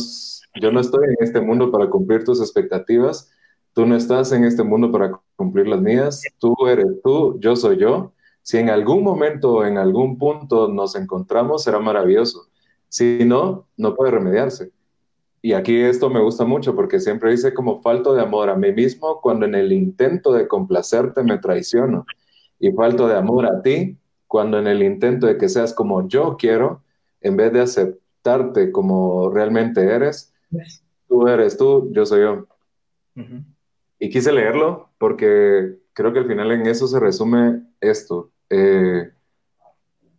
yo 0.61 0.71
no 0.71 0.79
estoy 0.79 1.05
en 1.05 1.15
este 1.19 1.41
mundo 1.41 1.71
para 1.71 1.89
cumplir 1.89 2.23
tus 2.23 2.39
expectativas, 2.39 3.31
tú 3.73 3.85
no 3.85 3.95
estás 3.95 4.31
en 4.31 4.43
este 4.45 4.63
mundo 4.63 4.91
para 4.91 5.19
cumplir 5.37 5.67
las 5.67 5.79
mías, 5.79 6.21
tú 6.39 6.55
eres 6.67 6.87
tú, 7.01 7.39
yo 7.39 7.55
soy 7.55 7.77
yo. 7.77 8.11
Si 8.41 8.57
en 8.57 8.69
algún 8.69 9.03
momento, 9.03 9.65
en 9.65 9.77
algún 9.77 10.17
punto 10.17 10.67
nos 10.67 10.95
encontramos, 10.95 11.63
será 11.63 11.79
maravilloso. 11.79 12.47
Si 12.89 13.19
no, 13.23 13.67
no 13.77 13.95
puede 13.95 14.11
remediarse. 14.11 14.71
Y 15.41 15.53
aquí 15.53 15.79
esto 15.79 16.09
me 16.09 16.21
gusta 16.21 16.43
mucho 16.43 16.75
porque 16.75 16.99
siempre 16.99 17.31
dice 17.31 17.53
como 17.53 17.81
falto 17.81 18.13
de 18.13 18.21
amor 18.21 18.49
a 18.49 18.55
mí 18.55 18.73
mismo 18.73 19.21
cuando 19.21 19.45
en 19.45 19.55
el 19.55 19.71
intento 19.71 20.33
de 20.33 20.47
complacerte 20.47 21.23
me 21.23 21.37
traiciono. 21.37 22.05
Y 22.59 22.71
falto 22.71 23.07
de 23.07 23.15
amor 23.15 23.45
a 23.45 23.61
ti 23.61 23.97
cuando 24.25 24.57
en 24.57 24.67
el 24.67 24.81
intento 24.81 25.27
de 25.27 25.37
que 25.37 25.47
seas 25.47 25.73
como 25.73 26.07
yo 26.07 26.35
quiero, 26.37 26.81
en 27.21 27.37
vez 27.37 27.53
de 27.53 27.61
aceptarte 27.61 28.71
como 28.71 29.29
realmente 29.29 29.83
eres, 29.83 30.33
tú 31.07 31.27
eres 31.27 31.57
tú, 31.57 31.89
yo 31.93 32.05
soy 32.05 32.21
yo. 32.21 32.47
Y 33.99 34.09
quise 34.09 34.31
leerlo 34.31 34.86
porque 34.97 35.77
creo 35.93 36.13
que 36.13 36.19
al 36.19 36.27
final 36.27 36.51
en 36.51 36.67
eso 36.67 36.87
se 36.87 36.99
resume 36.99 37.63
esto. 37.81 38.31
Eh, 38.49 39.11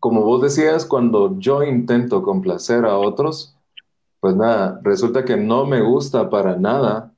como 0.01 0.23
vos 0.23 0.43
decías, 0.43 0.85
cuando 0.85 1.39
yo 1.39 1.63
intento 1.63 2.23
complacer 2.23 2.85
a 2.85 2.99
otros, 2.99 3.57
pues 4.21 4.35
nada, 4.35 4.81
resulta 4.83 5.25
que 5.25 5.37
no 5.37 5.67
me 5.67 5.81
gusta 5.81 6.31
para 6.31 6.57
nada 6.57 7.13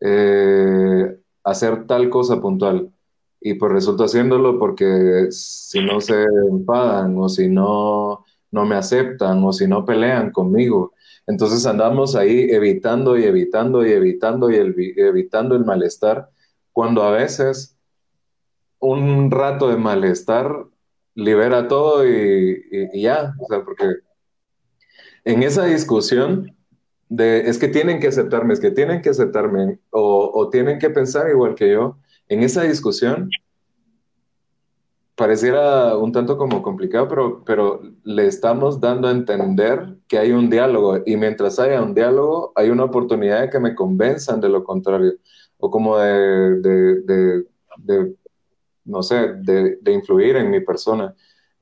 eh, 0.00 1.18
hacer 1.44 1.86
tal 1.86 2.10
cosa 2.10 2.40
puntual. 2.40 2.90
Y 3.40 3.54
pues 3.54 3.72
resulta 3.72 4.04
haciéndolo 4.04 4.58
porque 4.58 5.26
si 5.30 5.84
no 5.84 6.00
se 6.00 6.24
enfadan 6.50 7.16
o 7.18 7.28
si 7.28 7.48
no, 7.48 8.24
no 8.50 8.64
me 8.64 8.76
aceptan 8.76 9.42
o 9.44 9.52
si 9.52 9.66
no 9.66 9.84
pelean 9.84 10.30
conmigo. 10.30 10.92
Entonces 11.26 11.66
andamos 11.66 12.14
ahí 12.14 12.48
evitando 12.50 13.18
y 13.18 13.24
evitando 13.24 13.84
y 13.86 13.92
evitando 13.92 14.50
y 14.50 14.56
evitando 14.56 15.56
el 15.56 15.64
malestar, 15.64 16.30
cuando 16.72 17.02
a 17.02 17.10
veces 17.10 17.76
un 18.78 19.30
rato 19.30 19.68
de 19.68 19.76
malestar 19.76 20.66
libera 21.14 21.68
todo 21.68 22.08
y, 22.08 22.62
y 22.92 23.02
ya, 23.02 23.34
o 23.38 23.46
sea, 23.46 23.64
porque 23.64 23.84
en 25.24 25.42
esa 25.42 25.64
discusión 25.66 26.56
de 27.08 27.48
es 27.48 27.58
que 27.58 27.68
tienen 27.68 28.00
que 28.00 28.08
aceptarme, 28.08 28.54
es 28.54 28.60
que 28.60 28.70
tienen 28.70 29.02
que 29.02 29.10
aceptarme 29.10 29.78
o, 29.90 30.48
tienen 30.50 30.78
que 30.78 30.90
pensar 30.90 31.28
igual 31.28 31.54
que 31.54 31.70
yo, 31.70 31.98
en 32.28 32.42
esa 32.42 32.62
discusión 32.62 33.28
pareciera 35.14 35.96
un 35.98 36.10
tanto 36.10 36.38
como 36.38 36.62
complicado, 36.62 37.06
pero, 37.08 37.44
pero 37.44 37.82
le 38.02 38.26
estamos 38.26 38.80
dando 38.80 39.08
a 39.08 39.10
entender 39.10 39.98
que 40.08 40.18
hay 40.18 40.32
un 40.32 40.48
diálogo 40.48 41.00
y 41.04 41.16
mientras 41.16 41.58
haya 41.58 41.82
un 41.82 41.94
diálogo 41.94 42.52
hay 42.56 42.70
una 42.70 42.84
oportunidad 42.84 43.42
de 43.42 43.50
que 43.50 43.60
me 43.60 43.74
convenzan 43.74 44.40
de 44.40 44.48
lo 44.48 44.64
contrario 44.64 45.12
o 45.64 45.70
como 45.70 45.96
de, 45.96 46.60
de, 46.60 47.44
de, 47.78 48.16
no 48.84 49.02
sé, 49.02 49.34
de, 49.42 49.78
influir 49.92 50.36
en 50.36 50.50
mi 50.50 50.60
persona. 50.60 51.14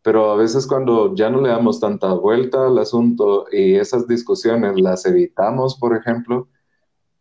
Pero 0.02 0.30
a 0.30 0.36
veces 0.36 0.66
cuando 0.66 1.14
ya 1.14 1.28
no 1.28 1.42
le 1.42 1.50
damos 1.50 1.80
tanta 1.80 2.14
vuelta 2.14 2.66
al 2.66 2.78
asunto 2.78 3.44
y 3.52 3.74
esas 3.74 4.08
discusiones 4.08 4.80
las 4.80 5.04
evitamos, 5.04 5.78
por 5.78 5.94
ejemplo, 5.94 6.48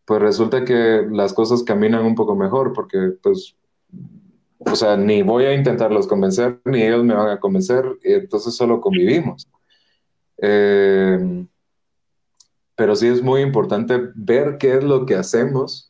pues 0.06 0.22
resulta 0.22 0.64
que 0.64 1.06
las 1.12 1.34
cosas 1.34 1.64
caminan 1.64 2.06
un 2.06 2.16
poco 2.16 2.34
mejor 2.34 2.72
porque 2.72 3.12
pues 3.22 3.58
o 4.60 4.76
sea, 4.76 4.96
ni 4.96 5.22
voy 5.22 5.46
a 5.46 5.54
intentarlos 5.54 6.08
convencer, 6.08 6.62
ni 6.64 6.82
ellos 6.84 7.04
me 7.04 7.14
van 7.14 7.30
a 7.30 7.40
convencer, 7.40 7.86
y 8.04 8.14
entonces 8.14 8.56
solo 8.56 8.82
convivimos. 8.82 9.48
Eh, 10.38 11.46
pero 12.76 12.96
sí 12.96 13.08
es 13.08 13.22
muy 13.22 13.42
importante 13.42 14.00
ver 14.16 14.58
qué 14.58 14.76
es 14.76 14.84
lo 14.84 15.06
que 15.06 15.16
hacemos, 15.16 15.89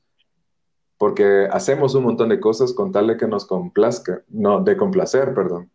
porque 1.00 1.48
hacemos 1.50 1.96
un 1.96 2.04
montón 2.04 2.28
de 2.28 2.42
cosas 2.42 2.74
con 2.74 2.92
tal 2.92 3.08
de 3.08 3.18
que 3.18 3.26
nos 3.26 3.46
complazca, 3.46 4.22
no, 4.28 4.62
de 4.62 4.76
complacer, 4.76 5.34
perdón. 5.34 5.72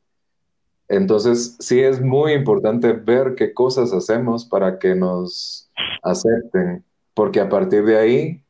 Entonces, 0.86 1.56
sí 1.60 1.80
es 1.80 2.02
muy 2.02 2.34
importante 2.34 2.92
ver 2.92 3.34
qué 3.34 3.54
cosas 3.54 3.94
hacemos 3.94 4.44
para 4.44 4.78
que 4.78 4.94
nos 4.94 5.70
acepten, 6.02 6.84
porque 7.14 7.40
a 7.40 7.48
partir 7.48 7.86
de 7.86 7.98
ahí 7.98 8.44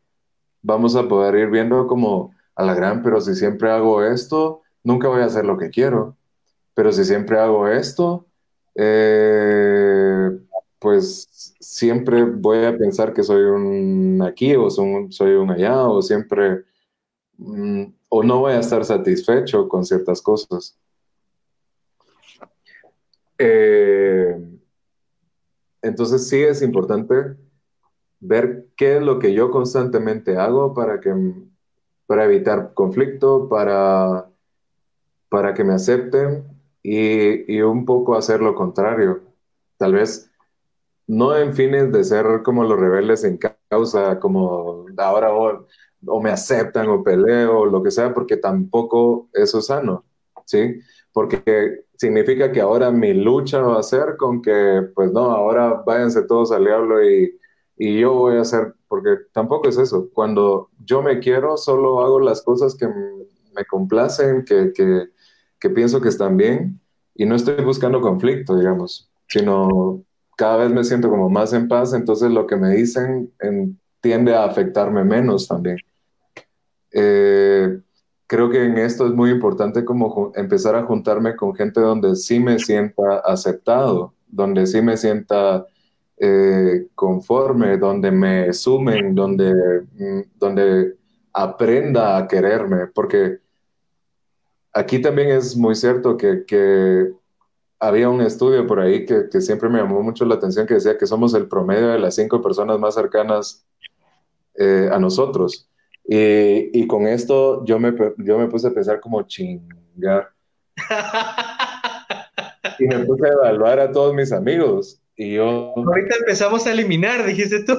vamos 0.63 0.97
a 0.97 1.07
poder 1.07 1.37
ir 1.37 1.49
viendo 1.49 1.87
como 1.87 2.35
a 2.57 2.65
la 2.65 2.75
gran, 2.75 3.05
pero 3.05 3.21
si 3.21 3.37
siempre 3.37 3.71
hago 3.71 4.03
esto, 4.03 4.63
nunca 4.83 5.07
voy 5.07 5.23
a 5.23 5.27
hacer 5.27 5.45
lo 5.45 5.57
que 5.57 5.71
quiero. 5.71 6.17
Pero 6.75 6.91
si 6.91 7.05
siempre 7.05 7.39
hago 7.39 7.69
esto, 7.69 8.27
eh, 8.75 10.29
pues 10.85 11.55
siempre 11.61 12.25
voy 12.25 12.63
a 12.67 12.77
pensar 12.77 13.15
que 13.15 13.23
soy 13.23 13.43
un 13.45 14.21
aquí 14.21 14.55
o 14.55 14.69
soy 14.69 15.33
un 15.33 15.51
allá 15.51 15.89
o 15.89 16.03
siempre, 16.03 16.65
mm, 17.39 17.85
o 18.11 18.23
no 18.23 18.41
voy 18.41 18.53
a 18.53 18.61
estar 18.61 18.85
satisfecho 18.85 19.67
con 19.67 19.87
ciertas 19.87 20.21
cosas. 20.21 20.79
Eh, 23.39 24.37
entonces 25.81 26.29
sí 26.29 26.43
es 26.43 26.61
importante 26.61 27.15
ver 28.21 28.67
qué 28.77 28.99
es 28.99 29.03
lo 29.03 29.19
que 29.19 29.33
yo 29.33 29.51
constantemente 29.51 30.37
hago 30.37 30.75
para 30.75 31.01
que 31.01 31.15
para 32.07 32.27
evitar 32.27 32.75
conflicto, 32.75 33.49
para, 33.49 34.29
para 35.31 35.55
que 35.55 35.65
me 35.65 35.73
acepten 35.73 36.45
y, 36.83 37.63
un 37.63 37.87
poco 37.87 38.17
hacer 38.17 38.43
lo 38.43 38.55
contrario. 38.55 39.23
Tal 39.79 39.95
vez 39.95 40.31
no 41.07 41.37
en 41.37 41.55
fines 41.55 41.93
de 41.93 42.05
ser 42.05 42.43
como 42.45 42.65
los 42.65 42.79
rebeldes 42.79 43.25
en 43.25 43.39
causa, 43.69 44.19
como 44.21 44.87
ahora 44.97 45.35
o, 45.35 45.67
o 46.07 46.23
me 46.23 46.31
aceptan 46.31 46.89
o 46.89 47.03
peleo 47.03 47.61
o 47.61 47.67
lo 47.67 47.83
que 47.83 47.91
sea, 47.91 48.15
porque 48.15 48.37
tampoco 48.37 49.29
eso 49.33 49.59
es 49.59 49.67
sano, 49.67 50.05
¿sí? 50.47 50.81
Porque 51.13 51.85
significa 51.97 52.53
que 52.53 52.61
ahora 52.61 52.91
mi 52.91 53.15
lucha 53.15 53.61
va 53.61 53.79
a 53.81 53.83
ser 53.83 54.17
con 54.17 54.43
que, 54.43 54.83
pues 54.95 55.13
no, 55.13 55.31
ahora 55.31 55.83
váyanse 55.87 56.23
todos 56.23 56.53
al 56.53 56.65
diablo 56.65 57.05
y, 57.05 57.39
y 57.77 58.01
yo 58.01 58.13
voy 58.15 58.37
a 58.37 58.43
hacer, 58.43 58.75
porque 58.89 59.17
tampoco 59.33 59.69
es 59.69 59.79
eso. 59.79 60.09
Cuando 60.13 60.71
yo 60.85 61.03
me 61.03 61.19
quiero, 61.21 61.57
solo 61.57 62.01
hago 62.05 62.21
las 62.21 62.43
cosas 62.43 62.75
que 62.77 62.89
me 62.89 63.65
complacen, 63.67 64.45
que, 64.45 64.73
que, 64.75 65.09
que 65.61 65.71
pienso 65.71 66.01
que 66.01 66.09
están 66.09 66.37
bien 66.37 66.81
y 67.15 67.27
no 67.27 67.37
estoy 67.37 67.65
buscando 67.65 68.01
conflicto, 68.01 68.57
digamos, 68.57 69.11
sino 69.29 70.05
cada 70.37 70.59
vez 70.59 70.71
me 70.71 70.85
siento 70.85 71.09
como 71.09 71.29
más 71.29 71.53
en 71.53 71.69
paz, 71.69 71.93
entonces 71.95 72.31
lo 72.31 72.47
que 72.47 72.57
me 72.57 72.71
dicen 72.71 73.33
tiende 74.01 74.35
a 74.35 74.45
afectarme 74.45 75.05
menos 75.05 75.49
también. 75.49 75.79
Eh, 76.93 77.81
creo 78.27 78.51
que 78.51 78.65
en 78.65 78.79
esto 78.79 79.07
es 79.07 79.13
muy 79.13 79.31
importante 79.31 79.85
como 79.85 80.33
empezar 80.35 80.77
a 80.77 80.85
juntarme 80.85 81.37
con 81.37 81.55
gente 81.55 81.81
donde 81.81 82.17
sí 82.17 82.39
me 82.39 82.59
sienta 82.59 83.19
aceptado, 83.25 84.15
donde 84.27 84.67
sí 84.67 84.83
me 84.83 84.97
sienta 84.97 85.67
eh, 86.17 86.87
conforme, 86.95 87.77
donde 87.77 88.11
me 88.11 88.53
sumen, 88.53 89.15
donde, 89.15 89.53
mm, 89.99 90.21
donde 90.39 90.97
aprenda 91.33 92.17
a 92.17 92.29
quererme, 92.29 92.87
porque 92.87 93.39
aquí 94.73 95.01
también 95.01 95.31
es 95.31 95.57
muy 95.57 95.75
cierto 95.75 96.17
que, 96.17 96.45
que 96.47 97.13
había 97.87 98.09
un 98.09 98.21
estudio 98.21 98.67
por 98.67 98.81
ahí 98.81 99.05
que, 99.05 99.29
que, 99.31 99.41
siempre 99.41 99.69
me 99.69 99.79
llamó 99.79 100.03
mucho 100.03 100.25
la 100.25 100.37
atención 100.37 100.67
que 100.67 100.75
decía 100.75 100.97
que 100.97 101.07
somos 101.07 101.35
el 101.35 101.49
promedio 101.49 101.89
de 101.89 101.99
las 101.99 102.15
cinco 102.15 102.41
personas 102.41 102.79
más 102.79 102.95
cercanas 102.95 103.67
eh, 104.55 104.89
a 104.91 104.99
nosotros. 104.99 105.69
Y, 106.07 106.79
y, 106.79 106.87
con 106.87 107.07
esto 107.07 107.65
yo 107.65 107.79
me, 107.79 107.95
yo 108.19 108.39
me 108.39 108.49
puse 108.49 108.69
a 108.69 108.75
pensar 108.75 109.01
como 109.01 109.23
chingar. 109.23 110.31
y 112.79 112.87
me 112.87 113.01
puse 113.01 113.27
a 113.27 113.33
evaluar 113.33 113.81
a 113.81 113.93
todos 113.93 114.15
mis 114.15 114.33
amigos. 114.33 115.01
Y 115.17 115.35
yo... 115.35 115.73
Ahorita 115.77 116.17
empezamos 116.21 116.67
a 116.67 116.73
eliminar, 116.73 117.25
dijiste 117.25 117.65
tú. 117.65 117.75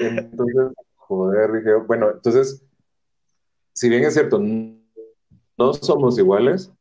entonces, 0.00 0.72
joder, 0.96 1.52
dije, 1.52 1.74
bueno, 1.86 2.10
entonces, 2.12 2.62
si 3.72 3.88
bien 3.88 4.04
es 4.04 4.14
cierto, 4.14 4.38
no 4.38 5.74
somos 5.74 6.18
iguales, 6.18 6.72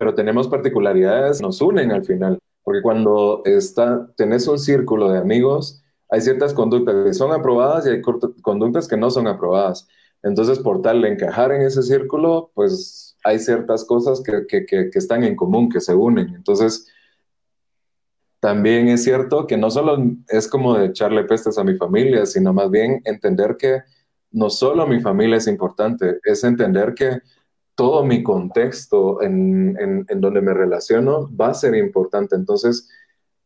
pero 0.00 0.14
tenemos 0.14 0.48
particularidades, 0.48 1.42
nos 1.42 1.60
unen 1.60 1.92
al 1.92 2.06
final. 2.06 2.38
Porque 2.62 2.80
cuando 2.80 3.42
está, 3.44 4.10
tenés 4.16 4.48
un 4.48 4.58
círculo 4.58 5.10
de 5.10 5.18
amigos, 5.18 5.82
hay 6.08 6.22
ciertas 6.22 6.54
conductas 6.54 7.04
que 7.04 7.12
son 7.12 7.32
aprobadas 7.32 7.86
y 7.86 7.90
hay 7.90 8.00
conductas 8.00 8.88
que 8.88 8.96
no 8.96 9.10
son 9.10 9.26
aprobadas. 9.26 9.86
Entonces, 10.22 10.58
por 10.58 10.80
tal 10.80 11.02
de 11.02 11.10
encajar 11.10 11.52
en 11.52 11.60
ese 11.60 11.82
círculo, 11.82 12.50
pues 12.54 13.14
hay 13.24 13.38
ciertas 13.40 13.84
cosas 13.84 14.22
que, 14.22 14.46
que, 14.48 14.64
que, 14.64 14.88
que 14.88 14.98
están 14.98 15.22
en 15.22 15.36
común, 15.36 15.68
que 15.68 15.82
se 15.82 15.94
unen. 15.94 16.34
Entonces, 16.34 16.88
también 18.40 18.88
es 18.88 19.04
cierto 19.04 19.46
que 19.46 19.58
no 19.58 19.70
solo 19.70 19.98
es 20.28 20.48
como 20.48 20.78
de 20.78 20.86
echarle 20.86 21.24
pestes 21.24 21.58
a 21.58 21.64
mi 21.64 21.76
familia, 21.76 22.24
sino 22.24 22.54
más 22.54 22.70
bien 22.70 23.02
entender 23.04 23.58
que 23.58 23.82
no 24.30 24.48
solo 24.48 24.86
mi 24.86 25.00
familia 25.00 25.36
es 25.36 25.46
importante, 25.46 26.20
es 26.24 26.42
entender 26.42 26.94
que 26.94 27.20
todo 27.80 28.04
mi 28.04 28.22
contexto 28.22 29.22
en, 29.22 29.74
en, 30.06 30.20
donde 30.20 30.42
me 30.42 30.52
relaciono 30.52 31.34
va 31.34 31.48
a 31.48 31.54
ser 31.54 31.74
importante. 31.74 32.36
Entonces, 32.36 32.90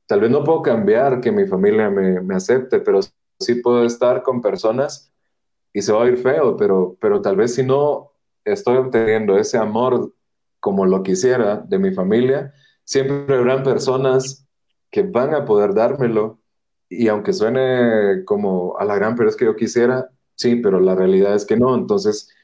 tal 0.07 0.22
vez 0.22 0.28
no 0.28 0.43
puedo 0.43 0.61
cambiar 0.61 1.20
que 1.20 1.30
mi 1.30 1.47
familia 1.47 1.89
me, 1.89 2.20
me 2.20 2.35
acepte, 2.35 2.80
pero 2.80 2.99
sí 3.39 3.55
puedo 3.62 3.85
estar 3.85 4.24
con 4.24 4.43
personas 4.43 5.12
y 5.72 5.82
se 5.82 5.93
va 5.93 6.01
a 6.01 6.03
oír 6.03 6.16
feo, 6.16 6.57
pero, 6.57 6.97
pero 7.01 7.22
tal 7.22 7.37
vez 7.37 7.55
si 7.55 7.62
no 7.62 8.11
estoy 8.45 8.78
obteniendo 8.78 9.39
ese 9.39 9.57
amor 9.57 10.12
como 10.59 10.85
lo 10.85 11.05
quisiera 11.05 11.59
de 11.59 11.78
mi 11.78 11.93
familia, 11.95 12.53
siempre 12.82 13.37
habrán 13.37 13.62
personas 13.62 14.49
que 14.91 15.05
van 15.05 15.32
a 15.32 15.45
poder 15.45 15.74
dármelo. 15.74 16.41
Y 16.89 17.07
aunque 17.07 17.32
suene 17.32 18.24
como 18.24 18.76
a 18.78 18.85
la 18.85 18.97
gran, 18.97 19.14
pero 19.14 19.28
es 19.28 19.37
que 19.37 19.45
yo 19.45 19.55
quisiera, 19.55 20.11
sí, 20.35 20.57
pero 20.57 20.80
la 20.80 20.97
realidad 20.97 21.37
es 21.37 21.47
que 21.47 21.57
no. 21.57 21.76
Entonces, 21.76 22.35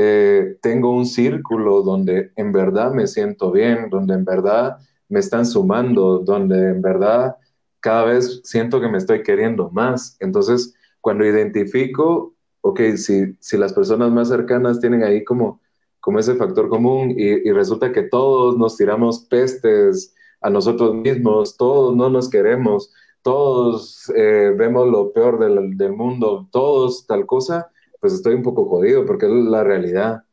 eh, 0.00 0.56
tengo 0.62 0.92
un 0.92 1.06
círculo 1.06 1.82
donde 1.82 2.30
en 2.36 2.52
verdad 2.52 2.92
me 2.92 3.08
siento 3.08 3.50
bien, 3.50 3.90
donde 3.90 4.14
en 4.14 4.24
verdad 4.24 4.76
me 5.08 5.18
están 5.18 5.44
sumando, 5.44 6.20
donde 6.20 6.68
en 6.68 6.80
verdad 6.80 7.36
cada 7.80 8.04
vez 8.04 8.40
siento 8.44 8.80
que 8.80 8.86
me 8.86 8.98
estoy 8.98 9.24
queriendo 9.24 9.70
más. 9.70 10.16
Entonces, 10.20 10.72
cuando 11.00 11.24
identifico, 11.24 12.36
ok, 12.60 12.80
si, 12.94 13.36
si 13.40 13.56
las 13.56 13.72
personas 13.72 14.12
más 14.12 14.28
cercanas 14.28 14.78
tienen 14.78 15.02
ahí 15.02 15.24
como, 15.24 15.60
como 15.98 16.20
ese 16.20 16.36
factor 16.36 16.68
común 16.68 17.12
y, 17.16 17.50
resulta 17.50 17.90
que 17.90 18.02
todos 18.02 18.56
nos 18.56 18.76
tiramos 18.76 19.24
pestes, 19.24 20.14
a 20.40 20.48
nosotros 20.48 20.94
mismos, 20.94 21.56
todos 21.56 21.96
no 21.96 22.08
nos 22.08 22.30
queremos, 22.30 22.92
todos 23.22 24.08
eh, 24.14 24.54
vemos 24.56 24.86
lo 24.86 25.12
peor 25.12 25.40
del, 25.40 25.76
del, 25.76 25.92
mundo, 25.92 26.48
todos 26.52 27.04
tal 27.08 27.26
cosa, 27.26 27.72
pues 28.00 28.12
estoy 28.12 28.34
un 28.34 28.42
poco 28.42 28.68
jodido 28.68 29.04
porque 29.06 29.26
es 29.26 29.32
la 29.32 29.64
realidad. 29.64 30.24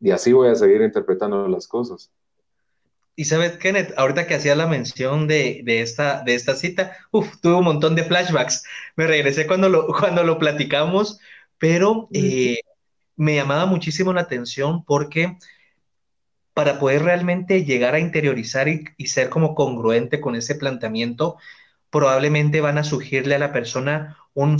Y 0.00 0.10
así 0.10 0.32
voy 0.32 0.48
a 0.48 0.54
seguir 0.54 0.82
interpretando 0.82 1.46
las 1.48 1.68
cosas. 1.68 2.10
Y 3.14 3.26
sabes, 3.26 3.58
Kenneth, 3.58 3.92
ahorita 3.96 4.26
que 4.26 4.34
hacía 4.34 4.54
la 4.54 4.66
mención 4.66 5.28
de, 5.28 5.60
de, 5.64 5.82
esta, 5.82 6.22
de 6.22 6.34
esta 6.34 6.56
cita, 6.56 6.96
tuve 7.10 7.54
un 7.54 7.64
montón 7.64 7.94
de 7.94 8.04
flashbacks. 8.04 8.64
Me 8.96 9.06
regresé 9.06 9.46
cuando 9.46 9.68
lo, 9.68 9.86
cuando 9.98 10.24
lo 10.24 10.38
platicamos, 10.38 11.20
pero 11.58 12.08
eh, 12.12 12.58
me 13.16 13.36
llamaba 13.36 13.66
muchísimo 13.66 14.12
la 14.12 14.22
atención 14.22 14.84
porque 14.84 15.36
para 16.54 16.78
poder 16.78 17.02
realmente 17.02 17.64
llegar 17.64 17.94
a 17.94 18.00
interiorizar 18.00 18.68
y, 18.68 19.06
ser 19.06 19.28
como 19.30 19.54
congruente 19.54 20.20
con 20.20 20.34
ese 20.34 20.54
planteamiento, 20.54 21.36
probablemente 21.90 22.60
van 22.60 22.78
a 22.78 22.84
surgirle 22.84 23.34
a 23.34 23.38
la 23.38 23.52
persona 23.52 24.16
una 24.34 24.58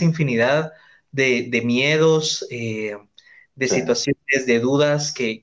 infinidad 0.00 0.72
de, 1.14 1.62
miedos, 1.64 2.46
eh, 2.50 2.96
de 3.54 3.68
situaciones, 3.68 4.46
de 4.46 4.60
dudas 4.60 5.12
que, 5.12 5.42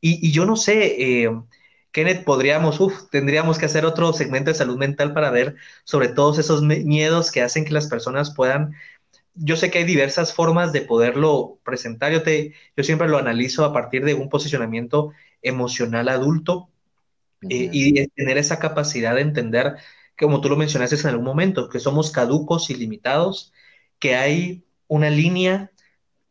Y, 0.00 0.32
yo 0.32 0.46
no 0.46 0.56
sé, 0.56 1.22
eh, 1.24 1.30
Kenneth, 1.92 2.24
podríamos, 2.24 2.80
uff, 2.80 3.08
tendríamos 3.10 3.58
que 3.58 3.66
hacer 3.66 3.84
otro 3.84 4.12
segmento 4.12 4.50
de 4.50 4.56
salud 4.56 4.78
mental 4.78 5.12
para 5.12 5.30
ver 5.30 5.56
sobre 5.84 6.08
todos 6.08 6.38
esos 6.38 6.62
miedos 6.62 7.30
que 7.30 7.42
hacen 7.42 7.64
que 7.64 7.72
las 7.72 7.88
personas 7.88 8.34
puedan 8.34 8.74
yo 9.34 9.56
sé 9.56 9.70
que 9.70 9.78
hay 9.78 9.84
diversas 9.84 10.34
formas 10.34 10.72
de 10.72 10.82
poderlo 10.82 11.58
presentar. 11.64 12.12
Yo, 12.12 12.22
te, 12.22 12.54
yo 12.76 12.84
siempre 12.84 13.08
lo 13.08 13.18
analizo 13.18 13.64
a 13.64 13.72
partir 13.72 14.04
de 14.04 14.14
un 14.14 14.28
posicionamiento 14.28 15.12
emocional 15.42 16.08
adulto 16.08 16.68
eh, 17.48 17.70
y 17.72 18.06
tener 18.08 18.38
esa 18.38 18.58
capacidad 18.58 19.14
de 19.14 19.22
entender, 19.22 19.76
como 20.18 20.40
tú 20.40 20.48
lo 20.50 20.56
mencionaste 20.56 20.96
en 20.96 21.06
algún 21.06 21.24
momento, 21.24 21.68
que 21.70 21.80
somos 21.80 22.10
caducos 22.10 22.70
y 22.70 22.74
limitados, 22.74 23.52
que 23.98 24.14
hay 24.16 24.64
una 24.90 25.08
línea 25.08 25.70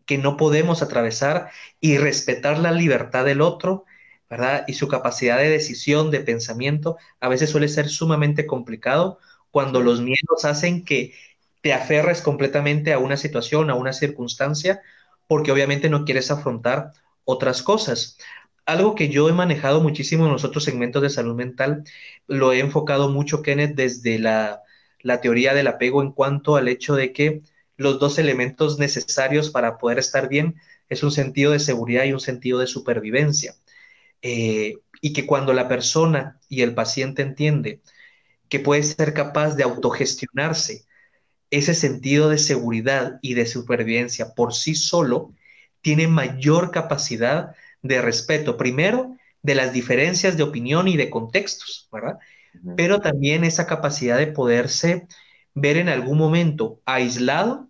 que 0.06 0.18
no 0.18 0.38
podemos 0.38 0.82
atravesar 0.82 1.50
y 1.80 1.98
respetar 1.98 2.60
la 2.60 2.72
libertad 2.72 3.26
del 3.26 3.42
otro, 3.42 3.86
¿verdad? 4.30 4.66
Y 4.68 4.74
su 4.74 4.88
capacidad 4.88 5.38
de 5.38 5.50
decisión, 5.50 6.12
de 6.12 6.20
pensamiento, 6.20 6.98
a 7.22 7.30
veces 7.30 7.50
suele 7.50 7.70
ser 7.70 7.90
sumamente 7.90 8.46
complicado 8.46 9.20
cuando 9.50 9.80
los 9.82 10.02
miedos 10.02 10.44
hacen 10.44 10.84
que 10.84 11.14
te 11.62 11.74
aferres 11.74 12.22
completamente 12.22 12.92
a 12.94 13.00
una 13.00 13.18
situación, 13.18 13.70
a 13.70 13.76
una 13.76 13.94
circunstancia, 13.94 14.82
porque 15.28 15.52
obviamente 15.52 15.90
no 15.90 16.04
quieres 16.06 16.30
afrontar 16.32 16.92
otras 17.24 17.64
cosas. 17.64 18.18
Algo 18.66 18.96
que 18.96 19.10
yo 19.10 19.30
he 19.30 19.34
manejado 19.34 19.82
muchísimo 19.82 20.26
en 20.26 20.34
los 20.34 20.44
otros 20.44 20.66
segmentos 20.66 21.02
de 21.02 21.10
salud 21.10 21.36
mental, 21.36 21.84
lo 22.28 22.52
he 22.52 22.60
enfocado 22.60 23.10
mucho, 23.10 23.42
Kenneth, 23.42 23.76
desde 23.76 24.20
la, 24.20 24.64
teoría 25.22 25.54
del 25.54 25.68
apego 25.68 26.02
en 26.02 26.12
cuanto 26.12 26.58
al 26.58 26.68
hecho 26.68 26.96
de 26.96 27.14
que 27.14 27.42
los 27.80 27.98
dos 27.98 28.20
elementos 28.20 28.78
necesarios 28.78 29.50
para 29.50 29.78
poder 29.78 30.00
estar 30.00 30.28
bien 30.28 30.56
es 30.90 31.02
un 31.02 31.12
sentido 31.12 31.54
de 31.54 31.60
seguridad 31.60 32.04
y 32.04 32.12
un 32.12 32.20
sentido 32.20 32.60
de 32.60 32.68
supervivencia. 32.68 33.56
Eh, 34.22 34.76
y 35.02 35.14
que 35.14 35.26
cuando 35.26 35.54
la 35.54 35.70
persona 35.70 36.40
y 36.50 36.62
el 36.62 36.76
paciente 36.76 37.22
entiende 37.22 37.82
que 38.50 38.60
puede 38.60 38.84
ser 38.84 39.14
capaz 39.14 39.56
de 39.56 39.64
autogestionarse 39.64 40.86
ese 41.52 41.74
sentido 41.74 42.30
de 42.30 42.38
seguridad 42.38 43.18
y 43.22 43.34
de 43.36 43.46
supervivencia 43.46 44.34
por 44.36 44.54
sí 44.54 44.76
solo 44.76 45.34
tiene 45.82 46.10
mayor 46.10 46.72
capacidad 46.72 47.56
de 47.82 48.02
respeto, 48.02 48.58
primero, 48.58 49.16
de 49.42 49.56
las 49.56 49.72
diferencias 49.72 50.36
de 50.36 50.44
opinión 50.44 50.90
y 50.90 50.98
de 50.98 51.10
contextos, 51.10 51.88
¿verdad? 51.94 52.20
Pero 52.76 53.00
también 53.00 53.46
esa 53.46 53.66
capacidad 53.68 54.18
de 54.18 54.28
poderse 54.28 55.08
ver 55.54 55.78
en 55.78 55.88
algún 55.88 56.18
momento 56.18 56.82
aislado, 56.86 57.69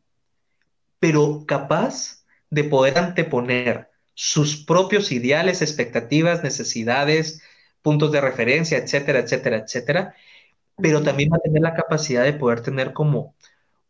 pero 0.99 1.45
capaz 1.47 2.23
de 2.49 2.63
poder 2.63 2.97
anteponer 2.97 3.89
sus 4.13 4.65
propios 4.65 5.11
ideales, 5.11 5.61
expectativas, 5.61 6.43
necesidades, 6.43 7.41
puntos 7.81 8.11
de 8.11 8.21
referencia, 8.21 8.77
etcétera, 8.77 9.19
etcétera, 9.19 9.57
etcétera, 9.57 10.15
pero 10.77 11.03
también 11.03 11.29
va 11.31 11.37
a 11.37 11.41
tener 11.41 11.61
la 11.61 11.75
capacidad 11.75 12.23
de 12.23 12.33
poder 12.33 12.61
tener 12.61 12.93
como 12.93 13.35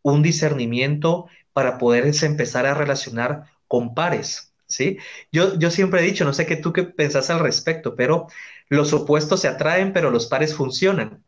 un 0.01 0.23
discernimiento 0.23 1.27
para 1.53 1.77
poder 1.77 2.11
empezar 2.23 2.65
a 2.65 2.73
relacionar 2.73 3.45
con 3.67 3.93
pares, 3.95 4.53
¿sí? 4.67 4.97
Yo, 5.31 5.57
yo 5.59 5.71
siempre 5.71 6.01
he 6.01 6.03
dicho, 6.03 6.25
no 6.25 6.33
sé 6.33 6.45
qué 6.45 6.55
tú 6.57 6.73
qué 6.73 6.83
pensás 6.83 7.29
al 7.29 7.39
respecto, 7.39 7.95
pero 7.95 8.27
los 8.69 8.93
opuestos 8.93 9.41
se 9.41 9.47
atraen, 9.47 9.93
pero 9.93 10.11
los 10.11 10.27
pares 10.27 10.55
funcionan. 10.55 11.23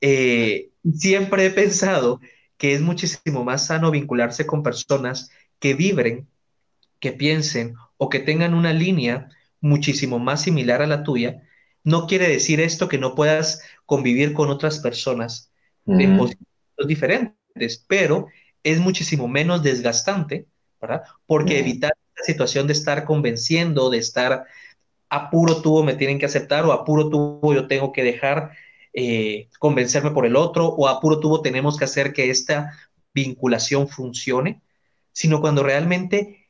Eh, 0.00 0.70
siempre 0.94 1.46
he 1.46 1.50
pensado 1.50 2.20
que 2.58 2.74
es 2.74 2.80
muchísimo 2.82 3.44
más 3.44 3.66
sano 3.66 3.90
vincularse 3.90 4.46
con 4.46 4.62
personas 4.62 5.30
que 5.58 5.74
vibren, 5.74 6.28
que 7.00 7.12
piensen 7.12 7.74
o 7.96 8.08
que 8.08 8.18
tengan 8.18 8.54
una 8.54 8.72
línea 8.72 9.28
muchísimo 9.60 10.18
más 10.18 10.42
similar 10.42 10.82
a 10.82 10.86
la 10.86 11.02
tuya. 11.02 11.42
No 11.84 12.06
quiere 12.06 12.28
decir 12.28 12.60
esto 12.60 12.88
que 12.88 12.98
no 12.98 13.14
puedas 13.14 13.62
convivir 13.86 14.34
con 14.34 14.50
otras 14.50 14.80
personas 14.80 15.50
de 15.84 16.06
posiciones 16.08 16.46
diferentes 16.86 17.84
pero 17.86 18.26
es 18.62 18.78
muchísimo 18.78 19.28
menos 19.28 19.62
desgastante, 19.62 20.46
¿verdad? 20.80 21.02
Porque 21.26 21.58
evitar 21.58 21.92
la 22.16 22.24
situación 22.24 22.66
de 22.66 22.72
estar 22.72 23.04
convenciendo, 23.04 23.90
de 23.90 23.98
estar 23.98 24.44
a 25.08 25.30
puro 25.30 25.62
tubo 25.62 25.82
me 25.82 25.94
tienen 25.94 26.18
que 26.18 26.26
aceptar 26.26 26.64
o 26.66 26.72
a 26.72 26.84
puro 26.84 27.08
tubo 27.08 27.54
yo 27.54 27.66
tengo 27.66 27.92
que 27.92 28.04
dejar 28.04 28.52
eh, 28.92 29.48
convencerme 29.58 30.10
por 30.10 30.26
el 30.26 30.36
otro 30.36 30.66
o 30.66 30.88
a 30.88 31.00
puro 31.00 31.20
tubo 31.20 31.42
tenemos 31.42 31.76
que 31.76 31.84
hacer 31.84 32.12
que 32.12 32.30
esta 32.30 32.72
vinculación 33.14 33.88
funcione, 33.88 34.62
sino 35.12 35.40
cuando 35.40 35.62
realmente, 35.62 36.48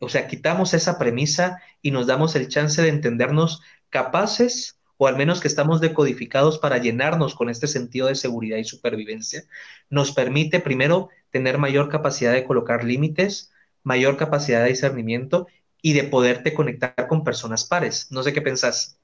o 0.00 0.08
sea, 0.08 0.26
quitamos 0.26 0.74
esa 0.74 0.98
premisa 0.98 1.60
y 1.80 1.90
nos 1.90 2.06
damos 2.06 2.36
el 2.36 2.48
chance 2.48 2.80
de 2.82 2.88
entendernos 2.88 3.62
capaces 3.90 4.78
o 4.96 5.08
al 5.08 5.16
menos 5.16 5.40
que 5.40 5.48
estamos 5.48 5.80
decodificados 5.80 6.58
para 6.58 6.78
llenarnos 6.78 7.34
con 7.34 7.50
este 7.50 7.66
sentido 7.66 8.06
de 8.06 8.14
seguridad 8.14 8.58
y 8.58 8.64
supervivencia, 8.64 9.42
nos 9.90 10.12
permite 10.12 10.60
primero 10.60 11.08
tener 11.30 11.58
mayor 11.58 11.88
capacidad 11.88 12.32
de 12.32 12.44
colocar 12.44 12.84
límites, 12.84 13.50
mayor 13.82 14.16
capacidad 14.16 14.62
de 14.62 14.68
discernimiento 14.68 15.48
y 15.82 15.94
de 15.94 16.04
poderte 16.04 16.54
conectar 16.54 17.08
con 17.08 17.24
personas 17.24 17.64
pares. 17.64 18.06
No 18.12 18.22
sé 18.22 18.32
qué 18.32 18.42
pensás. 18.42 19.00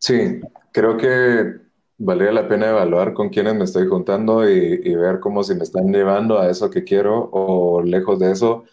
Sí, 0.00 0.40
creo 0.72 0.96
que 0.96 1.60
valdría 1.98 2.32
la 2.32 2.48
pena 2.48 2.70
evaluar 2.70 3.12
con 3.12 3.28
quiénes 3.28 3.54
me 3.54 3.64
estoy 3.64 3.86
juntando 3.86 4.48
y, 4.48 4.94
ver 4.94 5.20
cómo 5.20 5.42
si 5.44 5.54
me 5.54 5.62
están 5.62 5.92
llevando 5.92 6.38
a 6.38 6.48
eso 6.50 6.70
que 6.70 6.84
quiero 6.84 7.28
o 7.32 7.82
lejos 7.82 8.18
de 8.18 8.32
eso, 8.32 8.64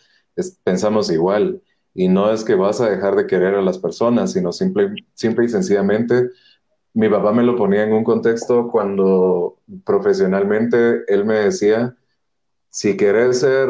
pensamos 0.63 1.11
igual. 1.11 1.61
Y 1.93 2.07
no 2.07 2.31
es 2.31 2.43
que 2.45 2.55
vas 2.55 2.79
a 2.81 2.89
dejar 2.89 3.15
de 3.15 3.27
querer 3.27 3.55
a 3.55 3.61
las 3.61 3.77
personas, 3.79 4.31
sino 4.33 4.51
simple, 4.53 4.93
simple 5.13 5.45
y 5.45 5.49
sencillamente, 5.49 6.29
mi 6.93 7.09
papá 7.09 7.31
me 7.33 7.43
lo 7.43 7.55
ponía 7.55 7.83
en 7.83 7.93
un 7.93 8.03
contexto 8.03 8.69
cuando 8.69 9.59
profesionalmente 9.85 11.03
él 11.07 11.25
me 11.25 11.35
decía, 11.35 11.95
si 12.69 12.97
quieres 12.97 13.41
ser 13.41 13.69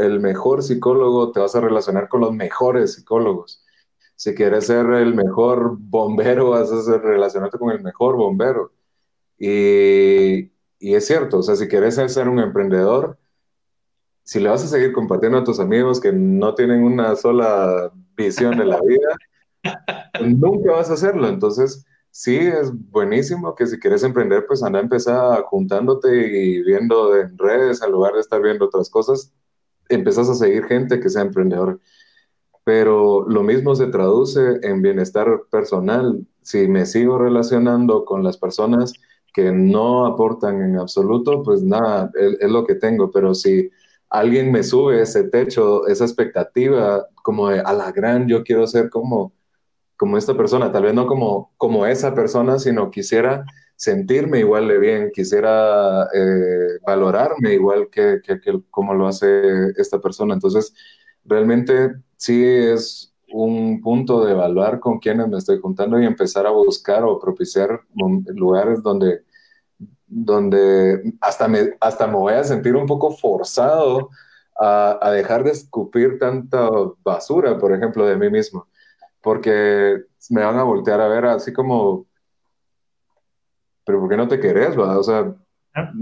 el 0.00 0.20
mejor 0.20 0.62
psicólogo, 0.62 1.32
te 1.32 1.40
vas 1.40 1.56
a 1.56 1.60
relacionar 1.60 2.08
con 2.08 2.22
los 2.22 2.34
mejores 2.34 2.94
psicólogos. 2.94 3.64
Si 4.20 4.34
quieres 4.34 4.66
ser 4.66 4.84
el 4.90 5.14
mejor 5.14 5.78
bombero, 5.80 6.50
vas 6.50 6.70
a 6.70 6.98
relacionarte 6.98 7.56
con 7.56 7.70
el 7.70 7.80
mejor 7.80 8.16
bombero. 8.16 8.70
Y, 9.38 10.52
y 10.78 10.94
es 10.94 11.06
cierto, 11.06 11.38
o 11.38 11.42
sea, 11.42 11.56
si 11.56 11.68
quieres 11.68 11.94
ser 11.94 12.28
un 12.28 12.38
emprendedor, 12.38 13.18
si 14.22 14.38
le 14.38 14.50
vas 14.50 14.62
a 14.62 14.68
seguir 14.68 14.92
compartiendo 14.92 15.38
a 15.38 15.44
tus 15.44 15.58
amigos 15.58 16.00
que 16.00 16.12
no 16.12 16.54
tienen 16.54 16.84
una 16.84 17.16
sola 17.16 17.90
visión 18.14 18.58
de 18.58 18.66
la 18.66 18.78
vida, 18.86 19.16
nunca 20.20 20.72
vas 20.72 20.90
a 20.90 20.94
hacerlo. 20.94 21.26
Entonces, 21.26 21.86
sí, 22.10 22.36
es 22.36 22.70
buenísimo 22.90 23.54
que 23.54 23.66
si 23.66 23.78
quieres 23.78 24.02
emprender, 24.02 24.44
pues 24.46 24.62
anda 24.62 24.80
a 24.80 24.82
empezar 24.82 25.44
juntándote 25.44 26.14
y 26.14 26.62
viendo 26.62 27.16
en 27.16 27.38
redes, 27.38 27.80
en 27.80 27.90
lugar 27.90 28.12
de 28.12 28.20
estar 28.20 28.42
viendo 28.42 28.66
otras 28.66 28.90
cosas, 28.90 29.32
empezás 29.88 30.28
a 30.28 30.34
seguir 30.34 30.64
gente 30.66 31.00
que 31.00 31.08
sea 31.08 31.22
emprendedor. 31.22 31.80
Pero 32.70 33.28
lo 33.28 33.42
mismo 33.42 33.74
se 33.74 33.88
traduce 33.88 34.60
en 34.62 34.80
bienestar 34.80 35.42
personal. 35.50 36.24
Si 36.40 36.68
me 36.68 36.86
sigo 36.86 37.18
relacionando 37.18 38.04
con 38.04 38.22
las 38.22 38.36
personas 38.36 38.92
que 39.34 39.50
no 39.50 40.06
aportan 40.06 40.62
en 40.62 40.78
absoluto, 40.78 41.42
pues 41.42 41.64
nada, 41.64 42.12
es, 42.14 42.38
es 42.38 42.48
lo 42.48 42.64
que 42.64 42.76
tengo. 42.76 43.10
Pero 43.10 43.34
si 43.34 43.72
alguien 44.08 44.52
me 44.52 44.62
sube 44.62 45.02
ese 45.02 45.24
techo, 45.24 45.88
esa 45.88 46.04
expectativa, 46.04 47.08
como 47.24 47.48
de 47.48 47.58
a 47.58 47.72
la 47.72 47.90
gran, 47.90 48.28
yo 48.28 48.44
quiero 48.44 48.68
ser 48.68 48.88
como, 48.88 49.32
como 49.96 50.16
esta 50.16 50.36
persona, 50.36 50.70
tal 50.70 50.84
vez 50.84 50.94
no 50.94 51.08
como, 51.08 51.52
como 51.56 51.86
esa 51.86 52.14
persona, 52.14 52.60
sino 52.60 52.88
quisiera 52.92 53.44
sentirme 53.74 54.38
igual 54.38 54.68
de 54.68 54.78
bien, 54.78 55.10
quisiera 55.12 56.04
eh, 56.14 56.78
valorarme 56.86 57.52
igual 57.52 57.88
que, 57.90 58.20
que, 58.24 58.40
como 58.70 58.94
lo 58.94 59.08
hace 59.08 59.72
esta 59.76 60.00
persona. 60.00 60.34
Entonces, 60.34 60.72
realmente 61.24 61.96
sí 62.20 62.44
es 62.44 63.14
un 63.32 63.80
punto 63.80 64.24
de 64.24 64.32
evaluar 64.32 64.78
con 64.78 64.98
quienes 64.98 65.26
me 65.28 65.38
estoy 65.38 65.58
juntando 65.58 65.98
y 65.98 66.04
empezar 66.04 66.46
a 66.46 66.50
buscar 66.50 67.02
o 67.04 67.18
propiciar 67.18 67.80
lugares 68.34 68.82
donde 68.82 69.22
donde 70.06 71.14
hasta 71.20 71.46
me, 71.46 71.76
hasta 71.80 72.06
me 72.08 72.16
voy 72.16 72.34
a 72.34 72.42
sentir 72.42 72.74
un 72.74 72.84
poco 72.84 73.12
forzado 73.12 74.10
a, 74.58 75.10
dejar 75.12 75.44
de 75.44 75.52
escupir 75.52 76.18
tanta 76.18 76.68
basura, 77.02 77.56
por 77.56 77.72
ejemplo, 77.72 78.04
de 78.04 78.16
mí 78.16 78.28
mismo, 78.28 78.66
porque 79.22 80.02
me 80.28 80.44
van 80.44 80.58
a 80.58 80.64
voltear 80.64 81.00
a 81.00 81.08
ver 81.08 81.24
así 81.26 81.52
como, 81.52 82.06
pero 83.84 84.00
¿por 84.00 84.10
qué 84.10 84.16
no 84.16 84.28
te 84.28 84.40
querés? 84.40 84.76
O 84.76 85.02
sea, 85.02 85.32
ah. 85.74 85.92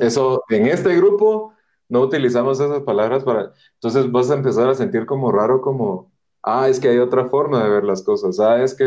eso, 0.00 0.42
en 0.48 0.66
este 0.66 0.96
grupo 0.96 1.52
no 1.90 2.00
utilizamos 2.00 2.60
esas 2.60 2.82
palabras 2.84 3.24
para, 3.24 3.52
entonces 3.74 4.10
vas 4.10 4.30
a 4.30 4.34
empezar 4.34 4.68
a 4.70 4.74
sentir 4.74 5.06
como 5.06 5.30
raro, 5.32 5.60
como, 5.60 6.10
ah, 6.42 6.68
es 6.68 6.80
que 6.80 6.88
hay 6.88 6.98
otra 6.98 7.28
forma 7.28 7.62
de 7.62 7.70
ver 7.70 7.84
las 7.84 8.02
cosas, 8.02 8.40
ah, 8.40 8.62
es 8.62 8.74
que 8.74 8.86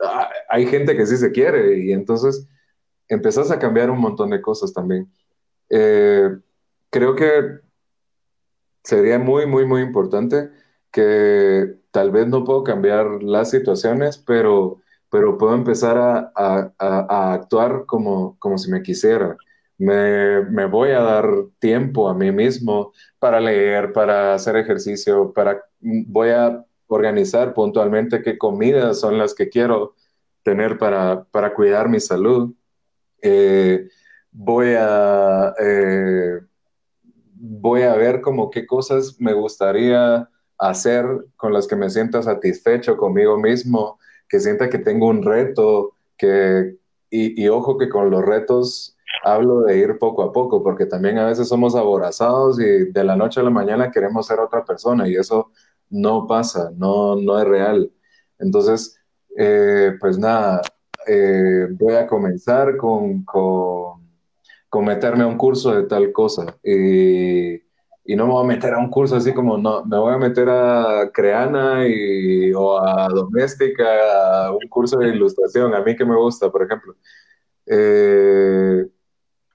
ah, 0.00 0.28
hay 0.48 0.66
gente 0.66 0.96
que 0.96 1.06
sí 1.06 1.16
se 1.16 1.32
quiere 1.32 1.78
y 1.78 1.92
entonces 1.92 2.48
empezás 3.08 3.50
a 3.50 3.58
cambiar 3.58 3.90
un 3.90 3.98
montón 4.00 4.30
de 4.30 4.42
cosas 4.42 4.72
también. 4.72 5.10
Eh, 5.70 6.30
creo 6.90 7.16
que 7.16 7.60
sería 8.84 9.18
muy, 9.18 9.46
muy, 9.46 9.64
muy 9.66 9.82
importante 9.82 10.50
que 10.92 11.76
tal 11.90 12.10
vez 12.10 12.26
no 12.28 12.44
puedo 12.44 12.64
cambiar 12.64 13.22
las 13.22 13.50
situaciones, 13.50 14.18
pero, 14.18 14.82
pero 15.10 15.38
puedo 15.38 15.54
empezar 15.54 15.98
a, 15.98 16.32
a, 16.78 17.32
actuar 17.34 17.84
como, 17.86 18.38
como 18.38 18.58
si 18.58 18.70
me 18.70 18.82
quisiera. 18.82 19.36
Me, 19.78 20.66
voy 20.66 20.90
a 20.90 21.00
dar 21.00 21.26
tiempo 21.58 22.08
a 22.08 22.14
mí 22.14 22.32
mismo 22.32 22.92
para 23.18 23.40
leer, 23.40 23.92
para 23.92 24.34
hacer 24.34 24.56
ejercicio, 24.56 25.32
para 25.32 25.62
voy 25.80 26.30
a 26.30 26.64
organizar 26.86 27.52
puntualmente 27.52 28.22
qué 28.22 28.38
comidas 28.38 29.00
son 29.00 29.18
las 29.18 29.34
que 29.34 29.48
quiero 29.48 29.94
tener 30.42 30.78
para, 30.78 31.24
para 31.24 31.52
cuidar 31.52 31.88
mi 31.88 32.00
salud. 32.00 32.54
Eh, 33.20 33.88
voy 34.30 34.74
a 34.78 35.54
eh, 35.60 36.40
voy 37.38 37.82
a 37.82 37.94
ver 37.94 38.20
como 38.20 38.50
qué 38.50 38.66
cosas 38.66 39.16
me 39.20 39.32
gustaría 39.32 40.28
hacer 40.58 41.06
con 41.36 41.52
las 41.52 41.66
que 41.66 41.76
me 41.76 41.90
sienta 41.90 42.22
satisfecho 42.22 42.96
conmigo 42.96 43.38
mismo, 43.38 43.98
que 44.28 44.40
sienta 44.40 44.70
que 44.70 44.78
tengo 44.78 45.08
un 45.08 45.22
reto, 45.22 45.92
que, 46.16 46.76
y, 47.10 47.48
ojo 47.48 47.78
que 47.78 47.88
con 47.88 48.10
los 48.10 48.24
retos 48.24 48.95
hablo 49.24 49.62
de 49.62 49.78
ir 49.78 49.98
poco 49.98 50.22
a 50.22 50.32
poco, 50.32 50.62
porque 50.62 50.86
también 50.86 51.18
a 51.18 51.26
veces 51.26 51.48
somos 51.48 51.74
aborazados 51.74 52.60
y 52.60 52.90
de 52.92 53.04
la 53.04 53.16
noche 53.16 53.40
a 53.40 53.44
la 53.44 53.50
mañana 53.50 53.90
queremos 53.90 54.26
ser 54.26 54.40
otra 54.40 54.64
persona 54.64 55.08
y 55.08 55.16
eso 55.16 55.50
no 55.90 56.26
pasa, 56.26 56.70
no, 56.76 57.16
no 57.16 57.38
es 57.38 57.46
real. 57.46 57.92
Entonces, 58.38 58.98
eh, 59.36 59.92
pues 60.00 60.18
nada, 60.18 60.62
eh, 61.06 61.68
voy 61.70 61.94
a 61.94 62.06
comenzar 62.06 62.76
con, 62.76 63.24
con 63.24 64.84
meterme 64.84 65.24
a 65.24 65.26
un 65.26 65.36
curso 65.36 65.74
de 65.74 65.84
tal 65.84 66.12
cosa. 66.12 66.56
Y, 66.62 67.54
y, 68.04 68.16
no 68.16 68.26
me 68.26 68.32
voy 68.32 68.44
a 68.44 68.48
meter 68.48 68.74
a 68.74 68.78
un 68.78 68.90
curso 68.90 69.16
así 69.16 69.32
como, 69.32 69.58
no, 69.58 69.84
me 69.84 69.98
voy 69.98 70.14
a 70.14 70.18
meter 70.18 70.48
a 70.48 71.10
Creana 71.12 71.86
y, 71.88 72.52
o 72.54 72.78
a 72.78 73.08
Doméstica, 73.08 74.46
a 74.46 74.52
un 74.52 74.68
curso 74.68 74.98
de 74.98 75.08
ilustración, 75.08 75.74
a 75.74 75.82
mí 75.82 75.96
que 75.96 76.04
me 76.04 76.16
gusta, 76.16 76.50
por 76.50 76.62
ejemplo. 76.62 76.94
Eh, 77.66 78.86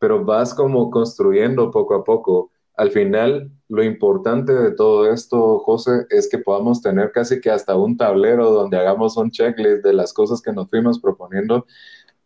pero 0.02 0.26
vas 0.26 0.56
como 0.56 0.90
construyendo 0.90 1.70
poco 1.70 1.94
a 1.94 2.04
poco. 2.04 2.52
Al 2.76 2.90
final, 2.90 3.52
lo 3.70 3.84
importante 3.84 4.52
de 4.52 4.72
todo 4.72 5.14
esto, 5.14 5.60
José, 5.60 6.08
es 6.10 6.28
que 6.28 6.40
podamos 6.40 6.82
tener 6.82 7.12
casi 7.12 7.40
que 7.40 7.52
hasta 7.52 7.76
un 7.76 7.98
tablero 7.98 8.50
donde 8.50 8.78
hagamos 8.78 9.16
un 9.16 9.30
checklist 9.30 9.84
de 9.84 9.94
las 9.94 10.12
cosas 10.12 10.42
que 10.42 10.54
nos 10.54 10.72
fuimos 10.72 11.00
proponiendo 11.00 11.68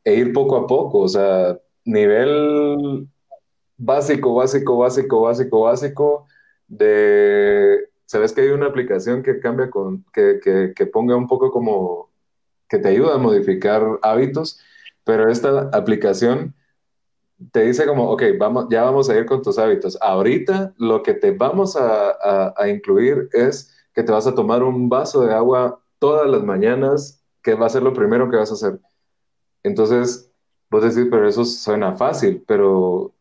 e 0.06 0.16
ir 0.16 0.32
poco 0.32 0.56
a 0.56 0.68
poco. 0.68 1.00
O 1.00 1.10
sea, 1.10 1.60
nivel 1.84 3.10
básico, 3.76 4.34
básico, 4.36 4.78
básico, 4.78 5.22
básico, 5.22 5.62
básico 5.62 6.26
de, 6.70 7.90
¿sabes 8.06 8.32
que 8.32 8.40
hay 8.40 8.50
una 8.52 8.68
aplicación 8.68 9.22
que 9.22 9.42
cambia 9.42 9.70
con, 9.70 10.06
que, 10.14 10.40
que, 10.74 10.86
ponga 10.86 11.18
un 11.18 11.28
poco 11.28 11.52
como, 11.52 12.10
que 12.70 12.80
te 12.80 12.88
ayuda 12.88 13.16
a 13.16 13.18
modificar 13.18 13.84
hábitos, 14.02 14.62
pero 15.04 15.30
esta 15.30 15.70
aplicación 15.74 16.56
te 17.52 17.62
dice 17.62 17.86
como, 17.86 18.10
ok, 18.12 18.24
vamos, 18.40 18.68
ya 18.70 18.84
vamos 18.84 19.10
a 19.10 19.18
ir 19.18 19.26
con 19.26 19.42
tus 19.42 19.58
hábitos. 19.60 19.98
Ahorita 20.02 20.74
lo 20.78 21.04
que 21.04 21.14
te 21.14 21.32
vamos 21.32 21.76
a, 21.76 22.54
a 22.56 22.70
incluir 22.70 23.30
es 23.34 23.74
que 23.94 24.04
te 24.04 24.12
vas 24.12 24.28
a 24.28 24.36
tomar 24.36 24.64
un 24.64 24.90
vaso 24.90 25.26
de 25.26 25.34
agua 25.34 25.82
todas 26.00 26.30
las 26.30 26.44
mañanas, 26.44 27.24
que 27.42 27.56
va 27.56 27.68
a 27.68 27.70
ser 27.70 27.84
lo 27.84 27.94
primero 27.94 28.30
que 28.30 28.38
vas 28.38 28.52
a 28.52 28.56
hacer. 28.56 28.80
Entonces, 29.64 30.32
Vos 30.70 30.84
decís, 30.84 31.08
pero 31.10 31.28
eso 31.28 31.46
suena 31.46 31.96
fácil, 31.96 32.44
pero 32.48 33.14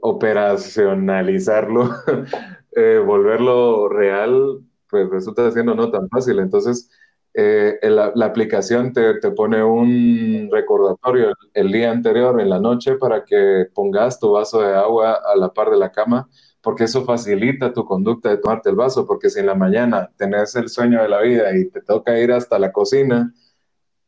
operacionalizarlo, 0.00 1.90
eh, 2.76 2.98
volverlo 3.04 3.88
real, 3.88 4.60
pues 4.90 5.08
resulta 5.10 5.50
siendo 5.52 5.74
no 5.74 5.90
tan 5.90 6.08
fácil. 6.08 6.38
Entonces, 6.38 6.90
eh, 7.38 7.78
la, 7.82 8.24
aplicación 8.24 8.94
te, 8.94 9.20
te, 9.20 9.30
pone 9.30 9.62
un 9.62 10.48
recordatorio 10.50 11.34
el, 11.52 11.70
día 11.70 11.90
anterior, 11.90 12.40
en 12.40 12.48
la 12.48 12.58
noche, 12.58 12.96
para 12.96 13.24
que 13.24 13.66
pongas 13.74 14.18
tu 14.18 14.32
vaso 14.32 14.62
de 14.62 14.74
agua 14.74 15.20
a 15.22 15.36
la 15.36 15.52
par 15.52 15.70
de 15.70 15.76
la 15.76 15.92
cama, 15.92 16.30
porque 16.62 16.84
eso 16.84 17.04
facilita 17.04 17.74
tu 17.74 17.84
conducta 17.84 18.30
de 18.30 18.38
tomarte 18.38 18.70
el 18.70 18.76
vaso, 18.76 19.06
porque 19.06 19.28
si 19.28 19.40
en 19.40 19.46
la 19.46 19.54
mañana 19.54 20.10
tenés 20.16 20.56
el 20.56 20.70
sueño 20.70 21.02
de 21.02 21.10
la 21.10 21.20
vida 21.20 21.54
y 21.54 21.68
te 21.68 21.82
toca 21.82 22.18
ir 22.18 22.32
hasta 22.32 22.58
la 22.58 22.72
cocina, 22.72 23.34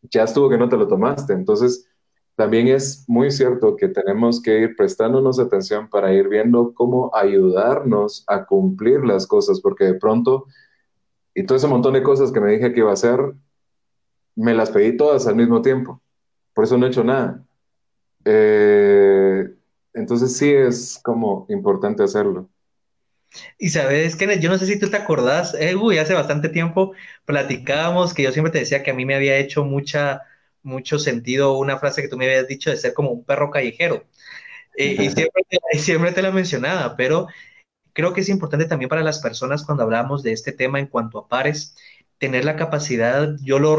ya 0.03 0.25
estuvo 0.25 0.49
que 0.49 0.57
no 0.57 0.71
te 0.71 0.79
lo 0.79 0.89
tomaste. 0.89 1.35
Entonces, 1.35 1.87
también 2.35 2.69
es 2.69 3.05
muy 3.09 3.31
cierto 3.31 3.77
que 3.77 3.89
tenemos 3.89 4.41
que 4.41 4.61
ir 4.61 4.75
prestándonos 4.75 5.39
atención 5.39 5.91
para 5.91 6.15
ir 6.15 6.29
viendo 6.29 6.73
cómo 6.73 7.11
ayudarnos 7.15 8.25
a 8.27 8.47
cumplir 8.47 9.05
las 9.05 9.27
cosas, 9.27 9.61
porque 9.61 9.85
de 9.85 9.95
pronto, 9.95 10.47
y 11.39 11.45
todo 11.45 11.57
ese 11.57 11.69
montón 11.69 11.93
de 11.93 12.03
cosas 12.03 12.33
que 12.33 12.41
me 12.41 12.51
dije 12.51 12.73
que 12.73 12.81
iba 12.81 12.91
a 12.91 12.95
hacer, 12.95 13.21
me 14.35 14.55
las 14.55 14.71
pedí 14.71 14.97
todas 14.97 15.29
al 15.29 15.37
mismo 15.37 15.63
tiempo. 15.63 16.03
Por 16.53 16.65
eso 16.65 16.77
no 16.77 16.85
he 16.85 16.89
hecho 16.89 17.05
nada. 17.05 17.45
Eh, 18.25 19.49
entonces 19.95 20.37
sí 20.37 20.53
es 20.53 20.99
como 21.01 21.47
importante 21.49 22.03
hacerlo. 22.03 22.51
Y 23.57 23.69
sabes, 23.69 24.17
que 24.17 24.41
yo 24.41 24.51
no 24.51 24.59
sé 24.59 24.67
si 24.67 24.81
tú 24.81 24.91
te 24.91 24.97
acordás, 24.97 25.55
eh, 25.55 25.77
uy, 25.77 25.99
hace 25.99 26.13
bastante 26.13 26.49
tiempo 26.49 26.93
platicábamos 27.25 28.15
que 28.15 28.25
yo 28.25 28.33
siempre 28.33 28.51
te 28.51 28.59
decía 28.59 28.83
que 28.83 28.91
a 28.91 28.95
mí 28.95 29.05
me 29.05 29.15
había 29.15 29.37
hecho 29.37 29.65
mucha 29.65 30.23
mucho 30.65 30.99
sentido 30.99 31.57
una 31.57 31.79
frase 31.79 32.03
que 32.03 32.09
tú 32.09 32.17
me 32.17 32.25
habías 32.25 32.49
dicho 32.49 32.71
de 32.71 32.79
ser 32.79 32.95
como 32.95 33.11
un 33.11 33.25
perro 33.25 33.53
callejero. 33.53 34.05
Eh, 34.77 34.97
y, 34.99 35.11
siempre, 35.11 35.45
siempre 35.79 36.11
te 36.11 36.21
la 36.23 36.33
mencionaba, 36.33 36.97
pero 36.97 37.29
creo 37.99 38.13
que 38.13 38.21
es 38.21 38.29
importante 38.29 38.67
también 38.67 38.89
para 38.89 39.03
las 39.03 39.19
personas 39.19 39.65
cuando 39.65 39.83
hablamos 39.83 40.23
de 40.23 40.31
este 40.31 40.53
tema 40.53 40.79
en 40.79 40.87
cuanto 40.87 41.19
a 41.19 41.27
pares, 41.27 41.75
tener 42.19 42.45
la 42.45 42.55
capacidad, 42.55 43.35
yo 43.43 43.59
lo, 43.59 43.77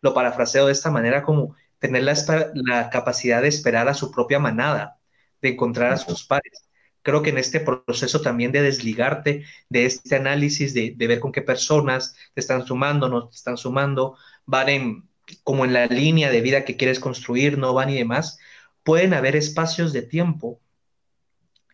lo 0.00 0.14
parafraseo 0.14 0.64
de 0.64 0.72
esta 0.72 0.90
manera 0.90 1.22
como 1.22 1.54
tener 1.78 2.04
la, 2.04 2.14
la, 2.54 2.88
capacidad 2.88 3.42
de 3.42 3.48
esperar 3.48 3.86
a 3.86 3.92
su 3.92 4.10
propia 4.10 4.38
manada, 4.38 4.98
de 5.42 5.50
encontrar 5.50 5.92
a 5.92 5.98
sus 5.98 6.24
pares. 6.24 6.70
Creo 7.02 7.20
que 7.20 7.28
en 7.30 7.36
este 7.36 7.60
proceso 7.60 8.22
también 8.22 8.50
de 8.50 8.62
desligarte 8.62 9.44
de 9.68 9.84
este 9.84 10.16
análisis, 10.16 10.72
de, 10.72 10.94
de 10.96 11.06
ver 11.06 11.20
con 11.20 11.30
qué 11.30 11.42
personas 11.42 12.16
te 12.32 12.40
están 12.40 12.64
sumando, 12.64 13.10
no 13.10 13.28
te 13.28 13.36
están 13.36 13.58
sumando, 13.58 14.16
van 14.46 14.70
en, 14.70 15.08
como 15.42 15.66
en 15.66 15.74
la 15.74 15.84
línea 15.84 16.30
de 16.30 16.40
vida 16.40 16.64
que 16.64 16.78
quieres 16.78 16.98
construir, 16.98 17.58
no 17.58 17.74
van 17.74 17.90
y 17.90 17.98
demás, 17.98 18.38
pueden 18.82 19.12
haber 19.12 19.36
espacios 19.36 19.92
de 19.92 20.00
tiempo 20.00 20.62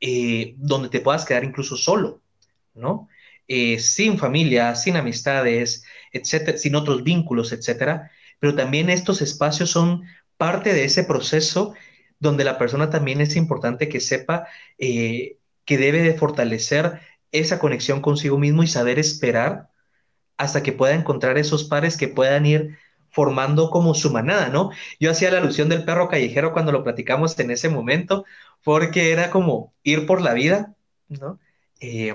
eh, 0.01 0.55
donde 0.57 0.89
te 0.89 1.01
puedas 1.01 1.25
quedar 1.25 1.45
incluso 1.45 1.77
solo, 1.77 2.23
¿no? 2.75 3.09
Eh, 3.49 3.79
sin 3.81 4.19
familia, 4.19 4.75
sin 4.75 4.97
amistades, 4.97 5.85
etcétera, 6.13 6.57
sin 6.57 6.75
otros 6.77 7.03
vínculos, 7.03 7.53
etcétera. 7.53 8.11
Pero 8.39 8.55
también 8.55 8.91
estos 8.91 9.22
espacios 9.22 9.71
son 9.71 10.03
parte 10.37 10.72
de 10.72 10.85
ese 10.85 11.05
proceso 11.05 11.75
donde 12.21 12.45
la 12.45 12.59
persona 12.59 12.91
también 12.91 13.21
es 13.21 13.37
importante 13.37 13.89
que 13.89 14.01
sepa 14.01 14.47
eh, 14.79 15.39
que 15.64 15.79
debe 15.79 16.03
de 16.03 16.14
fortalecer 16.14 17.01
esa 17.33 17.59
conexión 17.59 18.01
consigo 18.01 18.39
mismo 18.39 18.63
y 18.63 18.67
saber 18.67 18.99
esperar 18.99 19.71
hasta 20.37 20.63
que 20.63 20.72
pueda 20.72 20.95
encontrar 20.95 21.39
esos 21.39 21.64
pares 21.64 21.97
que 21.97 22.09
puedan 22.09 22.47
ir 22.47 22.79
formando 23.11 23.70
como 23.70 23.95
su 23.95 24.11
manada, 24.11 24.49
¿no? 24.49 24.70
Yo 24.99 25.11
hacía 25.11 25.30
la 25.30 25.38
alusión 25.38 25.68
del 25.68 25.84
perro 25.84 26.08
callejero 26.08 26.53
cuando 26.53 26.72
lo 26.72 26.84
platicamos 26.84 27.38
en 27.38 27.50
ese 27.50 27.68
momento, 27.68 28.24
porque 28.64 29.12
era 29.12 29.30
como 29.30 29.72
ir 29.82 30.07
por 30.07 30.20
la 30.22 30.34
vida, 30.34 30.74
¿no? 31.08 31.38
Eh, 31.80 32.14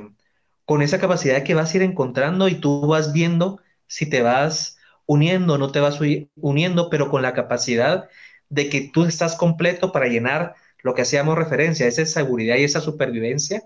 con 0.65 0.81
esa 0.81 0.99
capacidad 0.99 1.43
que 1.43 1.53
vas 1.53 1.73
a 1.73 1.77
ir 1.77 1.83
encontrando 1.83 2.47
y 2.47 2.55
tú 2.55 2.87
vas 2.87 3.13
viendo 3.13 3.59
si 3.87 4.09
te 4.09 4.21
vas 4.21 4.77
uniendo, 5.05 5.57
no 5.57 5.71
te 5.71 5.79
vas 5.79 5.99
uniendo, 6.35 6.89
pero 6.89 7.09
con 7.09 7.21
la 7.21 7.33
capacidad 7.33 8.09
de 8.49 8.69
que 8.69 8.89
tú 8.93 9.05
estás 9.05 9.35
completo 9.35 9.91
para 9.91 10.07
llenar 10.07 10.55
lo 10.81 10.93
que 10.93 11.01
hacíamos 11.03 11.37
referencia, 11.37 11.87
esa 11.87 12.05
seguridad 12.05 12.57
y 12.57 12.63
esa 12.63 12.81
supervivencia, 12.81 13.63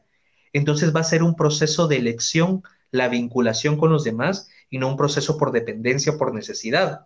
entonces 0.54 0.96
va 0.96 1.02
a 1.02 1.04
ser 1.04 1.24
un 1.24 1.36
proceso 1.36 1.88
de 1.88 1.98
elección, 1.98 2.64
la 2.92 3.08
vinculación 3.08 3.78
con 3.78 3.92
los 3.92 4.04
demás 4.04 4.50
y 4.70 4.78
no 4.80 4.88
un 4.88 4.98
proceso 4.98 5.38
por 5.38 5.52
dependencia 5.52 6.14
o 6.14 6.18
por 6.18 6.34
necesidad. 6.34 7.06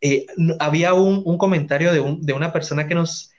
Eh, 0.00 0.26
había 0.58 0.94
un, 0.94 1.38
comentario 1.38 1.92
de, 1.92 2.32
una 2.32 2.52
persona 2.52 2.88
que 2.88 2.94
nos, 2.94 3.30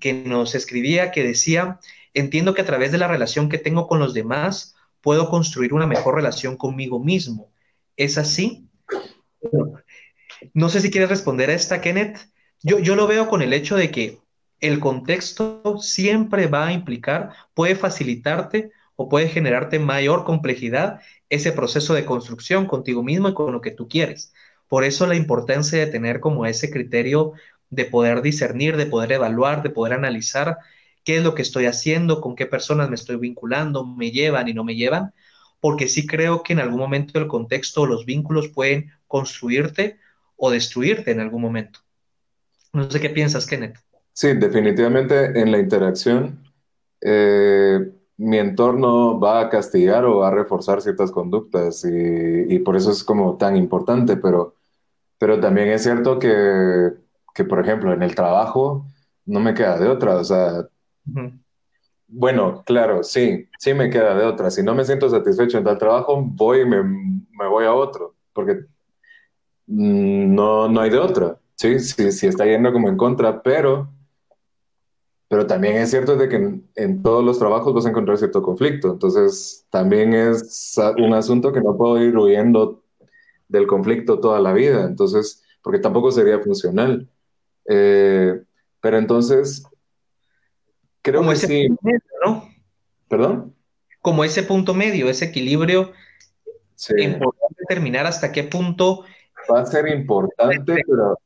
que 0.00 0.12
nos 0.12 0.54
escribía 0.54 1.10
que 1.10 1.22
decía, 1.22 1.78
entiendo 2.12 2.54
que 2.54 2.62
a 2.62 2.66
través 2.66 2.92
de 2.92 2.98
la 2.98 3.08
relación 3.08 3.48
que 3.48 3.58
tengo 3.58 3.86
con 3.86 3.98
los 3.98 4.12
demás, 4.12 4.74
puedo 5.00 5.28
construir 5.28 5.72
una 5.72 5.86
mejor 5.86 6.14
relación 6.14 6.56
conmigo 6.56 6.98
mismo. 7.02 7.50
¿Es 7.96 8.18
así? 8.18 8.68
No 10.54 10.68
sé 10.68 10.80
si 10.80 10.90
quieres 10.90 11.10
responder 11.10 11.50
a 11.50 11.54
esta, 11.54 11.80
Kenneth. 11.80 12.18
Yo, 12.62 12.78
yo 12.78 12.94
lo 12.94 13.06
veo 13.06 13.28
con 13.28 13.42
el 13.42 13.52
hecho 13.52 13.76
de 13.76 13.90
que 13.90 14.20
el 14.60 14.80
contexto 14.80 15.78
siempre 15.78 16.46
va 16.46 16.68
a 16.68 16.72
implicar, 16.72 17.32
puede 17.54 17.74
facilitarte 17.74 18.70
o 18.96 19.08
puede 19.08 19.28
generarte 19.28 19.78
mayor 19.78 20.24
complejidad 20.24 21.00
ese 21.28 21.52
proceso 21.52 21.94
de 21.94 22.04
construcción 22.04 22.66
contigo 22.66 23.02
mismo 23.02 23.28
y 23.28 23.34
con 23.34 23.52
lo 23.52 23.60
que 23.60 23.72
tú 23.72 23.88
quieres. 23.88 24.32
Por 24.72 24.84
eso 24.84 25.06
la 25.06 25.16
importancia 25.16 25.78
de 25.78 25.86
tener 25.86 26.20
como 26.20 26.46
ese 26.46 26.70
criterio 26.70 27.34
de 27.68 27.84
poder 27.84 28.22
discernir, 28.22 28.78
de 28.78 28.86
poder 28.86 29.12
evaluar, 29.12 29.62
de 29.62 29.68
poder 29.68 29.92
analizar 29.92 30.56
qué 31.04 31.18
es 31.18 31.22
lo 31.22 31.34
que 31.34 31.42
estoy 31.42 31.66
haciendo, 31.66 32.22
con 32.22 32.36
qué 32.36 32.46
personas 32.46 32.88
me 32.88 32.94
estoy 32.94 33.16
vinculando, 33.16 33.84
me 33.84 34.12
llevan 34.12 34.48
y 34.48 34.54
no 34.54 34.64
me 34.64 34.74
llevan, 34.74 35.12
porque 35.60 35.88
sí 35.88 36.06
creo 36.06 36.42
que 36.42 36.54
en 36.54 36.60
algún 36.60 36.78
momento 36.78 37.18
el 37.18 37.26
contexto 37.26 37.82
o 37.82 37.86
los 37.86 38.06
vínculos 38.06 38.48
pueden 38.48 38.90
construirte 39.08 39.98
o 40.36 40.50
destruirte 40.50 41.10
en 41.10 41.20
algún 41.20 41.42
momento. 41.42 41.80
No 42.72 42.90
sé 42.90 42.98
qué 42.98 43.10
piensas, 43.10 43.44
Kenneth. 43.44 43.76
Sí, 44.14 44.32
definitivamente 44.32 45.38
en 45.38 45.52
la 45.52 45.58
interacción, 45.58 46.50
eh, 47.02 47.78
mi 48.16 48.38
entorno 48.38 49.20
va 49.20 49.42
a 49.42 49.50
castigar 49.50 50.06
o 50.06 50.24
a 50.24 50.30
reforzar 50.30 50.80
ciertas 50.80 51.10
conductas 51.10 51.84
y, 51.84 52.58
por 52.60 52.74
eso 52.74 52.90
es 52.90 53.04
como 53.04 53.36
tan 53.36 53.54
importante, 53.54 54.16
pero, 54.16 54.61
pero 55.22 55.38
también 55.38 55.68
es 55.68 55.84
cierto 55.84 56.18
que, 56.18 56.94
que, 57.32 57.44
por 57.44 57.60
ejemplo, 57.60 57.92
en 57.92 58.02
el 58.02 58.12
trabajo 58.12 58.86
no 59.24 59.38
me 59.38 59.54
queda 59.54 59.78
de 59.78 59.86
otra, 59.86 60.16
o 60.16 60.24
sea, 60.24 60.66
bueno, 62.08 62.64
claro, 62.66 63.04
sí, 63.04 63.48
sí 63.56 63.72
me 63.72 63.88
queda 63.88 64.16
de 64.16 64.24
otra. 64.24 64.50
Si 64.50 64.64
no 64.64 64.74
me 64.74 64.84
siento 64.84 65.08
satisfecho 65.08 65.58
en 65.58 65.62
tal 65.62 65.78
trabajo, 65.78 66.20
voy 66.20 66.62
y 66.62 66.64
me, 66.64 66.82
me 66.82 67.46
voy 67.48 67.66
a 67.66 67.72
otro, 67.72 68.16
porque 68.32 68.64
mm, 69.68 70.34
no, 70.34 70.68
no 70.68 70.80
hay 70.80 70.90
de 70.90 70.98
otra. 70.98 71.38
Sí, 71.54 71.78
sí, 71.78 72.10
sí 72.10 72.26
está 72.26 72.44
yendo 72.44 72.72
como 72.72 72.88
en 72.88 72.96
contra, 72.96 73.44
pero, 73.44 73.92
pero 75.28 75.46
también 75.46 75.76
es 75.76 75.90
cierto 75.90 76.16
de 76.16 76.28
que 76.28 76.60
en, 76.74 77.02
todos 77.04 77.24
los 77.24 77.38
trabajos 77.38 77.72
vas 77.72 77.86
a 77.86 77.90
encontrar 77.90 78.18
cierto 78.18 78.42
conflicto. 78.42 78.90
Entonces, 78.90 79.68
también 79.70 80.14
es 80.14 80.76
un 80.98 81.14
asunto 81.14 81.52
que 81.52 81.60
no 81.60 81.76
puedo 81.76 82.02
ir 82.02 82.18
huyendo 82.18 82.82
del 83.52 83.66
conflicto 83.66 84.18
toda 84.18 84.40
la 84.40 84.52
vida. 84.52 84.84
Entonces, 84.84 85.44
porque 85.62 85.78
tampoco 85.78 86.10
sería 86.10 86.40
funcional. 86.40 87.08
Eh, 87.66 88.42
pero 88.80 88.98
entonces, 88.98 89.64
Creo 91.02 91.20
como 91.20 91.32
ese 91.32 91.46
sí. 91.46 91.68
punto 91.68 91.82
medio, 91.82 92.00
¿no? 92.24 92.48
¿Perdón? 93.08 93.54
Como 94.00 94.24
ese 94.24 94.44
punto 94.44 94.72
medio, 94.72 95.08
ese 95.08 95.26
equilibrio. 95.26 95.92
Sí. 96.76 96.94
Importante 96.98 97.56
determinar 97.68 98.06
hasta 98.06 98.32
qué 98.32 98.44
punto. 98.44 99.04
Va 99.52 99.60
a 99.60 99.66
ser 99.66 99.88
importante, 99.88 100.82
pero, 100.86 101.18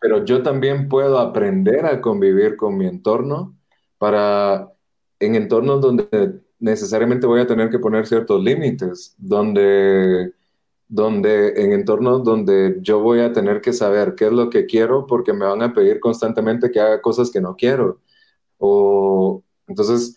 pero 0.00 0.24
yo 0.24 0.42
también 0.42 0.88
puedo 0.88 1.18
aprender 1.18 1.86
a 1.86 2.00
convivir 2.00 2.56
con 2.56 2.76
mi 2.76 2.86
entorno 2.86 3.56
para 3.98 4.72
en 5.20 5.34
entornos 5.36 5.80
donde 5.80 6.40
necesariamente 6.58 7.26
voy 7.26 7.40
a 7.40 7.46
tener 7.46 7.70
que 7.70 7.78
poner 7.78 8.06
ciertos 8.06 8.42
límites, 8.42 9.14
donde, 9.18 10.32
donde 10.88 11.48
en 11.62 11.72
entornos 11.72 12.24
donde 12.24 12.78
yo 12.80 13.00
voy 13.00 13.20
a 13.20 13.32
tener 13.32 13.60
que 13.60 13.72
saber 13.72 14.14
qué 14.14 14.26
es 14.26 14.32
lo 14.32 14.50
que 14.50 14.66
quiero 14.66 15.06
porque 15.06 15.32
me 15.32 15.46
van 15.46 15.62
a 15.62 15.72
pedir 15.74 16.00
constantemente 16.00 16.70
que 16.70 16.80
haga 16.80 17.02
cosas 17.02 17.30
que 17.30 17.40
no 17.40 17.56
quiero. 17.56 18.00
O 18.58 19.42
entonces, 19.66 20.16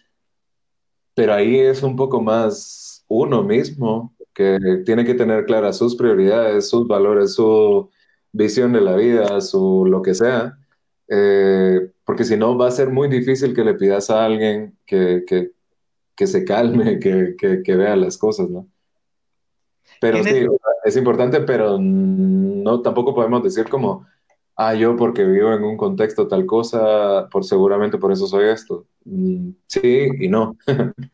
pero 1.13 1.33
ahí 1.33 1.57
es 1.59 1.83
un 1.83 1.95
poco 1.95 2.21
más 2.21 3.03
uno 3.07 3.43
mismo 3.43 4.15
que 4.33 4.83
tiene 4.85 5.05
que 5.05 5.15
tener 5.15 5.45
claras 5.45 5.77
sus 5.77 5.95
prioridades, 5.95 6.69
sus 6.69 6.87
valores, 6.87 7.33
su 7.33 7.89
visión 8.31 8.73
de 8.73 8.81
la 8.81 8.95
vida, 8.95 9.41
su 9.41 9.85
lo 9.85 10.01
que 10.01 10.13
sea, 10.13 10.57
eh, 11.09 11.91
porque 12.05 12.23
si 12.23 12.37
no 12.37 12.57
va 12.57 12.67
a 12.67 12.71
ser 12.71 12.89
muy 12.89 13.09
difícil 13.09 13.53
que 13.53 13.63
le 13.63 13.73
pidas 13.73 14.09
a 14.09 14.25
alguien 14.25 14.77
que, 14.85 15.23
que, 15.27 15.51
que 16.15 16.27
se 16.27 16.45
calme, 16.45 16.99
que, 16.99 17.35
que, 17.37 17.75
vea 17.75 17.95
las 17.95 18.17
cosas, 18.17 18.49
¿no? 18.49 18.67
Pero 19.99 20.23
sí, 20.23 20.45
es 20.83 20.95
importante, 20.95 21.41
pero 21.41 21.77
no 21.79 22.81
tampoco 22.81 23.13
podemos 23.13 23.43
decir 23.43 23.67
como, 23.67 24.07
ah, 24.55 24.73
yo 24.73 24.95
porque 24.95 25.23
vivo 25.25 25.53
en 25.53 25.63
un 25.63 25.77
contexto 25.77 26.27
tal 26.27 26.45
cosa, 26.45 27.27
por 27.29 27.43
seguramente 27.43 27.97
por 27.97 28.11
eso 28.11 28.27
soy 28.27 28.49
esto. 28.49 28.85
Mm, 29.05 29.51
sí 29.67 30.09
y 30.19 30.27
no. 30.29 30.57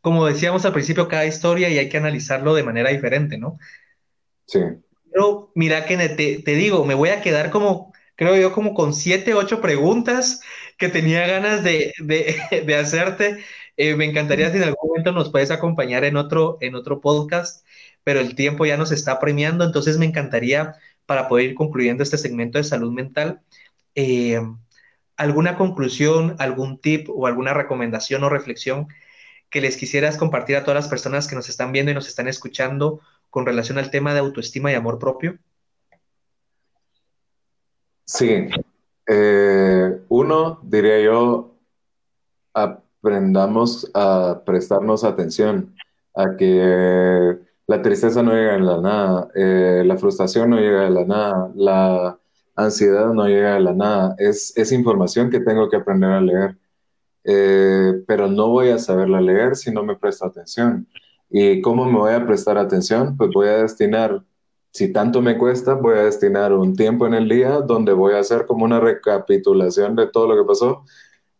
Como 0.00 0.26
decíamos 0.26 0.66
al 0.66 0.74
principio, 0.74 1.08
cada 1.08 1.24
historia 1.24 1.70
y 1.70 1.78
hay 1.78 1.88
que 1.88 1.96
analizarlo 1.96 2.54
de 2.54 2.62
manera 2.62 2.90
diferente, 2.90 3.38
¿no? 3.38 3.58
Sí. 4.46 4.60
Pero 5.10 5.50
mira 5.54 5.86
que 5.86 5.96
te, 5.96 6.42
te 6.42 6.54
digo, 6.54 6.84
me 6.84 6.92
voy 6.92 7.08
a 7.08 7.22
quedar 7.22 7.50
como, 7.50 7.94
creo 8.14 8.36
yo, 8.36 8.52
como 8.52 8.74
con 8.74 8.92
siete, 8.92 9.32
ocho 9.32 9.62
preguntas 9.62 10.42
que 10.76 10.88
tenía 10.88 11.26
ganas 11.26 11.64
de, 11.64 11.94
de, 11.98 12.36
de 12.66 12.74
hacerte. 12.74 13.38
Eh, 13.76 13.96
me 13.96 14.04
encantaría 14.04 14.50
si 14.50 14.58
en 14.58 14.64
algún 14.64 14.88
momento 14.88 15.12
nos 15.12 15.30
puedes 15.30 15.50
acompañar 15.50 16.04
en 16.04 16.16
otro, 16.16 16.58
en 16.60 16.74
otro 16.74 17.00
podcast, 17.00 17.66
pero 18.04 18.20
el 18.20 18.34
tiempo 18.34 18.66
ya 18.66 18.76
nos 18.76 18.92
está 18.92 19.18
premiando, 19.18 19.64
entonces 19.64 19.98
me 19.98 20.06
encantaría 20.06 20.76
para 21.06 21.28
poder 21.28 21.46
ir 21.50 21.54
concluyendo 21.54 22.02
este 22.02 22.18
segmento 22.18 22.58
de 22.58 22.64
salud 22.64 22.92
mental. 22.92 23.40
Eh, 23.94 24.40
¿Alguna 25.16 25.56
conclusión, 25.56 26.36
algún 26.38 26.78
tip 26.80 27.08
o 27.10 27.26
alguna 27.26 27.54
recomendación 27.54 28.24
o 28.24 28.28
reflexión 28.28 28.88
que 29.50 29.60
les 29.60 29.76
quisieras 29.76 30.16
compartir 30.16 30.56
a 30.56 30.64
todas 30.64 30.82
las 30.82 30.88
personas 30.88 31.28
que 31.28 31.36
nos 31.36 31.48
están 31.48 31.72
viendo 31.72 31.92
y 31.92 31.94
nos 31.94 32.08
están 32.08 32.28
escuchando 32.28 33.00
con 33.30 33.46
relación 33.46 33.78
al 33.78 33.90
tema 33.90 34.12
de 34.12 34.20
autoestima 34.20 34.72
y 34.72 34.74
amor 34.74 34.98
propio? 34.98 35.38
Sí. 38.04 38.48
Eh, 39.06 40.00
uno, 40.08 40.60
diría 40.62 41.00
yo, 41.00 41.56
aprendamos 43.04 43.90
a 43.92 44.40
prestarnos 44.46 45.04
atención, 45.04 45.74
a 46.14 46.36
que 46.36 47.38
la 47.66 47.82
tristeza 47.82 48.22
no 48.22 48.32
llega 48.32 48.54
de 48.54 48.60
la 48.60 48.80
nada, 48.80 49.28
eh, 49.34 49.82
la 49.84 49.98
frustración 49.98 50.48
no 50.48 50.56
llega 50.58 50.84
de 50.84 50.90
la 50.90 51.04
nada, 51.04 51.52
la 51.54 52.18
ansiedad 52.56 53.12
no 53.12 53.26
llega 53.26 53.54
de 53.54 53.60
la 53.60 53.74
nada. 53.74 54.14
Es, 54.18 54.56
es 54.56 54.72
información 54.72 55.28
que 55.28 55.40
tengo 55.40 55.68
que 55.68 55.76
aprender 55.76 56.10
a 56.12 56.20
leer, 56.22 56.56
eh, 57.24 58.02
pero 58.06 58.26
no 58.26 58.48
voy 58.48 58.70
a 58.70 58.78
saberla 58.78 59.20
leer 59.20 59.54
si 59.54 59.70
no 59.70 59.84
me 59.84 59.96
presto 59.96 60.24
atención. 60.24 60.88
¿Y 61.28 61.60
cómo 61.60 61.84
me 61.84 61.98
voy 61.98 62.14
a 62.14 62.26
prestar 62.26 62.56
atención? 62.56 63.18
Pues 63.18 63.30
voy 63.34 63.48
a 63.48 63.58
destinar, 63.58 64.24
si 64.70 64.92
tanto 64.92 65.20
me 65.20 65.36
cuesta, 65.36 65.74
voy 65.74 65.98
a 65.98 66.04
destinar 66.04 66.54
un 66.54 66.74
tiempo 66.74 67.06
en 67.06 67.14
el 67.14 67.28
día 67.28 67.60
donde 67.60 67.92
voy 67.92 68.14
a 68.14 68.20
hacer 68.20 68.46
como 68.46 68.64
una 68.64 68.80
recapitulación 68.80 69.94
de 69.94 70.06
todo 70.06 70.28
lo 70.28 70.42
que 70.42 70.48
pasó 70.48 70.84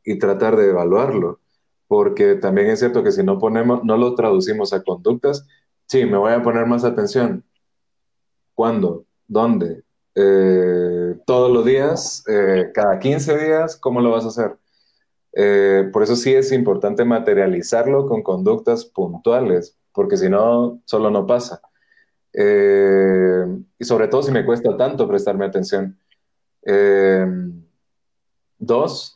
y 0.04 0.18
tratar 0.18 0.56
de 0.56 0.68
evaluarlo. 0.68 1.40
Porque 1.94 2.34
también 2.34 2.68
es 2.68 2.80
cierto 2.80 3.04
que 3.04 3.12
si 3.12 3.22
no 3.22 3.38
ponemos, 3.38 3.84
no 3.84 3.96
lo 3.96 4.14
traducimos 4.14 4.72
a 4.72 4.82
conductas, 4.82 5.46
Sí, 5.86 6.04
me 6.06 6.16
voy 6.16 6.32
a 6.32 6.42
poner 6.42 6.66
más 6.66 6.84
atención. 6.84 7.44
¿Cuándo? 8.54 9.06
¿Dónde? 9.28 9.84
Eh, 10.14 11.16
todos 11.26 11.52
los 11.52 11.64
días, 11.64 12.24
eh, 12.28 12.70
cada 12.74 12.98
15 12.98 13.36
días, 13.38 13.76
¿cómo 13.76 14.00
lo 14.00 14.10
vas 14.10 14.24
a 14.24 14.28
hacer? 14.28 14.56
Eh, 15.32 15.88
por 15.92 16.02
eso 16.02 16.16
sí 16.16 16.32
es 16.34 16.52
importante 16.52 17.04
materializarlo 17.04 18.06
con 18.08 18.22
conductas 18.22 18.84
puntuales, 18.84 19.76
porque 19.92 20.16
si 20.16 20.28
no, 20.28 20.80
solo 20.84 21.10
no 21.10 21.26
pasa. 21.26 21.60
y 23.78 23.84
sobre 23.84 24.08
todo 24.08 24.22
si 24.22 24.32
me 24.32 24.44
cuesta 24.44 24.76
tanto 24.76 25.06
prestarme 25.08 25.44
atención. 25.44 25.98
dos, 28.58 29.13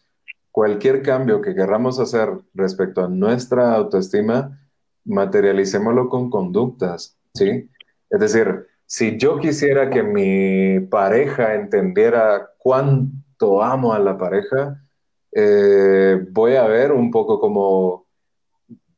cualquier 0.59 1.03
cambio 1.03 1.41
que 1.41 1.55
querramos 1.55 2.01
hacer 2.01 2.31
respecto 2.53 3.05
a 3.05 3.09
nuestra 3.09 3.77
autoestima, 3.77 4.59
materialicémoslo 5.05 6.09
con 6.09 6.31
conductas, 6.31 7.17
¿sí? 7.33 7.71
Es 8.11 8.19
decir, 8.19 8.67
si 8.85 9.17
yo 9.19 9.39
quisiera 9.39 9.89
que 9.89 10.03
mi 10.03 10.81
pareja 10.81 11.55
entendiera 11.55 12.51
cuánto 12.59 13.63
amo 13.63 13.93
a 13.93 14.01
la 14.01 14.19
pareja, 14.19 14.85
eh, 15.31 16.27
voy 16.33 16.57
a 16.57 16.67
ver 16.67 16.91
un 16.91 17.13
poco 17.13 17.39
como, 17.39 18.09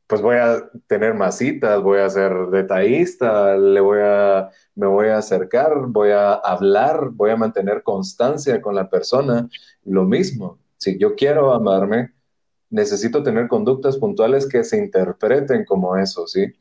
pues 0.07 0.19
voy 0.23 0.37
a 0.37 0.67
tener 0.87 1.13
más 1.13 1.37
citas, 1.37 1.79
voy 1.83 1.99
a 1.99 2.09
ser 2.09 2.33
detallista, 2.47 3.55
le 3.55 3.81
voy 3.81 3.99
a, 4.01 4.49
me 4.73 4.87
voy 4.87 5.09
a 5.09 5.19
acercar, 5.19 5.73
voy 5.89 6.09
a 6.09 6.33
hablar, 6.33 7.11
voy 7.11 7.29
a 7.29 7.37
mantener 7.37 7.83
constancia 7.83 8.59
con 8.63 8.73
la 8.73 8.89
persona. 8.89 9.47
Lo 9.83 10.05
mismo, 10.05 10.60
si 10.81 10.97
yo 10.97 11.15
quiero 11.15 11.53
amarme, 11.53 12.11
necesito 12.71 13.21
tener 13.21 13.47
conductas 13.47 13.97
puntuales 13.97 14.47
que 14.47 14.63
se 14.63 14.77
interpreten 14.79 15.63
como 15.63 15.95
eso, 15.95 16.25
¿sí? 16.25 16.51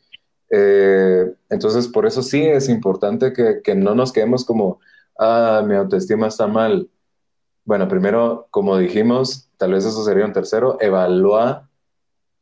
Eh, 0.51 1.32
entonces, 1.48 1.88
por 1.88 2.05
eso 2.06 2.22
sí 2.22 2.42
es 2.42 2.68
importante 2.68 3.32
que, 3.32 3.74
no 3.74 3.94
nos 3.94 4.12
quedemos 4.12 4.44
como, 4.44 4.80
ah, 5.18 5.64
mi 5.66 5.74
autoestima 5.74 6.26
está 6.26 6.47
mal. 6.47 6.90
Bueno, 7.64 7.88
primero, 7.88 8.47
como 8.51 8.76
dijimos, 8.76 9.48
tal 9.56 9.72
vez 9.72 9.86
eso 9.86 10.05
sería 10.05 10.26
un 10.26 10.34
tercero, 10.34 10.76
evalúa, 10.80 11.70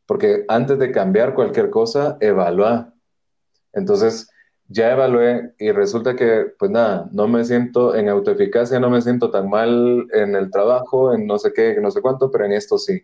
porque 0.06 0.44
antes 0.48 0.80
de 0.80 0.90
cambiar 0.90 1.34
cualquier 1.34 1.70
cosa, 1.70 2.16
evalúa. 2.20 2.92
Entonces, 3.72 4.28
ya 4.68 4.92
evalué 4.92 5.54
y 5.58 5.72
resulta 5.72 6.14
que, 6.14 6.46
pues 6.58 6.70
nada, 6.70 7.08
no 7.12 7.26
me 7.26 7.44
siento 7.44 7.94
en 7.94 8.08
autoeficacia, 8.08 8.78
no 8.78 8.90
me 8.90 9.00
siento 9.00 9.30
tan 9.30 9.48
mal 9.48 10.06
en 10.12 10.36
el 10.36 10.50
trabajo, 10.50 11.14
en 11.14 11.26
no 11.26 11.38
sé 11.38 11.52
qué, 11.54 11.78
no 11.80 11.90
sé 11.90 12.02
cuánto, 12.02 12.30
pero 12.30 12.44
en 12.44 12.52
esto 12.52 12.78
sí. 12.78 13.02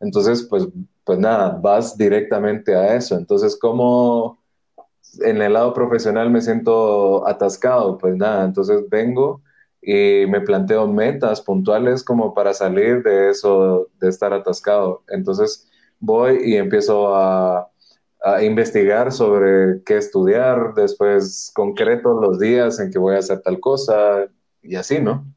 Entonces, 0.00 0.46
pues, 0.48 0.68
pues 1.04 1.18
nada, 1.18 1.58
vas 1.62 1.96
directamente 1.96 2.74
a 2.74 2.96
eso. 2.96 3.16
Entonces, 3.16 3.58
¿cómo 3.58 4.38
en 5.20 5.40
el 5.42 5.54
lado 5.54 5.72
profesional 5.74 6.30
me 6.30 6.42
siento 6.42 7.26
atascado? 7.26 7.98
Pues 7.98 8.16
nada, 8.16 8.44
entonces 8.44 8.88
vengo 8.90 9.42
y 9.80 10.26
me 10.28 10.40
planteo 10.42 10.86
metas 10.86 11.40
puntuales 11.40 12.02
como 12.04 12.34
para 12.34 12.52
salir 12.54 13.02
de 13.02 13.30
eso, 13.30 13.88
de 14.00 14.08
estar 14.08 14.32
atascado. 14.34 15.02
Entonces, 15.08 15.68
voy 16.00 16.40
y 16.44 16.56
empiezo 16.56 17.14
a, 17.16 17.70
a 18.26 18.42
investigar 18.42 19.12
sobre 19.12 19.84
qué 19.84 19.98
estudiar, 19.98 20.74
después 20.74 21.52
concreto 21.54 22.20
los 22.20 22.40
días 22.40 22.80
en 22.80 22.90
que 22.90 22.98
voy 22.98 23.14
a 23.14 23.20
hacer 23.20 23.40
tal 23.40 23.60
cosa 23.60 24.26
y 24.62 24.74
así, 24.74 24.98
¿no? 24.98 25.32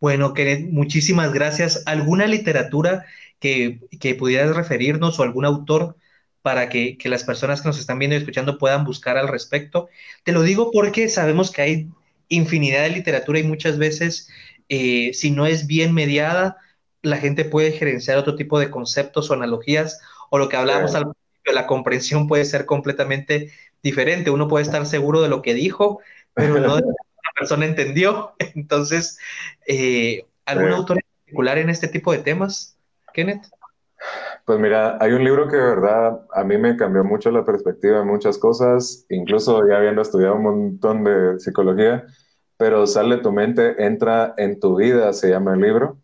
Bueno, 0.00 0.32
Kenneth, 0.32 0.70
muchísimas 0.70 1.34
gracias. 1.34 1.82
¿Alguna 1.84 2.26
literatura 2.26 3.04
que, 3.38 3.80
que 4.00 4.14
pudieras 4.14 4.56
referirnos 4.56 5.20
o 5.20 5.24
algún 5.24 5.44
autor 5.44 5.96
para 6.40 6.70
que, 6.70 6.96
las 7.04 7.24
personas 7.24 7.60
que 7.60 7.68
nos 7.68 7.78
están 7.78 7.98
viendo 7.98 8.14
y 8.14 8.20
escuchando 8.20 8.56
puedan 8.56 8.84
buscar 8.84 9.18
al 9.18 9.28
respecto? 9.28 9.90
Te 10.24 10.32
lo 10.32 10.40
digo 10.40 10.70
porque 10.72 11.10
sabemos 11.10 11.50
que 11.50 11.60
hay 11.60 11.90
infinidad 12.28 12.84
de 12.84 12.90
literatura 12.90 13.40
y 13.40 13.42
muchas 13.42 13.76
veces, 13.76 14.30
eh, 14.70 15.10
si 15.12 15.30
no 15.32 15.44
es 15.44 15.66
bien 15.66 15.92
mediada, 15.92 16.56
la 17.02 17.18
gente 17.18 17.44
puede 17.44 17.72
gerenciar 17.72 18.16
otro 18.16 18.36
tipo 18.36 18.58
de 18.58 18.70
conceptos 18.70 19.30
o 19.30 19.34
analogías 19.34 20.00
o 20.30 20.38
lo 20.38 20.48
que 20.48 20.56
hablábamos 20.56 20.94
al 20.94 21.12
principio, 21.46 21.60
la 21.60 21.66
comprensión 21.66 22.26
puede 22.26 22.44
ser 22.44 22.66
completamente 22.66 23.50
diferente. 23.82 24.30
Uno 24.30 24.48
puede 24.48 24.64
estar 24.64 24.84
seguro 24.86 25.22
de 25.22 25.28
lo 25.28 25.42
que 25.42 25.54
dijo, 25.54 26.00
pero 26.34 26.58
no 26.58 26.76
de 26.76 26.82
lo 26.82 26.88
que 26.88 27.04
la 27.24 27.32
persona 27.38 27.66
entendió. 27.66 28.34
Entonces, 28.54 29.18
eh, 29.66 30.24
¿algún 30.44 30.72
autor 30.72 30.98
en 30.98 31.06
particular 31.24 31.58
en 31.58 31.70
este 31.70 31.88
tipo 31.88 32.12
de 32.12 32.18
temas, 32.18 32.76
Kenneth? 33.12 33.46
Pues 34.44 34.60
mira, 34.60 34.98
hay 35.00 35.12
un 35.12 35.24
libro 35.24 35.48
que 35.48 35.56
de 35.56 35.62
verdad 35.62 36.20
a 36.32 36.44
mí 36.44 36.58
me 36.58 36.76
cambió 36.76 37.02
mucho 37.02 37.30
la 37.30 37.44
perspectiva 37.44 37.98
de 37.98 38.04
muchas 38.04 38.38
cosas, 38.38 39.04
incluso 39.08 39.66
ya 39.68 39.78
habiendo 39.78 40.02
estudiado 40.02 40.36
un 40.36 40.42
montón 40.42 41.02
de 41.02 41.40
psicología, 41.40 42.04
pero 42.56 42.86
Sale 42.86 43.18
tu 43.18 43.32
mente, 43.32 43.84
entra 43.84 44.34
en 44.36 44.60
tu 44.60 44.76
vida, 44.76 45.12
se 45.12 45.30
llama 45.30 45.54
el 45.54 45.60
libro. 45.60 45.98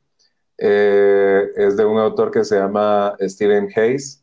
Eh, 0.58 1.50
es 1.56 1.76
de 1.76 1.84
un 1.84 1.98
autor 1.98 2.30
que 2.30 2.44
se 2.44 2.56
llama 2.56 3.16
Stephen 3.20 3.68
Hayes 3.74 4.21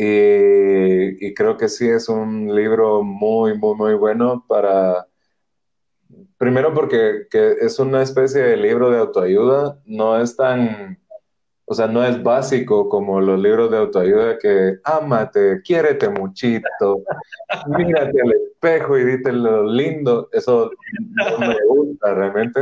y, 0.00 1.34
creo 1.34 1.56
que 1.56 1.68
sí 1.68 1.88
es 1.88 2.08
un 2.08 2.54
libro 2.54 3.02
muy, 3.02 3.58
muy, 3.58 3.74
muy 3.74 3.94
bueno 3.94 4.44
para, 4.46 5.08
primero 6.36 6.72
porque 6.72 7.26
es 7.32 7.80
una 7.80 8.02
especie 8.02 8.42
de 8.42 8.56
libro 8.56 8.90
de 8.90 8.98
autoayuda, 8.98 9.80
no 9.86 10.20
es 10.20 10.36
tan, 10.36 11.00
o 11.64 11.74
sea, 11.74 11.88
no 11.88 12.04
es 12.04 12.22
básico 12.22 12.88
como 12.88 13.20
los 13.20 13.40
libros 13.40 13.72
de 13.72 13.78
autoayuda 13.78 14.38
que 14.38 14.78
ámate, 14.84 15.62
quiérete 15.62 16.08
muchito, 16.08 17.02
mírate 17.66 18.20
al 18.20 18.32
espejo 18.32 18.98
y 18.98 19.04
dite 19.04 19.32
lo 19.32 19.64
lindo, 19.64 20.28
eso 20.32 20.70
no 21.10 21.38
me 21.40 21.56
gusta 21.68 22.14
realmente. 22.14 22.60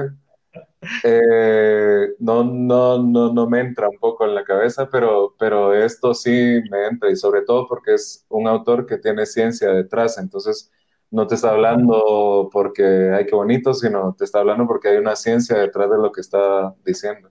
Eh, 1.03 2.09
no, 2.19 2.45
no, 2.45 3.03
no, 3.03 3.33
no 3.33 3.49
me 3.49 3.61
entra 3.61 3.89
un 3.89 3.99
poco 3.99 4.25
en 4.25 4.35
la 4.35 4.45
cabeza, 4.45 4.89
pero, 4.91 5.35
pero 5.39 5.75
esto 5.75 6.15
sí 6.15 6.31
me 6.71 6.87
entra 6.87 7.11
y 7.11 7.17
sobre 7.17 7.43
todo 7.43 7.67
porque 7.69 7.95
es 7.95 8.25
un 8.29 8.49
autor 8.49 8.87
que 8.87 8.99
tiene 8.99 9.27
ciencia 9.27 9.71
detrás, 9.71 10.19
entonces 10.19 10.73
no 11.11 11.27
te 11.27 11.37
está 11.37 11.51
hablando 11.51 12.49
porque 12.53 12.85
hay 12.85 13.27
que 13.27 13.35
bonito, 13.35 13.75
sino 13.75 14.15
te 14.19 14.25
está 14.25 14.41
hablando 14.41 14.67
porque 14.67 14.89
hay 14.89 14.97
una 14.99 15.17
ciencia 15.17 15.57
detrás 15.59 15.91
de 15.91 15.99
lo 15.99 16.13
que 16.13 16.21
está 16.21 16.75
diciendo. 16.85 17.31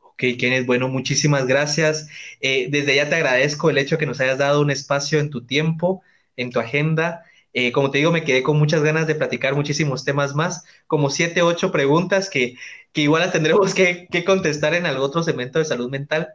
Ok, 0.00 0.22
Kenneth, 0.38 0.64
bueno, 0.64 0.88
muchísimas 0.88 1.46
gracias. 1.46 2.08
Eh, 2.40 2.68
desde 2.70 2.96
ya 2.96 3.06
te 3.08 3.16
agradezco 3.16 3.68
el 3.68 3.76
hecho 3.76 3.98
que 3.98 4.06
nos 4.06 4.18
hayas 4.20 4.38
dado 4.38 4.62
un 4.62 4.70
espacio 4.70 5.20
en 5.20 5.28
tu 5.28 5.44
tiempo, 5.44 6.02
en 6.36 6.50
tu 6.50 6.58
agenda. 6.58 7.22
Eh, 7.58 7.72
como 7.72 7.90
te 7.90 7.96
digo, 7.96 8.12
me 8.12 8.22
quedé 8.22 8.42
con 8.42 8.58
muchas 8.58 8.82
ganas 8.82 9.06
de 9.06 9.14
platicar 9.14 9.54
muchísimos 9.54 10.04
temas 10.04 10.34
más, 10.34 10.66
como 10.86 11.08
siete, 11.08 11.40
ocho 11.40 11.72
preguntas 11.72 12.28
que, 12.28 12.56
que 12.92 13.00
igual 13.00 13.22
las 13.22 13.32
tendremos 13.32 13.72
que, 13.72 14.06
contestar 14.26 14.74
en 14.74 14.84
algún 14.84 15.04
otro 15.04 15.22
segmento 15.22 15.58
de 15.58 15.64
salud 15.64 15.88
mental. 15.88 16.34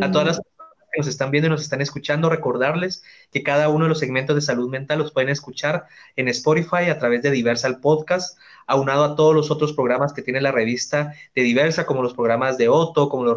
A 0.00 0.10
todas 0.10 0.26
las 0.26 0.40
personas 0.40 0.74
que 0.90 0.98
nos 0.98 1.06
están 1.08 1.30
viendo 1.30 1.48
y 1.48 1.50
nos 1.50 1.60
están 1.60 1.82
escuchando, 1.82 2.30
recordarles 2.30 3.02
que 3.30 3.42
cada 3.42 3.68
uno 3.68 3.84
de 3.84 3.90
los 3.90 3.98
segmentos 3.98 4.34
de 4.34 4.40
salud 4.40 4.70
mental 4.70 4.98
los 5.00 5.12
pueden 5.12 5.28
escuchar 5.28 5.84
en 6.16 6.28
Spotify 6.28 6.88
a 6.88 6.98
través 6.98 7.20
de 7.20 7.30
Diversal 7.30 7.78
Podcast, 7.80 8.38
aunado 8.66 9.04
a 9.04 9.14
todos 9.14 9.34
los 9.34 9.50
otros 9.50 9.74
programas 9.74 10.14
que 10.14 10.22
tiene 10.22 10.40
la 10.40 10.52
revista 10.52 11.12
de 11.34 11.42
Diversa, 11.42 11.84
como 11.84 12.02
los 12.02 12.14
programas 12.14 12.56
de 12.56 12.70
Otto, 12.70 13.10
como 13.10 13.24
los, 13.24 13.36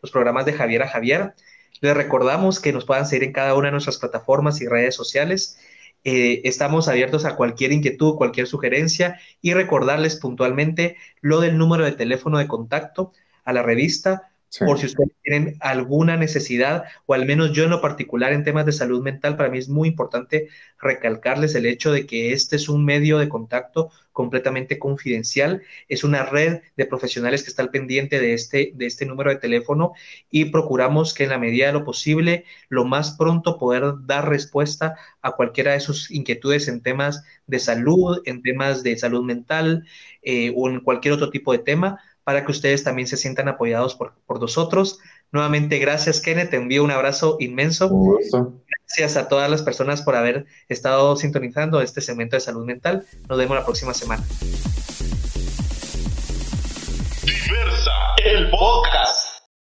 los 0.00 0.10
programas 0.10 0.46
de 0.46 0.54
Javier 0.54 0.82
a 0.82 0.88
Javier. 0.88 1.34
Les 1.80 1.96
recordamos 1.96 2.58
que 2.58 2.72
nos 2.72 2.84
puedan 2.84 3.06
seguir 3.06 3.22
en 3.22 3.32
cada 3.32 3.54
una 3.54 3.68
de 3.68 3.72
nuestras 3.72 3.98
plataformas 3.98 4.60
y 4.60 4.66
redes 4.66 4.96
sociales 4.96 5.58
eh, 6.04 6.40
estamos 6.44 6.88
abiertos 6.88 7.24
a 7.24 7.36
cualquier 7.36 7.72
inquietud, 7.72 8.16
cualquier 8.16 8.46
sugerencia 8.46 9.20
y 9.40 9.54
recordarles 9.54 10.16
puntualmente 10.16 10.96
lo 11.20 11.40
del 11.40 11.58
número 11.58 11.84
de 11.84 11.92
teléfono 11.92 12.38
de 12.38 12.48
contacto 12.48 13.12
a 13.44 13.52
la 13.52 13.62
revista 13.62 14.31
por 14.60 14.78
si 14.78 14.86
ustedes 14.86 15.10
tienen 15.22 15.56
alguna 15.60 16.16
necesidad, 16.16 16.84
o 17.06 17.14
al 17.14 17.24
menos 17.24 17.52
yo 17.52 17.64
en 17.64 17.70
lo 17.70 17.80
particular 17.80 18.32
en 18.32 18.44
temas 18.44 18.66
de 18.66 18.72
salud 18.72 19.02
mental, 19.02 19.36
para 19.36 19.48
mí 19.48 19.58
es 19.58 19.68
muy 19.68 19.88
importante 19.88 20.48
recalcarles 20.78 21.54
el 21.54 21.66
hecho 21.66 21.92
de 21.92 22.06
que 22.06 22.32
este 22.32 22.56
es 22.56 22.68
un 22.68 22.84
medio 22.84 23.18
de 23.18 23.28
contacto 23.28 23.90
completamente 24.12 24.78
confidencial, 24.78 25.62
es 25.88 26.04
una 26.04 26.24
red 26.24 26.60
de 26.76 26.84
profesionales 26.84 27.42
que 27.42 27.48
está 27.48 27.62
al 27.62 27.70
pendiente 27.70 28.20
de 28.20 28.34
este, 28.34 28.72
de 28.74 28.86
este 28.86 29.06
número 29.06 29.30
de 29.30 29.36
teléfono 29.36 29.92
y 30.30 30.46
procuramos 30.46 31.14
que 31.14 31.24
en 31.24 31.30
la 31.30 31.38
medida 31.38 31.68
de 31.68 31.72
lo 31.72 31.84
posible, 31.84 32.44
lo 32.68 32.84
más 32.84 33.12
pronto 33.12 33.58
poder 33.58 33.84
dar 34.04 34.28
respuesta 34.28 34.96
a 35.22 35.32
cualquiera 35.32 35.72
de 35.72 35.80
sus 35.80 36.10
inquietudes 36.10 36.68
en 36.68 36.82
temas 36.82 37.24
de 37.46 37.58
salud, 37.58 38.20
en 38.26 38.42
temas 38.42 38.82
de 38.82 38.98
salud 38.98 39.24
mental 39.24 39.86
eh, 40.22 40.52
o 40.54 40.68
en 40.68 40.80
cualquier 40.80 41.14
otro 41.14 41.30
tipo 41.30 41.52
de 41.52 41.60
tema 41.60 41.98
para 42.24 42.44
que 42.44 42.52
ustedes 42.52 42.84
también 42.84 43.08
se 43.08 43.16
sientan 43.16 43.48
apoyados 43.48 43.94
por, 43.94 44.14
nosotros. 44.40 44.98
Nuevamente, 45.30 45.78
gracias, 45.78 46.20
Kenneth. 46.20 46.50
Te 46.50 46.56
envío 46.56 46.84
un 46.84 46.90
abrazo 46.90 47.36
inmenso. 47.40 47.90
Gracias 48.86 49.16
a 49.16 49.28
todas 49.28 49.50
las 49.50 49.62
personas 49.62 50.02
por 50.02 50.16
haber 50.16 50.46
estado 50.68 51.16
sintonizando 51.16 51.80
este 51.80 52.00
segmento 52.00 52.36
de 52.36 52.40
salud 52.40 52.64
mental. 52.64 53.04
Nos 53.28 53.38
vemos 53.38 53.56
la 53.56 53.64
próxima 53.64 53.94
semana. 53.94 54.24
Diversa, 57.24 57.92
el 58.24 58.50
podcast. 58.50 59.31